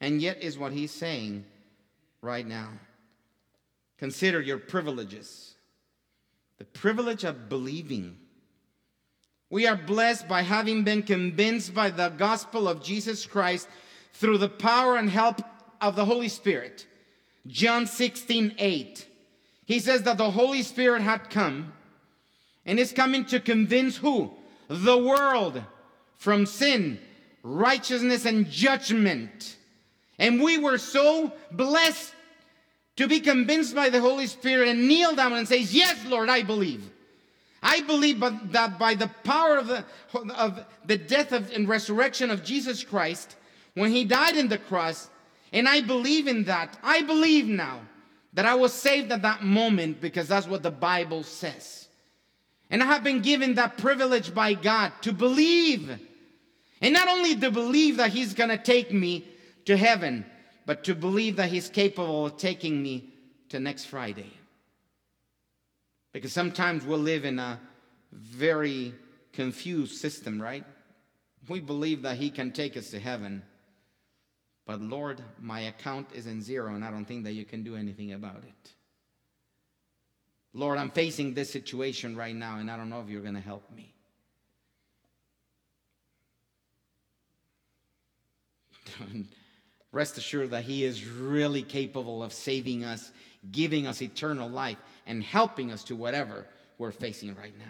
And 0.00 0.22
yet, 0.22 0.42
is 0.42 0.56
what 0.58 0.72
he's 0.72 0.92
saying 0.92 1.44
right 2.20 2.46
now. 2.46 2.68
Consider 3.98 4.40
your 4.40 4.58
privileges 4.58 5.48
the 6.58 6.64
privilege 6.66 7.24
of 7.24 7.48
believing. 7.48 8.16
We 9.50 9.66
are 9.66 9.74
blessed 9.74 10.28
by 10.28 10.42
having 10.42 10.84
been 10.84 11.02
convinced 11.02 11.74
by 11.74 11.90
the 11.90 12.10
gospel 12.10 12.68
of 12.68 12.84
Jesus 12.84 13.26
Christ 13.26 13.66
through 14.12 14.38
the 14.38 14.48
power 14.48 14.96
and 14.96 15.10
help 15.10 15.40
of 15.80 15.96
the 15.96 16.04
Holy 16.04 16.28
Spirit. 16.28 16.86
John 17.48 17.88
16, 17.88 18.54
8. 18.58 19.08
He 19.64 19.80
says 19.80 20.04
that 20.04 20.18
the 20.18 20.30
Holy 20.30 20.62
Spirit 20.62 21.02
had 21.02 21.30
come 21.30 21.72
And 22.64 22.78
is 22.78 22.92
coming 22.92 23.24
to 23.24 23.40
convince 23.40 23.96
who? 23.96 24.30
The 24.72 24.96
world 24.96 25.62
from 26.16 26.46
sin, 26.46 26.98
righteousness, 27.42 28.24
and 28.24 28.48
judgment. 28.50 29.56
And 30.18 30.42
we 30.42 30.56
were 30.56 30.78
so 30.78 31.32
blessed 31.50 32.14
to 32.96 33.06
be 33.06 33.20
convinced 33.20 33.74
by 33.74 33.90
the 33.90 34.00
Holy 34.00 34.26
Spirit 34.26 34.68
and 34.68 34.88
kneel 34.88 35.14
down 35.14 35.32
and 35.34 35.46
say, 35.46 35.58
Yes, 35.58 36.04
Lord, 36.06 36.28
I 36.28 36.42
believe. 36.42 36.90
I 37.62 37.80
believe 37.82 38.20
that 38.52 38.78
by 38.78 38.94
the 38.94 39.08
power 39.24 39.58
of 39.58 39.68
the, 39.68 39.84
of 40.36 40.64
the 40.86 40.98
death 40.98 41.32
of, 41.32 41.52
and 41.52 41.68
resurrection 41.68 42.30
of 42.30 42.42
Jesus 42.42 42.82
Christ, 42.82 43.36
when 43.74 43.92
he 43.92 44.04
died 44.04 44.36
in 44.36 44.48
the 44.48 44.58
cross, 44.58 45.08
and 45.52 45.68
I 45.68 45.80
believe 45.80 46.26
in 46.26 46.44
that, 46.44 46.78
I 46.82 47.02
believe 47.02 47.46
now 47.46 47.80
that 48.32 48.46
I 48.46 48.54
was 48.54 48.72
saved 48.72 49.12
at 49.12 49.22
that 49.22 49.44
moment 49.44 50.00
because 50.00 50.28
that's 50.28 50.48
what 50.48 50.62
the 50.62 50.70
Bible 50.70 51.22
says. 51.22 51.81
And 52.72 52.82
I 52.82 52.86
have 52.86 53.04
been 53.04 53.20
given 53.20 53.56
that 53.56 53.76
privilege 53.76 54.34
by 54.34 54.54
God 54.54 54.92
to 55.02 55.12
believe. 55.12 55.90
And 56.80 56.94
not 56.94 57.06
only 57.06 57.36
to 57.36 57.50
believe 57.50 57.98
that 57.98 58.12
He's 58.12 58.32
going 58.32 58.48
to 58.48 58.56
take 58.56 58.90
me 58.90 59.28
to 59.66 59.76
heaven, 59.76 60.24
but 60.64 60.82
to 60.84 60.94
believe 60.94 61.36
that 61.36 61.50
He's 61.50 61.68
capable 61.68 62.26
of 62.26 62.38
taking 62.38 62.82
me 62.82 63.12
to 63.50 63.60
next 63.60 63.84
Friday. 63.84 64.32
Because 66.12 66.32
sometimes 66.32 66.86
we'll 66.86 66.98
live 66.98 67.26
in 67.26 67.38
a 67.38 67.60
very 68.10 68.94
confused 69.34 69.98
system, 70.00 70.40
right? 70.40 70.64
We 71.48 71.60
believe 71.60 72.00
that 72.02 72.16
He 72.16 72.30
can 72.30 72.52
take 72.52 72.78
us 72.78 72.88
to 72.90 72.98
heaven. 72.98 73.42
But 74.64 74.80
Lord, 74.80 75.22
my 75.38 75.60
account 75.60 76.08
is 76.14 76.26
in 76.26 76.40
zero, 76.40 76.74
and 76.74 76.82
I 76.82 76.90
don't 76.90 77.04
think 77.04 77.24
that 77.24 77.32
you 77.32 77.44
can 77.44 77.64
do 77.64 77.76
anything 77.76 78.14
about 78.14 78.44
it. 78.44 78.70
Lord, 80.54 80.78
I'm 80.78 80.90
facing 80.90 81.34
this 81.34 81.50
situation 81.50 82.16
right 82.16 82.34
now, 82.34 82.58
and 82.58 82.70
I 82.70 82.76
don't 82.76 82.90
know 82.90 83.00
if 83.00 83.08
you're 83.08 83.22
going 83.22 83.34
to 83.34 83.40
help 83.40 83.64
me. 83.74 83.94
Rest 89.92 90.18
assured 90.18 90.50
that 90.50 90.64
He 90.64 90.84
is 90.84 91.06
really 91.06 91.62
capable 91.62 92.22
of 92.22 92.32
saving 92.32 92.84
us, 92.84 93.12
giving 93.50 93.86
us 93.86 94.02
eternal 94.02 94.48
life, 94.48 94.76
and 95.06 95.22
helping 95.22 95.72
us 95.72 95.84
to 95.84 95.96
whatever 95.96 96.46
we're 96.78 96.92
facing 96.92 97.34
right 97.34 97.58
now. 97.58 97.64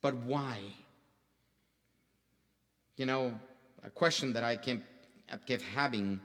But 0.00 0.16
why? 0.16 0.58
You 2.96 3.06
know, 3.06 3.32
a 3.84 3.90
question 3.90 4.32
that 4.32 4.42
I 4.42 4.56
kept, 4.56 4.82
having 5.74 6.20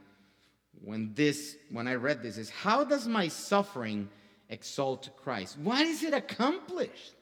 when 0.84 1.13
this 1.15 1.55
when 1.71 1.88
I 1.88 1.95
read 1.95 2.21
this 2.21 2.38
is 2.38 2.49
how 2.49 2.84
does 2.84 3.07
my 3.07 3.28
suffering 3.28 4.09
exalt 4.49 5.09
Christ? 5.17 5.57
What 5.59 5.85
is 5.85 6.03
it 6.03 6.13
accomplished 6.13 7.15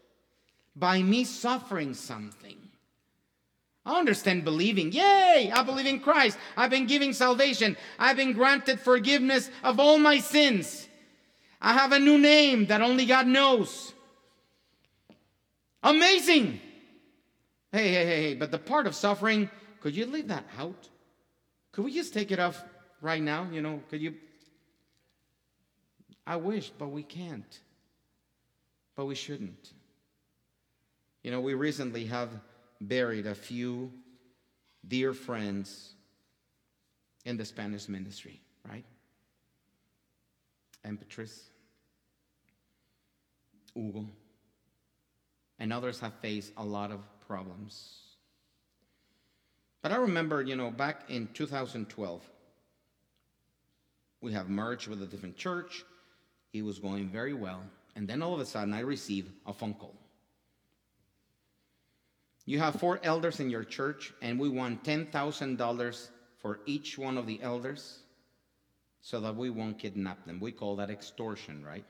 by 0.76 1.01
me 1.01 1.23
suffering 1.23 1.93
something? 1.93 2.57
I 3.86 3.99
understand 3.99 4.43
believing. 4.43 4.91
Yay! 4.91 5.51
I 5.53 5.63
believe 5.63 5.86
in 5.86 5.99
Christ. 5.99 6.38
I've 6.57 6.71
been 6.71 6.88
giving 6.88 7.13
salvation. 7.13 7.78
I've 7.99 8.17
been 8.17 8.34
granted 8.34 8.80
forgiveness 8.80 9.49
of 9.63 9.80
all 9.80 9.99
my 9.99 10.17
sins. 10.19 10.88
I 11.61 11.73
have 11.73 11.91
a 11.91 11.99
new 11.99 12.17
name 12.17 12.65
that 12.67 12.82
only 12.82 13.05
God 13.05 13.28
knows. 13.28 13.93
Amazing. 15.84 16.59
Hey, 17.71 17.89
hey, 17.89 18.05
hey, 18.05 18.21
hey, 18.23 18.34
but 18.36 18.51
the 18.51 18.57
part 18.57 18.88
of 18.88 18.95
suffering, 18.95 19.49
could 19.82 19.95
you 19.95 20.07
leave 20.07 20.30
that 20.30 20.45
out? 20.57 20.89
Could 21.71 21.86
we 21.86 21.93
just 21.93 22.13
take 22.13 22.32
it 22.32 22.39
off 22.39 22.63
right 23.01 23.21
now? 23.21 23.47
You 23.51 23.61
know, 23.61 23.82
could 23.89 24.01
you? 24.01 24.15
I 26.28 26.36
wish, 26.38 26.69
but 26.69 26.88
we 26.88 27.03
can't. 27.03 27.59
But 28.95 29.05
we 29.05 29.15
shouldn't. 29.15 29.73
You 31.23 31.32
know, 31.32 31.41
we 31.41 31.53
recently 31.53 32.05
have 32.05 32.30
buried 32.82 33.26
a 33.26 33.36
few 33.36 33.91
dear 34.88 35.13
friends 35.13 35.93
in 37.26 37.38
the 37.38 37.45
Spanish 37.45 37.89
ministry, 37.89 38.39
right? 38.69 38.86
And 40.84 40.99
Patrice, 40.99 41.49
Hugo, 43.73 44.05
and 45.59 45.73
others 45.73 45.99
have 45.99 46.13
faced 46.21 46.53
a 46.57 46.63
lot 46.63 46.91
of 46.91 47.01
problems. 47.28 48.01
But 49.82 49.91
I 49.91 49.97
remember, 49.97 50.41
you 50.41 50.55
know, 50.55 50.71
back 50.71 51.09
in 51.09 51.28
2012, 51.34 52.21
we 54.21 54.34
have 54.34 54.49
merged 54.49 54.88
with 54.88 55.01
a 55.01 55.05
different 55.05 55.38
church. 55.38 55.84
It 56.56 56.64
was 56.64 56.80
going 56.80 57.10
very 57.10 57.34
well. 57.34 57.62
And 57.97 58.08
then 58.08 58.22
all 58.22 58.34
of 58.34 58.39
a 58.39 58.45
sudden, 58.45 58.74
I 58.74 58.80
received 58.80 59.30
a 59.45 59.51
phone 59.51 59.74
call. 59.74 59.93
You 62.45 62.60
have 62.60 62.76
four 62.76 62.99
elders 63.03 63.41
in 63.41 63.49
your 63.49 63.66
church, 63.66 64.14
and 64.22 64.39
we 64.39 64.47
want 64.47 64.84
$10,000 64.86 66.08
for 66.38 66.60
each 66.66 66.97
one 66.97 67.18
of 67.18 67.28
the 67.28 67.41
elders 67.41 67.99
so 69.01 69.20
that 69.20 69.36
we 69.36 69.49
won't 69.49 69.80
kidnap 69.80 70.26
them. 70.26 70.39
We 70.39 70.53
call 70.53 70.78
that 70.78 70.89
extortion, 70.89 71.66
right? 71.66 71.84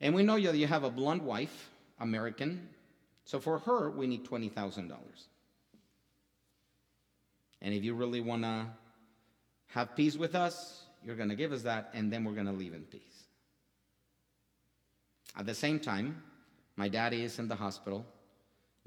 And 0.00 0.16
we 0.16 0.24
know 0.24 0.40
that 0.40 0.56
you 0.56 0.66
have 0.66 0.82
a 0.82 0.90
blonde 0.90 1.22
wife, 1.22 1.70
American, 2.00 2.68
so 3.24 3.38
for 3.38 3.58
her, 3.60 3.90
we 3.90 4.08
need 4.08 4.24
$20,000. 4.24 4.92
And 7.60 7.74
if 7.74 7.84
you 7.84 7.94
really 7.94 8.20
want 8.20 8.42
to 8.42 8.66
have 9.68 9.94
peace 9.94 10.16
with 10.16 10.34
us, 10.34 10.82
you're 11.04 11.16
going 11.16 11.28
to 11.28 11.36
give 11.36 11.52
us 11.52 11.62
that, 11.62 11.90
and 11.94 12.12
then 12.12 12.24
we're 12.24 12.32
going 12.32 12.46
to 12.46 12.52
leave 12.52 12.74
in 12.74 12.82
peace. 12.82 13.17
At 15.36 15.46
the 15.46 15.54
same 15.54 15.78
time, 15.78 16.22
my 16.76 16.88
daddy 16.88 17.22
is 17.22 17.38
in 17.38 17.48
the 17.48 17.56
hospital 17.56 18.04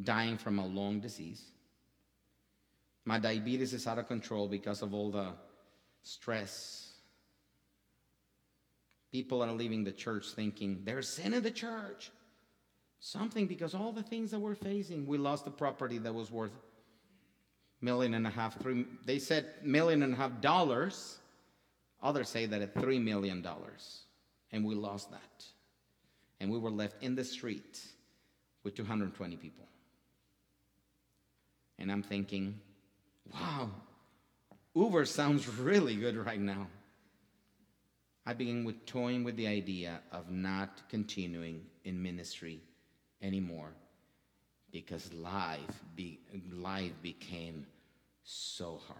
dying 0.01 0.37
from 0.37 0.59
a 0.59 0.65
long 0.65 0.99
disease. 0.99 1.43
My 3.05 3.19
diabetes 3.19 3.73
is 3.73 3.87
out 3.87 3.99
of 3.99 4.07
control 4.07 4.47
because 4.47 4.81
of 4.81 4.93
all 4.93 5.11
the 5.11 5.33
stress. 6.03 6.93
People 9.11 9.43
are 9.43 9.51
leaving 9.51 9.83
the 9.83 9.91
church 9.91 10.29
thinking 10.29 10.81
there's 10.83 11.09
sin 11.09 11.33
in 11.33 11.43
the 11.43 11.51
church. 11.51 12.11
Something 12.99 13.47
because 13.47 13.73
all 13.73 13.91
the 13.91 14.03
things 14.03 14.31
that 14.31 14.39
we're 14.39 14.55
facing, 14.55 15.07
we 15.07 15.17
lost 15.17 15.43
the 15.43 15.51
property 15.51 15.97
that 15.97 16.13
was 16.13 16.31
worth 16.31 16.51
million 17.81 18.13
and 18.13 18.27
a 18.27 18.29
half, 18.29 18.59
three. 18.61 18.85
They 19.05 19.17
said 19.19 19.47
million 19.63 20.03
and 20.03 20.13
a 20.13 20.15
half 20.15 20.39
dollars. 20.39 21.17
Others 22.03 22.29
say 22.29 22.45
that 22.45 22.61
at 22.61 22.73
three 22.75 22.99
million 22.99 23.41
dollars, 23.41 24.03
and 24.51 24.63
we 24.63 24.75
lost 24.75 25.11
that, 25.11 25.45
and 26.41 26.51
we 26.51 26.57
were 26.57 26.71
left 26.71 27.03
in 27.03 27.13
the 27.13 27.23
street 27.23 27.79
with 28.63 28.73
220 28.73 29.35
people. 29.37 29.67
And 31.77 31.91
I'm 31.91 32.01
thinking, 32.01 32.59
wow, 33.31 33.69
Uber 34.73 35.05
sounds 35.05 35.47
really 35.47 35.95
good 35.95 36.17
right 36.17 36.39
now. 36.39 36.67
I 38.25 38.33
began 38.33 38.63
with 38.63 38.87
toying 38.87 39.23
with 39.23 39.35
the 39.35 39.45
idea 39.45 40.01
of 40.11 40.31
not 40.31 40.81
continuing 40.89 41.61
in 41.85 42.01
ministry 42.01 42.59
anymore 43.21 43.73
because 44.71 45.13
life, 45.13 45.59
be, 45.95 46.19
life 46.51 46.93
became 47.03 47.67
so 48.23 48.79
hard. 48.87 48.97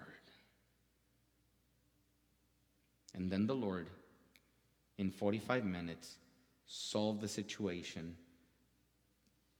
And 3.15 3.31
then 3.31 3.47
the 3.47 3.55
Lord, 3.55 3.89
in 4.99 5.09
45 5.09 5.65
minutes, 5.65 6.17
solved 6.71 7.19
the 7.19 7.27
situation 7.27 8.15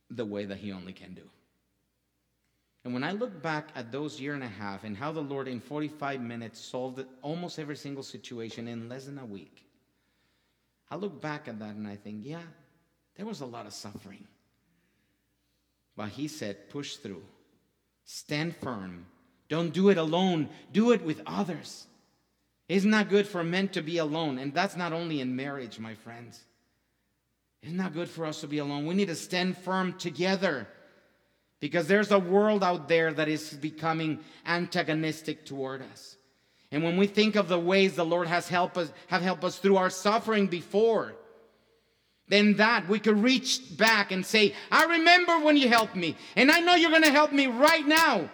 the 0.10 0.24
way 0.24 0.46
that 0.46 0.58
He 0.58 0.72
only 0.72 0.94
can 0.94 1.14
do. 1.14 1.30
And 2.86 2.94
when 2.94 3.04
I 3.04 3.12
look 3.12 3.42
back 3.42 3.68
at 3.76 3.92
those 3.92 4.20
year 4.20 4.34
and 4.34 4.44
a 4.44 4.48
half 4.48 4.86
and 4.86 4.96
how 4.96 5.12
the 5.12 5.22
Lord 5.22 5.50
in 5.50 5.60
45 5.60 6.22
minutes 6.22 6.60
solved 6.60 7.04
almost 7.22 7.60
every 7.60 7.76
single 7.76 8.02
situation 8.02 8.68
in 8.68 8.88
less 8.88 9.06
than 9.06 9.20
a 9.20 9.26
week, 9.26 9.68
I 10.90 10.96
look 10.96 11.22
back 11.22 11.50
at 11.50 11.60
that 11.60 11.76
and 11.76 11.86
I 11.86 11.98
think, 11.98 12.22
yeah, 12.24 12.42
there 13.16 13.26
was 13.26 13.42
a 13.42 13.46
lot 13.46 13.66
of 13.66 13.74
suffering. 13.74 14.26
But 15.98 16.10
he 16.10 16.30
said, 16.30 16.70
push 16.70 16.96
through, 16.96 17.24
stand 18.06 18.56
firm. 18.56 19.06
Don't 19.50 19.74
do 19.74 19.90
it 19.90 19.98
alone, 19.98 20.48
do 20.72 20.92
it 20.92 21.04
with 21.04 21.22
others. 21.28 21.88
It's 22.70 22.86
not 22.86 23.10
good 23.10 23.28
for 23.28 23.44
men 23.44 23.68
to 23.70 23.82
be 23.82 23.98
alone. 23.98 24.40
And 24.40 24.54
that's 24.54 24.78
not 24.78 24.94
only 24.94 25.20
in 25.20 25.36
marriage, 25.36 25.78
my 25.78 25.94
friends. 25.94 26.46
It's 27.62 27.74
not 27.74 27.94
good 27.94 28.10
for 28.10 28.26
us 28.26 28.42
to 28.42 28.48
be 28.48 28.58
alone. 28.58 28.86
We 28.86 28.96
need 28.96 29.08
to 29.10 29.16
stand 29.16 29.58
firm 29.58 29.94
together 29.94 30.68
because 31.60 31.88
there's 31.88 32.12
a 32.12 32.20
world 32.20 32.64
out 32.64 32.88
there 32.88 33.14
that 33.14 33.28
is 33.28 33.54
becoming 33.54 34.20
antagonistic 34.46 35.46
toward 35.46 35.82
us. 35.84 36.18
And 36.72 36.84
when 36.84 36.98
we 36.98 37.06
think 37.06 37.36
of 37.36 37.48
the 37.48 37.60
ways 37.60 37.96
the 37.96 38.06
Lord 38.06 38.28
has 38.28 38.48
helped 38.48 38.78
us, 38.78 38.92
have 39.08 39.22
helped 39.22 39.44
us 39.44 39.60
through 39.60 39.78
our 39.78 39.90
suffering 39.90 40.48
before, 40.48 41.14
then 42.30 42.56
that 42.56 42.88
we 42.88 42.98
could 42.98 43.22
reach 43.22 43.78
back 43.78 44.12
and 44.12 44.26
say, 44.26 44.56
I 44.72 44.86
remember 44.86 45.40
when 45.40 45.58
you 45.58 45.68
helped 45.68 45.96
me, 45.96 46.16
and 46.36 46.50
I 46.50 46.62
know 46.62 46.76
you're 46.76 46.90
going 46.90 47.04
to 47.04 47.12
help 47.12 47.32
me 47.32 47.48
right 47.48 47.86
now 47.86 48.30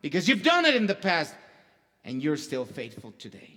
because 0.00 0.26
you've 0.26 0.42
done 0.42 0.64
it 0.64 0.74
in 0.74 0.86
the 0.86 0.94
past 0.94 1.34
and 2.02 2.22
you're 2.22 2.38
still 2.38 2.64
faithful 2.64 3.12
today. 3.18 3.55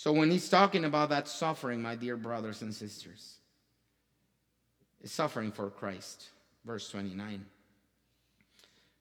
So 0.00 0.14
when 0.14 0.30
he's 0.30 0.48
talking 0.48 0.86
about 0.86 1.10
that 1.10 1.28
suffering, 1.28 1.82
my 1.82 1.94
dear 1.94 2.16
brothers 2.16 2.62
and 2.62 2.74
sisters, 2.74 3.34
is 5.02 5.12
suffering 5.12 5.52
for 5.52 5.68
Christ. 5.68 6.30
Verse 6.64 6.88
29. 6.88 7.44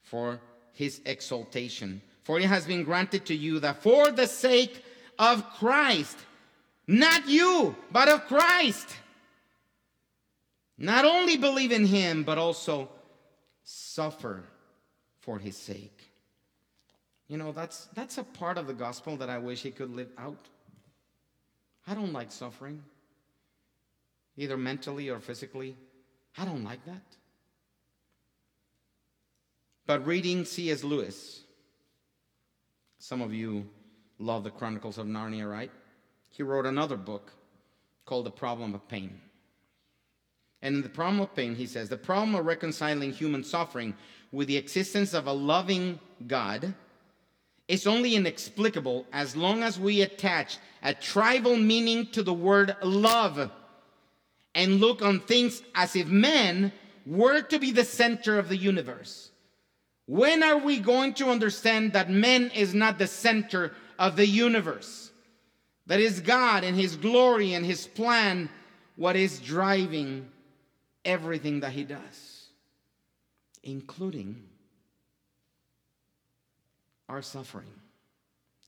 For 0.01 0.41
his 0.73 0.99
exaltation. 1.05 2.01
For 2.25 2.37
it 2.37 2.47
has 2.47 2.65
been 2.65 2.83
granted 2.83 3.27
to 3.27 3.33
you 3.33 3.61
that 3.61 3.81
for 3.81 4.11
the 4.11 4.27
sake 4.27 4.83
of 5.17 5.49
Christ, 5.51 6.17
not 6.85 7.29
you, 7.29 7.77
but 7.93 8.09
of 8.09 8.25
Christ, 8.25 8.93
not 10.77 11.05
only 11.05 11.37
believe 11.37 11.71
in 11.71 11.85
him, 11.85 12.25
but 12.25 12.37
also 12.37 12.89
suffer 13.63 14.43
for 15.21 15.39
his 15.39 15.55
sake. 15.55 16.11
You 17.29 17.37
know, 17.37 17.53
that's, 17.53 17.85
that's 17.93 18.17
a 18.17 18.23
part 18.25 18.57
of 18.57 18.67
the 18.67 18.73
gospel 18.73 19.15
that 19.15 19.29
I 19.29 19.37
wish 19.37 19.61
he 19.61 19.71
could 19.71 19.95
live 19.95 20.09
out. 20.17 20.49
I 21.89 21.95
don't 21.95 22.13
like 22.13 22.31
suffering, 22.31 22.83
either 24.37 24.57
mentally 24.57 25.09
or 25.09 25.19
physically. 25.19 25.75
I 26.37 26.45
don't 26.45 26.63
like 26.63 26.85
that. 26.85 27.01
But 29.87 30.05
reading 30.05 30.45
C.S. 30.45 30.83
Lewis, 30.83 31.41
some 32.99 33.21
of 33.21 33.33
you 33.33 33.67
love 34.19 34.43
the 34.43 34.51
Chronicles 34.51 34.99
of 34.99 35.07
Narnia, 35.07 35.49
right? 35.49 35.71
He 36.29 36.43
wrote 36.43 36.67
another 36.67 36.95
book 36.95 37.33
called 38.05 38.27
The 38.27 38.31
Problem 38.31 38.75
of 38.75 38.87
Pain. 38.87 39.19
And 40.61 40.75
in 40.75 40.81
The 40.83 40.89
Problem 40.89 41.21
of 41.21 41.35
Pain, 41.35 41.55
he 41.55 41.65
says 41.65 41.89
the 41.89 41.97
problem 41.97 42.35
of 42.35 42.45
reconciling 42.45 43.13
human 43.13 43.43
suffering 43.43 43.95
with 44.31 44.47
the 44.47 44.57
existence 44.57 45.15
of 45.15 45.25
a 45.25 45.33
loving 45.33 45.99
God 46.27 46.75
is 47.69 47.85
only 47.85 48.15
inexplicable 48.15 49.05
as 49.13 49.35
long 49.35 49.61
as 49.61 49.79
we 49.79 50.01
attach 50.01 50.57
a 50.81 50.93
tribal 50.93 51.55
meaning 51.55 52.07
to 52.07 52.23
the 52.23 52.33
word 52.33 52.75
love 52.81 53.51
and 54.55 54.81
look 54.81 55.03
on 55.03 55.19
things 55.19 55.61
as 55.75 55.95
if 55.95 56.07
men 56.07 56.73
were 57.05 57.43
to 57.43 57.59
be 57.59 57.71
the 57.71 57.83
center 57.83 58.39
of 58.39 58.49
the 58.49 58.57
universe. 58.57 59.29
When 60.07 60.41
are 60.41 60.57
we 60.57 60.79
going 60.79 61.13
to 61.15 61.29
understand 61.29 61.93
that 61.93 62.09
man 62.09 62.49
is 62.55 62.73
not 62.73 62.97
the 62.97 63.05
center 63.05 63.73
of 63.99 64.15
the 64.15 64.25
universe? 64.25 65.11
That 65.85 65.99
is 65.99 66.21
God 66.21 66.63
and 66.63 66.75
His 66.75 66.95
glory 66.95 67.53
and 67.53 67.63
His 67.63 67.85
plan 67.85 68.49
what 68.95 69.15
is 69.15 69.39
driving 69.39 70.27
everything 71.05 71.59
that 71.59 71.73
He 71.73 71.83
does, 71.83 72.47
including 73.61 74.48
our 77.09 77.21
suffering. 77.21 77.73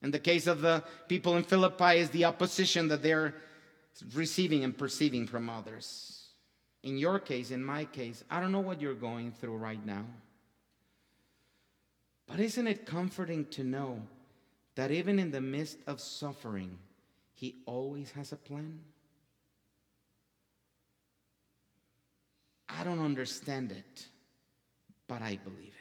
In 0.02 0.12
the 0.12 0.20
case 0.20 0.48
of 0.48 0.62
the 0.62 0.84
people 1.08 1.38
in 1.38 1.44
Philippi, 1.44 2.00
is 2.00 2.10
the 2.10 2.26
opposition 2.26 2.88
that 2.88 3.04
they're 3.04 3.36
receiving 4.14 4.64
and 4.64 4.76
perceiving 4.76 5.28
from 5.28 5.50
others. 5.50 6.24
In 6.84 6.98
your 6.98 7.20
case, 7.20 7.52
in 7.52 7.64
my 7.64 7.86
case, 7.86 8.24
I 8.30 8.40
don't 8.42 8.52
know 8.52 8.60
what 8.60 8.82
you're 8.82 8.96
going 8.96 9.32
through 9.32 9.58
right 9.58 9.86
now. 9.86 10.06
But 12.26 12.40
isn't 12.40 12.66
it 12.66 12.86
comforting 12.86 13.46
to 13.52 13.64
know 13.64 14.02
that 14.76 14.90
even 14.90 15.20
in 15.20 15.32
the 15.32 15.42
midst 15.42 15.78
of 15.86 16.00
suffering, 16.00 16.78
He 17.34 17.58
always 17.66 18.12
has 18.12 18.32
a 18.32 18.38
plan? 18.38 18.80
I 22.68 22.84
don't 22.84 23.04
understand 23.04 23.72
it, 23.72 24.08
but 25.08 25.22
I 25.22 25.38
believe 25.44 25.74
it. 25.80 25.81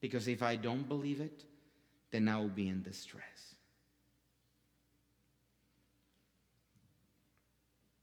Because 0.00 0.28
if 0.28 0.42
I 0.42 0.56
don't 0.56 0.88
believe 0.88 1.20
it, 1.20 1.44
then 2.10 2.28
I 2.28 2.38
will 2.38 2.48
be 2.48 2.68
in 2.68 2.82
distress. 2.82 3.54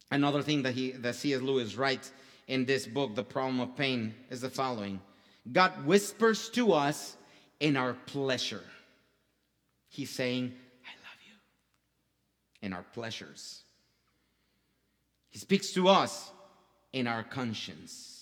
Another 0.10 0.42
thing 0.42 0.64
that, 0.64 0.74
he, 0.74 0.92
that 0.92 1.16
C.S. 1.16 1.42
Lewis 1.42 1.76
writes 1.76 2.12
in 2.48 2.66
this 2.66 2.88
book, 2.88 3.16
The 3.16 3.24
Problem 3.24 3.60
of 3.60 3.76
Pain, 3.76 4.14
is 4.30 4.42
the 4.42 4.50
following 4.50 5.02
God 5.52 5.86
whispers 5.86 6.50
to 6.50 6.74
us 6.74 7.16
in 7.60 7.76
our 7.76 7.94
pleasure. 7.94 8.64
He's 9.90 10.10
saying, 10.10 10.54
I 10.86 10.92
love 11.04 11.20
you, 11.28 11.36
in 12.62 12.74
our 12.74 12.84
pleasures. 12.94 13.64
He 15.30 15.40
speaks 15.40 15.72
to 15.74 15.88
us 15.88 16.32
in 16.94 17.08
our 17.08 17.24
conscience 17.24 18.17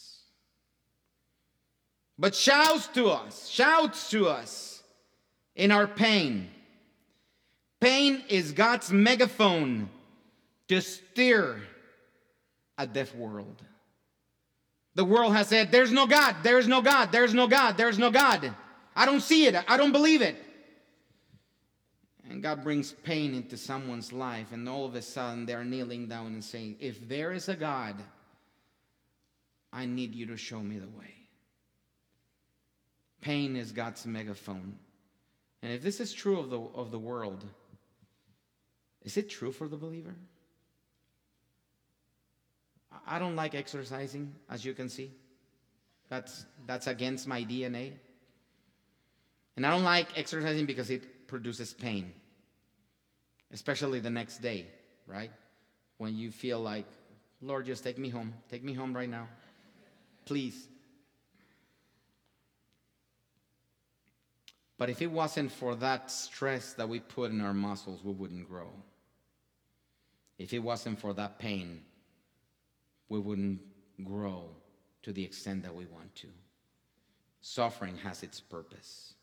but 2.17 2.35
shouts 2.35 2.87
to 2.89 3.07
us, 3.07 3.47
shouts 3.47 4.09
to 4.11 4.27
us 4.27 4.83
in 5.55 5.71
our 5.71 5.87
pain. 5.87 6.49
Pain 7.79 8.23
is 8.29 8.51
God's 8.51 8.91
megaphone 8.91 9.89
to 10.67 10.81
steer 10.81 11.61
a 12.77 12.87
deaf 12.87 13.13
world. 13.15 13.61
The 14.95 15.05
world 15.05 15.35
has 15.35 15.47
said, 15.47 15.71
There's 15.71 15.91
no 15.91 16.07
God, 16.07 16.37
there's 16.41 16.67
no 16.67 16.81
God, 16.81 17.11
there's 17.11 17.33
no 17.33 17.47
God, 17.47 17.77
there's 17.77 17.99
no 17.99 18.09
God. 18.11 18.53
I 18.95 19.05
don't 19.05 19.21
see 19.21 19.45
it, 19.45 19.55
I 19.67 19.77
don't 19.77 19.91
believe 19.91 20.21
it. 20.21 20.37
And 22.29 22.41
God 22.41 22.63
brings 22.63 22.91
pain 22.91 23.35
into 23.35 23.55
someone's 23.55 24.11
life, 24.11 24.47
and 24.51 24.67
all 24.67 24.85
of 24.85 24.95
a 24.95 25.01
sudden 25.01 25.45
they're 25.45 25.65
kneeling 25.65 26.07
down 26.07 26.27
and 26.27 26.43
saying, 26.43 26.77
If 26.79 27.07
there 27.07 27.33
is 27.33 27.49
a 27.49 27.55
God, 27.55 27.95
I 29.71 29.85
need 29.85 30.15
you 30.15 30.27
to 30.27 30.37
show 30.37 30.61
me 30.61 30.79
the 30.79 30.87
way. 30.87 31.14
Pain 33.25 33.55
is 33.55 33.71
God's 33.71 34.05
megaphone. 34.05 34.77
And 35.63 35.73
if 35.73 35.81
this 35.81 35.99
is 35.99 36.13
true 36.13 36.39
of 36.39 36.51
the, 36.51 36.59
of 36.59 36.91
the 36.91 36.99
world, 36.99 37.43
is 39.01 39.17
it 39.17 39.31
true 39.31 39.51
for 39.51 39.67
the 39.67 39.77
believer? 39.77 40.13
I 43.07 43.17
don't 43.17 43.35
like 43.35 43.55
exercising, 43.55 44.31
as 44.47 44.63
you 44.63 44.75
can 44.75 44.89
see. 44.89 45.09
That's, 46.07 46.45
that's 46.67 46.85
against 46.85 47.27
my 47.27 47.41
DNA. 47.41 47.93
And 49.57 49.65
I 49.65 49.71
don't 49.71 49.83
like 49.83 50.15
exercising 50.15 50.67
because 50.67 50.91
it 50.91 51.27
produces 51.27 51.73
pain, 51.73 52.13
especially 53.51 53.99
the 53.99 54.11
next 54.11 54.37
day, 54.37 54.67
right? 55.07 55.31
When 55.97 56.15
you 56.15 56.29
feel 56.29 56.59
like, 56.59 56.85
Lord, 57.41 57.65
just 57.65 57.83
take 57.83 57.97
me 57.97 58.09
home. 58.09 58.35
Take 58.51 58.63
me 58.63 58.73
home 58.73 58.95
right 58.95 59.09
now. 59.09 59.27
Please. 60.25 60.67
But 64.77 64.89
if 64.89 65.01
it 65.01 65.11
wasn't 65.11 65.51
for 65.51 65.75
that 65.75 66.11
stress 66.11 66.73
that 66.73 66.89
we 66.89 66.99
put 66.99 67.31
in 67.31 67.41
our 67.41 67.53
muscles, 67.53 68.03
we 68.03 68.11
wouldn't 68.11 68.47
grow. 68.47 68.69
If 70.37 70.53
it 70.53 70.59
wasn't 70.59 70.99
for 70.99 71.13
that 71.13 71.39
pain, 71.39 71.81
we 73.07 73.19
wouldn't 73.19 73.61
grow 74.03 74.49
to 75.03 75.13
the 75.13 75.23
extent 75.23 75.63
that 75.63 75.73
we 75.73 75.85
want 75.85 76.13
to. 76.15 76.27
Suffering 77.41 77.97
has 77.97 78.23
its 78.23 78.41
purpose. 78.41 79.13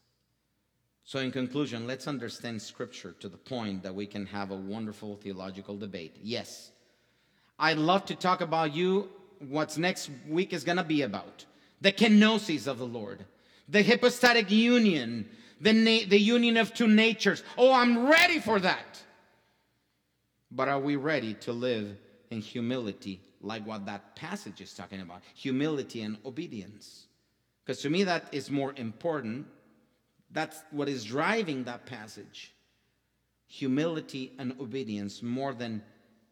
So, 1.04 1.18
in 1.18 1.32
conclusion, 1.32 1.86
let's 1.86 2.06
understand 2.06 2.62
Scripture 2.62 3.14
to 3.20 3.28
the 3.28 3.36
point 3.36 3.82
that 3.82 3.94
we 3.94 4.06
can 4.06 4.24
have 4.26 4.52
a 4.52 4.56
wonderful 4.56 5.16
theological 5.16 5.76
debate. 5.76 6.16
Yes, 6.22 6.70
I'd 7.58 7.78
love 7.78 8.06
to 8.06 8.14
talk 8.14 8.40
about 8.40 8.74
you, 8.74 9.08
what's 9.38 9.76
next 9.76 10.10
week 10.28 10.52
is 10.52 10.64
going 10.64 10.78
to 10.78 10.84
be 10.84 11.02
about 11.02 11.44
the 11.80 11.92
kenosis 11.92 12.68
of 12.68 12.78
the 12.78 12.86
Lord, 12.86 13.24
the 13.68 13.82
hypostatic 13.82 14.50
union, 14.50 15.28
the, 15.62 15.72
na- 15.72 16.06
the 16.08 16.18
union 16.18 16.58
of 16.58 16.74
two 16.74 16.88
natures. 16.88 17.42
Oh, 17.56 17.72
I'm 17.72 18.06
ready 18.06 18.38
for 18.40 18.58
that. 18.60 19.02
But 20.50 20.68
are 20.68 20.80
we 20.80 20.96
ready 20.96 21.34
to 21.34 21.52
live 21.52 21.96
in 22.30 22.40
humility, 22.40 23.22
like 23.40 23.66
what 23.66 23.86
that 23.86 24.14
passage 24.16 24.60
is 24.60 24.74
talking 24.74 25.00
about? 25.00 25.22
Humility 25.34 26.02
and 26.02 26.18
obedience. 26.26 27.06
Because 27.64 27.80
to 27.82 27.90
me, 27.90 28.04
that 28.04 28.26
is 28.32 28.50
more 28.50 28.74
important. 28.76 29.46
That's 30.32 30.62
what 30.70 30.88
is 30.88 31.04
driving 31.04 31.64
that 31.64 31.86
passage 31.86 32.52
humility 33.52 34.32
and 34.38 34.54
obedience 34.58 35.22
more 35.22 35.52
than 35.52 35.82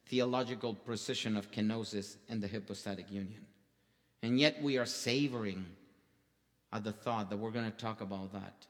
theological 0.06 0.72
precision 0.72 1.36
of 1.36 1.50
kenosis 1.50 2.16
and 2.30 2.42
the 2.42 2.48
hypostatic 2.48 3.10
union. 3.10 3.44
And 4.22 4.40
yet 4.40 4.62
we 4.62 4.78
are 4.78 4.86
savoring 4.86 5.66
at 6.72 6.82
the 6.82 6.92
thought 6.92 7.28
that 7.28 7.36
we're 7.36 7.50
going 7.50 7.70
to 7.70 7.76
talk 7.76 8.00
about 8.00 8.32
that. 8.32 8.66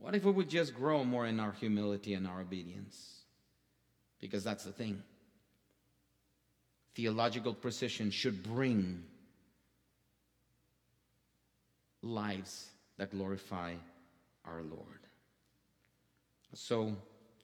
What 0.00 0.14
if 0.14 0.24
we 0.24 0.32
would 0.32 0.48
just 0.48 0.74
grow 0.74 1.04
more 1.04 1.26
in 1.26 1.38
our 1.38 1.52
humility 1.52 2.14
and 2.14 2.26
our 2.26 2.40
obedience? 2.40 3.20
Because 4.20 4.42
that's 4.42 4.64
the 4.64 4.72
thing. 4.72 5.02
Theological 6.94 7.54
precision 7.54 8.10
should 8.10 8.42
bring 8.42 9.04
lives 12.02 12.68
that 12.96 13.10
glorify 13.10 13.74
our 14.46 14.62
Lord. 14.62 15.00
So, 16.54 16.96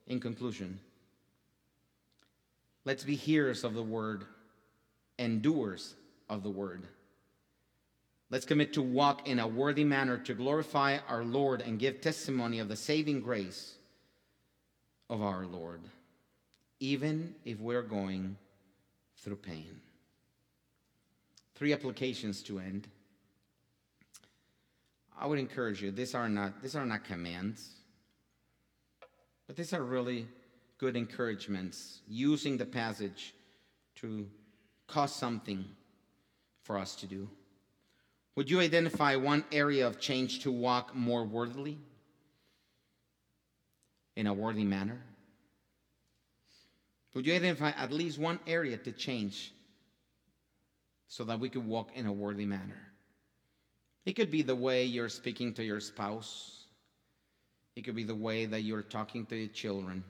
in 0.07 0.19
conclusion, 0.19 0.79
let's 2.85 3.03
be 3.03 3.15
hearers 3.15 3.63
of 3.63 3.73
the 3.73 3.83
word 3.83 4.25
and 5.17 5.41
doers 5.41 5.95
of 6.27 6.43
the 6.43 6.49
word. 6.49 6.83
Let's 8.29 8.45
commit 8.45 8.73
to 8.73 8.81
walk 8.81 9.27
in 9.27 9.39
a 9.39 9.47
worthy 9.47 9.85
manner 9.85 10.17
to 10.17 10.33
glorify 10.33 10.97
our 11.07 11.23
Lord 11.23 11.61
and 11.61 11.79
give 11.79 12.01
testimony 12.01 12.59
of 12.59 12.67
the 12.67 12.75
saving 12.75 13.21
grace 13.21 13.75
of 15.09 15.21
our 15.21 15.45
Lord, 15.45 15.81
even 16.79 17.35
if 17.45 17.59
we're 17.59 17.81
going 17.83 18.35
through 19.17 19.37
pain. 19.37 19.79
Three 21.55 21.71
applications 21.71 22.43
to 22.43 22.59
end. 22.59 22.89
I 25.17 25.25
would 25.25 25.39
encourage 25.39 25.81
you, 25.81 25.91
these 25.91 26.13
are 26.13 26.29
not, 26.29 26.61
these 26.61 26.75
are 26.75 26.85
not 26.85 27.05
commands, 27.05 27.69
but 29.47 29.55
these 29.55 29.73
are 29.73 29.81
really 29.81 30.27
good 30.77 30.95
encouragements 30.95 32.01
using 32.07 32.57
the 32.57 32.65
passage 32.65 33.33
to 33.95 34.27
cause 34.85 35.15
something 35.15 35.65
for 36.61 36.77
us 36.77 36.95
to 36.97 37.07
do. 37.07 37.27
Would 38.37 38.51
you 38.51 38.59
identify 38.59 39.15
one 39.15 39.43
area 39.51 39.87
of 39.87 39.99
change 39.99 40.41
to 40.41 40.51
walk 40.51 40.95
more 40.95 41.25
worthily? 41.25 41.79
In 44.15 44.27
a 44.27 44.33
worthy 44.33 44.63
manner? 44.63 45.01
Would 47.15 47.25
you 47.25 47.33
identify 47.33 47.71
at 47.71 47.91
least 47.91 48.19
one 48.19 48.39
area 48.45 48.77
to 48.77 48.91
change 48.91 49.51
so 51.07 51.23
that 51.23 51.39
we 51.39 51.49
could 51.49 51.65
walk 51.65 51.89
in 51.95 52.05
a 52.05 52.13
worthy 52.13 52.45
manner? 52.45 52.79
It 54.05 54.13
could 54.13 54.29
be 54.29 54.43
the 54.43 54.55
way 54.55 54.85
you're 54.85 55.09
speaking 55.09 55.55
to 55.55 55.63
your 55.63 55.79
spouse. 55.79 56.65
It 57.75 57.85
could 57.85 57.95
be 57.95 58.03
the 58.03 58.13
way 58.13 58.45
that 58.45 58.61
you're 58.61 58.83
talking 58.83 59.25
to 59.25 59.35
your 59.35 59.47
children. 59.47 60.03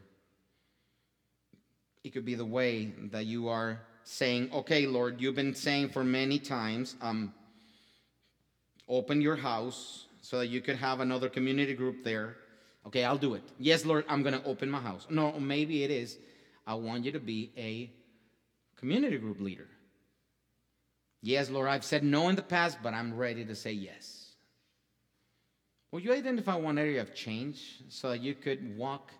It 2.04 2.10
could 2.10 2.26
be 2.26 2.36
the 2.36 2.46
way 2.46 2.94
that 3.14 3.26
you 3.26 3.48
are 3.48 3.80
saying, 4.04 4.50
okay, 4.54 4.86
Lord, 4.86 5.22
you've 5.22 5.36
been 5.36 5.56
saying 5.56 5.90
for 5.90 6.04
many 6.04 6.40
times, 6.40 6.98
um, 7.02 7.34
open 8.88 9.22
your 9.22 9.36
house 9.36 10.06
so 10.22 10.40
that 10.40 10.48
you 10.48 10.62
could 10.62 10.76
have 10.76 11.00
another 11.00 11.30
community 11.30 11.74
group 11.74 12.04
there. 12.04 12.38
Okay, 12.86 13.04
I'll 13.04 13.18
do 13.18 13.34
it. 13.34 13.44
Yes, 13.60 13.86
Lord, 13.86 14.06
I'm 14.08 14.24
going 14.24 14.40
to 14.40 14.46
open 14.46 14.70
my 14.70 14.80
house. 14.80 15.08
No, 15.10 15.40
maybe 15.40 15.84
it 15.84 15.92
is, 15.92 16.18
I 16.66 16.76
want 16.76 17.06
you 17.06 17.12
to 17.12 17.20
be 17.20 17.52
a 17.58 17.92
community 18.78 19.18
group 19.18 19.40
leader. 19.40 19.68
Yes, 21.22 21.50
Lord, 21.50 21.68
I've 21.68 21.84
said 21.84 22.04
no 22.04 22.30
in 22.30 22.36
the 22.36 22.42
past, 22.42 22.78
but 22.82 22.94
I'm 22.94 23.16
ready 23.16 23.44
to 23.46 23.56
say 23.56 23.72
yes. 23.72 24.32
Will 25.92 26.00
you 26.00 26.14
identify 26.14 26.56
one 26.56 26.78
area 26.78 27.02
of 27.02 27.16
change 27.16 27.82
so 27.90 28.10
that 28.10 28.22
you 28.22 28.36
could 28.36 28.78
walk 28.78 29.12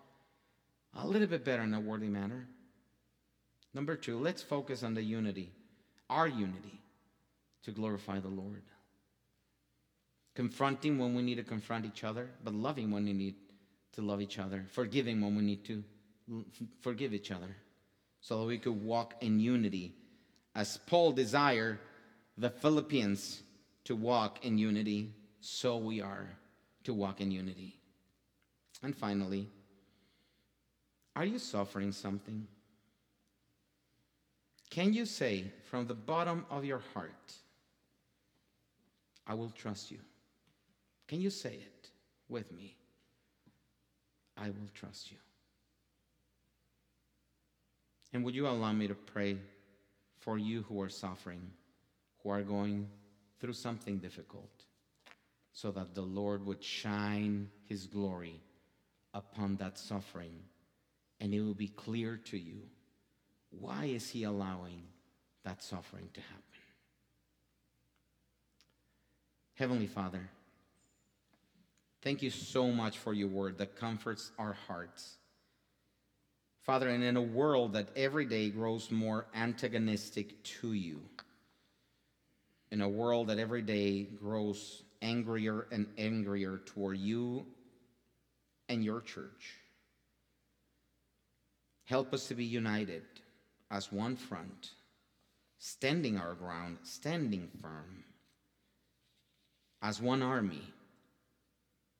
a 0.94 1.06
little 1.06 1.26
bit 1.26 1.44
better 1.44 1.62
in 1.62 1.74
a 1.74 1.80
worthy 1.80 2.08
manner? 2.08 2.46
Number 3.74 3.96
two, 3.96 4.18
let's 4.18 4.42
focus 4.42 4.82
on 4.82 4.94
the 4.94 5.02
unity, 5.02 5.52
our 6.08 6.26
unity, 6.26 6.80
to 7.64 7.70
glorify 7.70 8.20
the 8.20 8.28
Lord. 8.28 8.62
Confronting 10.38 10.98
when 10.98 11.16
we 11.16 11.22
need 11.22 11.34
to 11.34 11.42
confront 11.42 11.84
each 11.84 12.04
other, 12.04 12.30
but 12.44 12.54
loving 12.54 12.92
when 12.92 13.04
we 13.06 13.12
need 13.12 13.34
to 13.90 14.02
love 14.02 14.20
each 14.20 14.38
other, 14.38 14.64
forgiving 14.70 15.20
when 15.20 15.34
we 15.34 15.42
need 15.42 15.64
to 15.64 15.82
forgive 16.80 17.12
each 17.12 17.32
other, 17.32 17.56
so 18.20 18.38
that 18.38 18.46
we 18.46 18.56
could 18.56 18.80
walk 18.80 19.14
in 19.20 19.40
unity 19.40 19.96
as 20.54 20.76
Paul 20.86 21.10
desired 21.10 21.80
the 22.36 22.50
Philippians 22.50 23.42
to 23.82 23.96
walk 23.96 24.44
in 24.44 24.58
unity, 24.58 25.12
so 25.40 25.76
we 25.76 26.00
are 26.00 26.30
to 26.84 26.94
walk 26.94 27.20
in 27.20 27.32
unity. 27.32 27.74
And 28.84 28.94
finally, 28.94 29.48
are 31.16 31.24
you 31.24 31.40
suffering 31.40 31.90
something? 31.90 32.46
Can 34.70 34.92
you 34.92 35.04
say 35.04 35.50
from 35.68 35.88
the 35.88 35.94
bottom 35.94 36.46
of 36.48 36.64
your 36.64 36.82
heart, 36.94 37.32
I 39.26 39.34
will 39.34 39.50
trust 39.50 39.90
you? 39.90 39.98
Can 41.08 41.20
you 41.20 41.30
say 41.30 41.54
it 41.54 41.88
with 42.28 42.52
me? 42.52 42.76
I 44.36 44.50
will 44.50 44.70
trust 44.74 45.10
you. 45.10 45.16
And 48.12 48.24
would 48.24 48.34
you 48.34 48.46
allow 48.46 48.72
me 48.72 48.86
to 48.86 48.94
pray 48.94 49.38
for 50.20 50.38
you 50.38 50.62
who 50.68 50.80
are 50.80 50.88
suffering, 50.88 51.42
who 52.22 52.30
are 52.30 52.42
going 52.42 52.88
through 53.40 53.54
something 53.54 53.98
difficult, 53.98 54.64
so 55.52 55.70
that 55.72 55.94
the 55.94 56.02
Lord 56.02 56.46
would 56.46 56.62
shine 56.62 57.50
his 57.66 57.86
glory 57.86 58.40
upon 59.14 59.56
that 59.56 59.78
suffering 59.78 60.38
and 61.20 61.34
it 61.34 61.40
will 61.40 61.54
be 61.54 61.68
clear 61.68 62.16
to 62.16 62.38
you 62.38 62.62
why 63.50 63.86
is 63.86 64.10
he 64.10 64.24
allowing 64.24 64.82
that 65.44 65.62
suffering 65.62 66.08
to 66.12 66.20
happen? 66.20 66.44
Heavenly 69.54 69.86
Father, 69.86 70.28
thank 72.02 72.22
you 72.22 72.30
so 72.30 72.70
much 72.70 72.98
for 72.98 73.12
your 73.12 73.28
word 73.28 73.58
that 73.58 73.76
comforts 73.76 74.30
our 74.38 74.56
hearts. 74.66 75.16
Father, 76.62 76.88
and 76.88 77.02
in 77.02 77.16
a 77.16 77.22
world 77.22 77.72
that 77.72 77.88
every 77.96 78.26
day 78.26 78.50
grows 78.50 78.90
more 78.90 79.26
antagonistic 79.34 80.42
to 80.44 80.74
you, 80.74 81.00
in 82.70 82.82
a 82.82 82.88
world 82.88 83.28
that 83.28 83.38
every 83.38 83.62
day 83.62 84.02
grows 84.02 84.82
angrier 85.00 85.66
and 85.72 85.86
angrier 85.96 86.58
toward 86.66 86.98
you 86.98 87.46
and 88.68 88.84
your 88.84 89.00
church, 89.00 89.54
help 91.84 92.12
us 92.12 92.28
to 92.28 92.34
be 92.34 92.44
united 92.44 93.02
as 93.70 93.90
one 93.90 94.14
front, 94.14 94.72
standing 95.58 96.18
our 96.18 96.34
ground, 96.34 96.76
standing 96.82 97.48
firm, 97.62 98.04
as 99.80 100.02
one 100.02 100.22
army, 100.22 100.62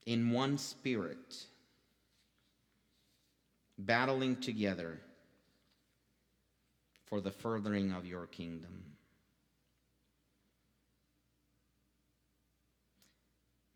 in 0.09 0.31
one 0.31 0.57
spirit, 0.57 1.45
battling 3.77 4.37
together 4.37 4.99
for 7.05 7.21
the 7.21 7.31
furthering 7.31 7.93
of 7.93 8.07
your 8.07 8.25
kingdom. 8.25 8.85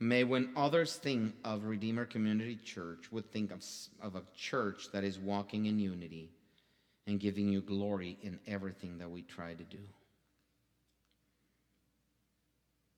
May 0.01 0.25
when 0.25 0.49
others 0.57 0.97
think 0.97 1.35
of 1.45 1.65
Redeemer 1.65 2.07
Community 2.07 2.57
Church, 2.57 3.13
would 3.13 3.31
think 3.31 3.53
of, 3.53 3.63
of 4.01 4.17
a 4.17 4.23
church 4.35 4.87
that 4.95 5.05
is 5.05 5.19
walking 5.19 5.67
in 5.67 5.79
unity 5.79 6.31
and 7.07 7.21
giving 7.21 7.51
you 7.51 7.61
glory 7.61 8.17
in 8.23 8.41
everything 8.47 8.97
that 8.97 9.11
we 9.11 9.21
try 9.21 9.53
to 9.53 9.65
do. 9.65 9.85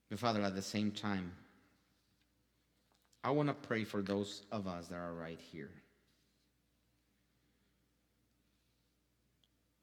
But 0.09 0.21
Father, 0.21 0.41
at 0.43 0.55
the 0.55 0.63
same 0.63 0.93
time, 0.93 1.33
I 3.25 3.31
want 3.31 3.49
to 3.49 3.55
pray 3.55 3.85
for 3.85 4.03
those 4.03 4.43
of 4.53 4.69
us 4.69 4.87
that 4.89 4.97
are 4.97 5.15
right 5.15 5.41
here. 5.51 5.71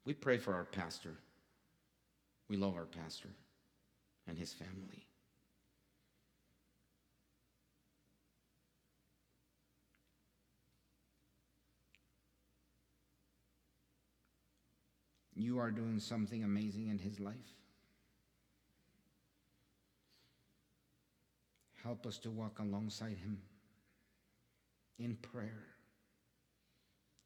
We 0.06 0.14
pray 0.14 0.38
for 0.38 0.54
our 0.54 0.64
pastor. 0.64 1.14
We 2.48 2.56
love 2.56 2.74
our 2.76 2.86
pastor 2.86 3.28
and 4.26 4.38
his 4.38 4.52
family. 4.52 5.06
you 15.42 15.58
are 15.58 15.70
doing 15.70 15.98
something 15.98 16.44
amazing 16.44 16.88
in 16.88 16.98
his 16.98 17.18
life. 17.18 17.61
Help 21.82 22.06
us 22.06 22.18
to 22.18 22.30
walk 22.30 22.58
alongside 22.60 23.16
him 23.16 23.38
in 24.98 25.16
prayer, 25.16 25.64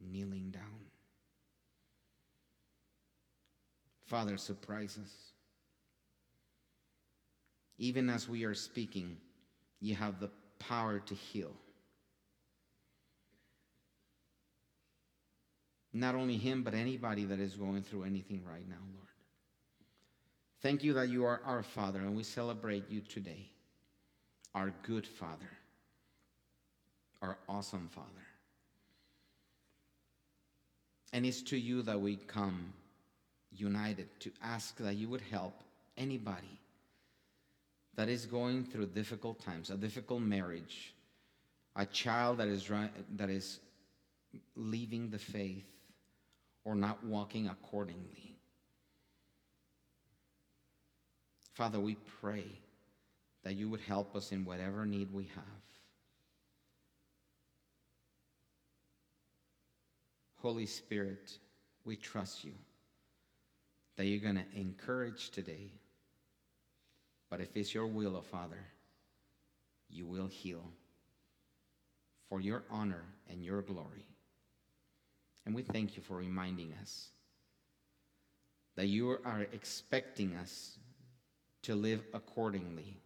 kneeling 0.01 0.51
down. 0.51 0.63
Father, 4.07 4.37
surprise 4.37 4.99
us. 5.03 5.11
Even 7.79 8.09
as 8.09 8.29
we 8.29 8.45
are 8.45 8.55
speaking, 8.55 9.19
you 9.81 9.95
have 9.95 10.21
the 10.21 10.31
power 10.59 11.01
to 11.01 11.15
heal. 11.15 11.53
Not 15.93 16.15
only 16.15 16.37
him, 16.37 16.63
but 16.63 16.73
anybody 16.73 17.25
that 17.25 17.41
is 17.41 17.57
going 17.57 17.83
through 17.83 18.05
anything 18.05 18.43
right 18.45 18.67
now, 18.69 18.77
Lord. 18.95 19.09
Thank 20.63 20.83
you 20.83 20.95
that 20.95 21.09
you 21.09 21.25
are 21.25 21.43
our 21.45 21.63
Father, 21.63 22.01
and 22.01 22.17
we 22.17 22.23
celebrate 22.23 22.91
you 22.91 23.01
today. 23.03 23.51
Our 24.55 24.73
good 24.83 25.07
Father, 25.07 25.51
our 27.21 27.37
awesome 27.49 27.89
Father. 27.93 28.09
And 31.13 31.25
it's 31.27 31.43
to 31.43 31.57
you 31.57 31.83
that 31.83 32.01
we 32.01 32.17
come 32.17 32.73
united 33.53 34.09
to 34.21 34.31
ask 34.43 34.77
that 34.79 34.97
you 34.97 35.09
would 35.09 35.23
help 35.31 35.63
anybody 35.97 36.59
that 37.95 38.09
is 38.09 38.27
going 38.27 38.65
through 38.65 38.87
difficult 38.87 39.43
times, 39.43 39.71
a 39.71 39.77
difficult 39.77 40.21
marriage, 40.21 40.95
a 41.75 41.87
child 41.87 42.39
that 42.39 42.49
is, 42.49 42.71
that 43.17 43.31
is 43.31 43.61
leaving 44.55 45.11
the 45.11 45.19
faith, 45.19 45.65
or 46.65 46.75
not 46.75 47.03
walking 47.05 47.49
accordingly. 47.49 48.37
Father, 51.55 51.81
we 51.81 51.97
pray 52.21 52.45
that 53.47 53.55
you 53.55 53.71
would 53.71 53.81
help 53.83 54.17
us 54.17 54.33
in 54.33 54.45
whatever 54.45 54.85
need 54.85 55.13
we 55.15 55.25
have. 55.37 55.45
Holy 60.43 60.67
Spirit, 60.67 61.39
we 61.85 61.97
trust 61.97 62.45
you 62.45 62.53
that 63.97 64.07
you're 64.07 64.21
going 64.21 64.35
to 64.37 64.61
encourage 64.61 65.31
today 65.31 65.71
But 67.31 67.41
if 67.41 67.57
it's 67.57 67.75
your 67.75 67.87
will, 67.87 68.17
O 68.17 68.21
Father, 68.21 68.65
you 69.89 70.07
will 70.07 70.29
heal 70.29 70.65
for 72.29 72.41
your 72.41 72.65
honor 72.71 73.05
and 73.31 73.45
your 73.45 73.63
glory. 73.63 74.07
And 75.45 75.55
we 75.55 75.63
thank 75.63 75.97
you 75.97 76.03
for 76.03 76.17
reminding 76.17 76.73
us 76.83 77.09
that 78.77 78.87
you 78.87 79.11
are 79.11 79.47
expecting 79.53 80.37
us 80.37 80.79
to 81.63 81.75
live 81.75 82.03
accordingly, 82.15 82.99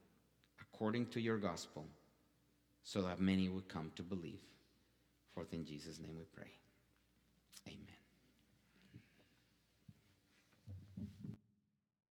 according 0.81 1.05
to 1.05 1.21
your 1.21 1.37
gospel, 1.37 1.85
so 2.83 3.03
that 3.03 3.21
many 3.21 3.51
would 3.51 3.69
come 3.69 3.93
to 3.95 4.03
believe. 4.03 4.41
For 5.35 5.45
in 5.53 5.67
Jesus' 5.67 6.01
name 6.01 6.17
we 6.17 6.25
pray. 6.35 6.51
Amen. 7.69 8.00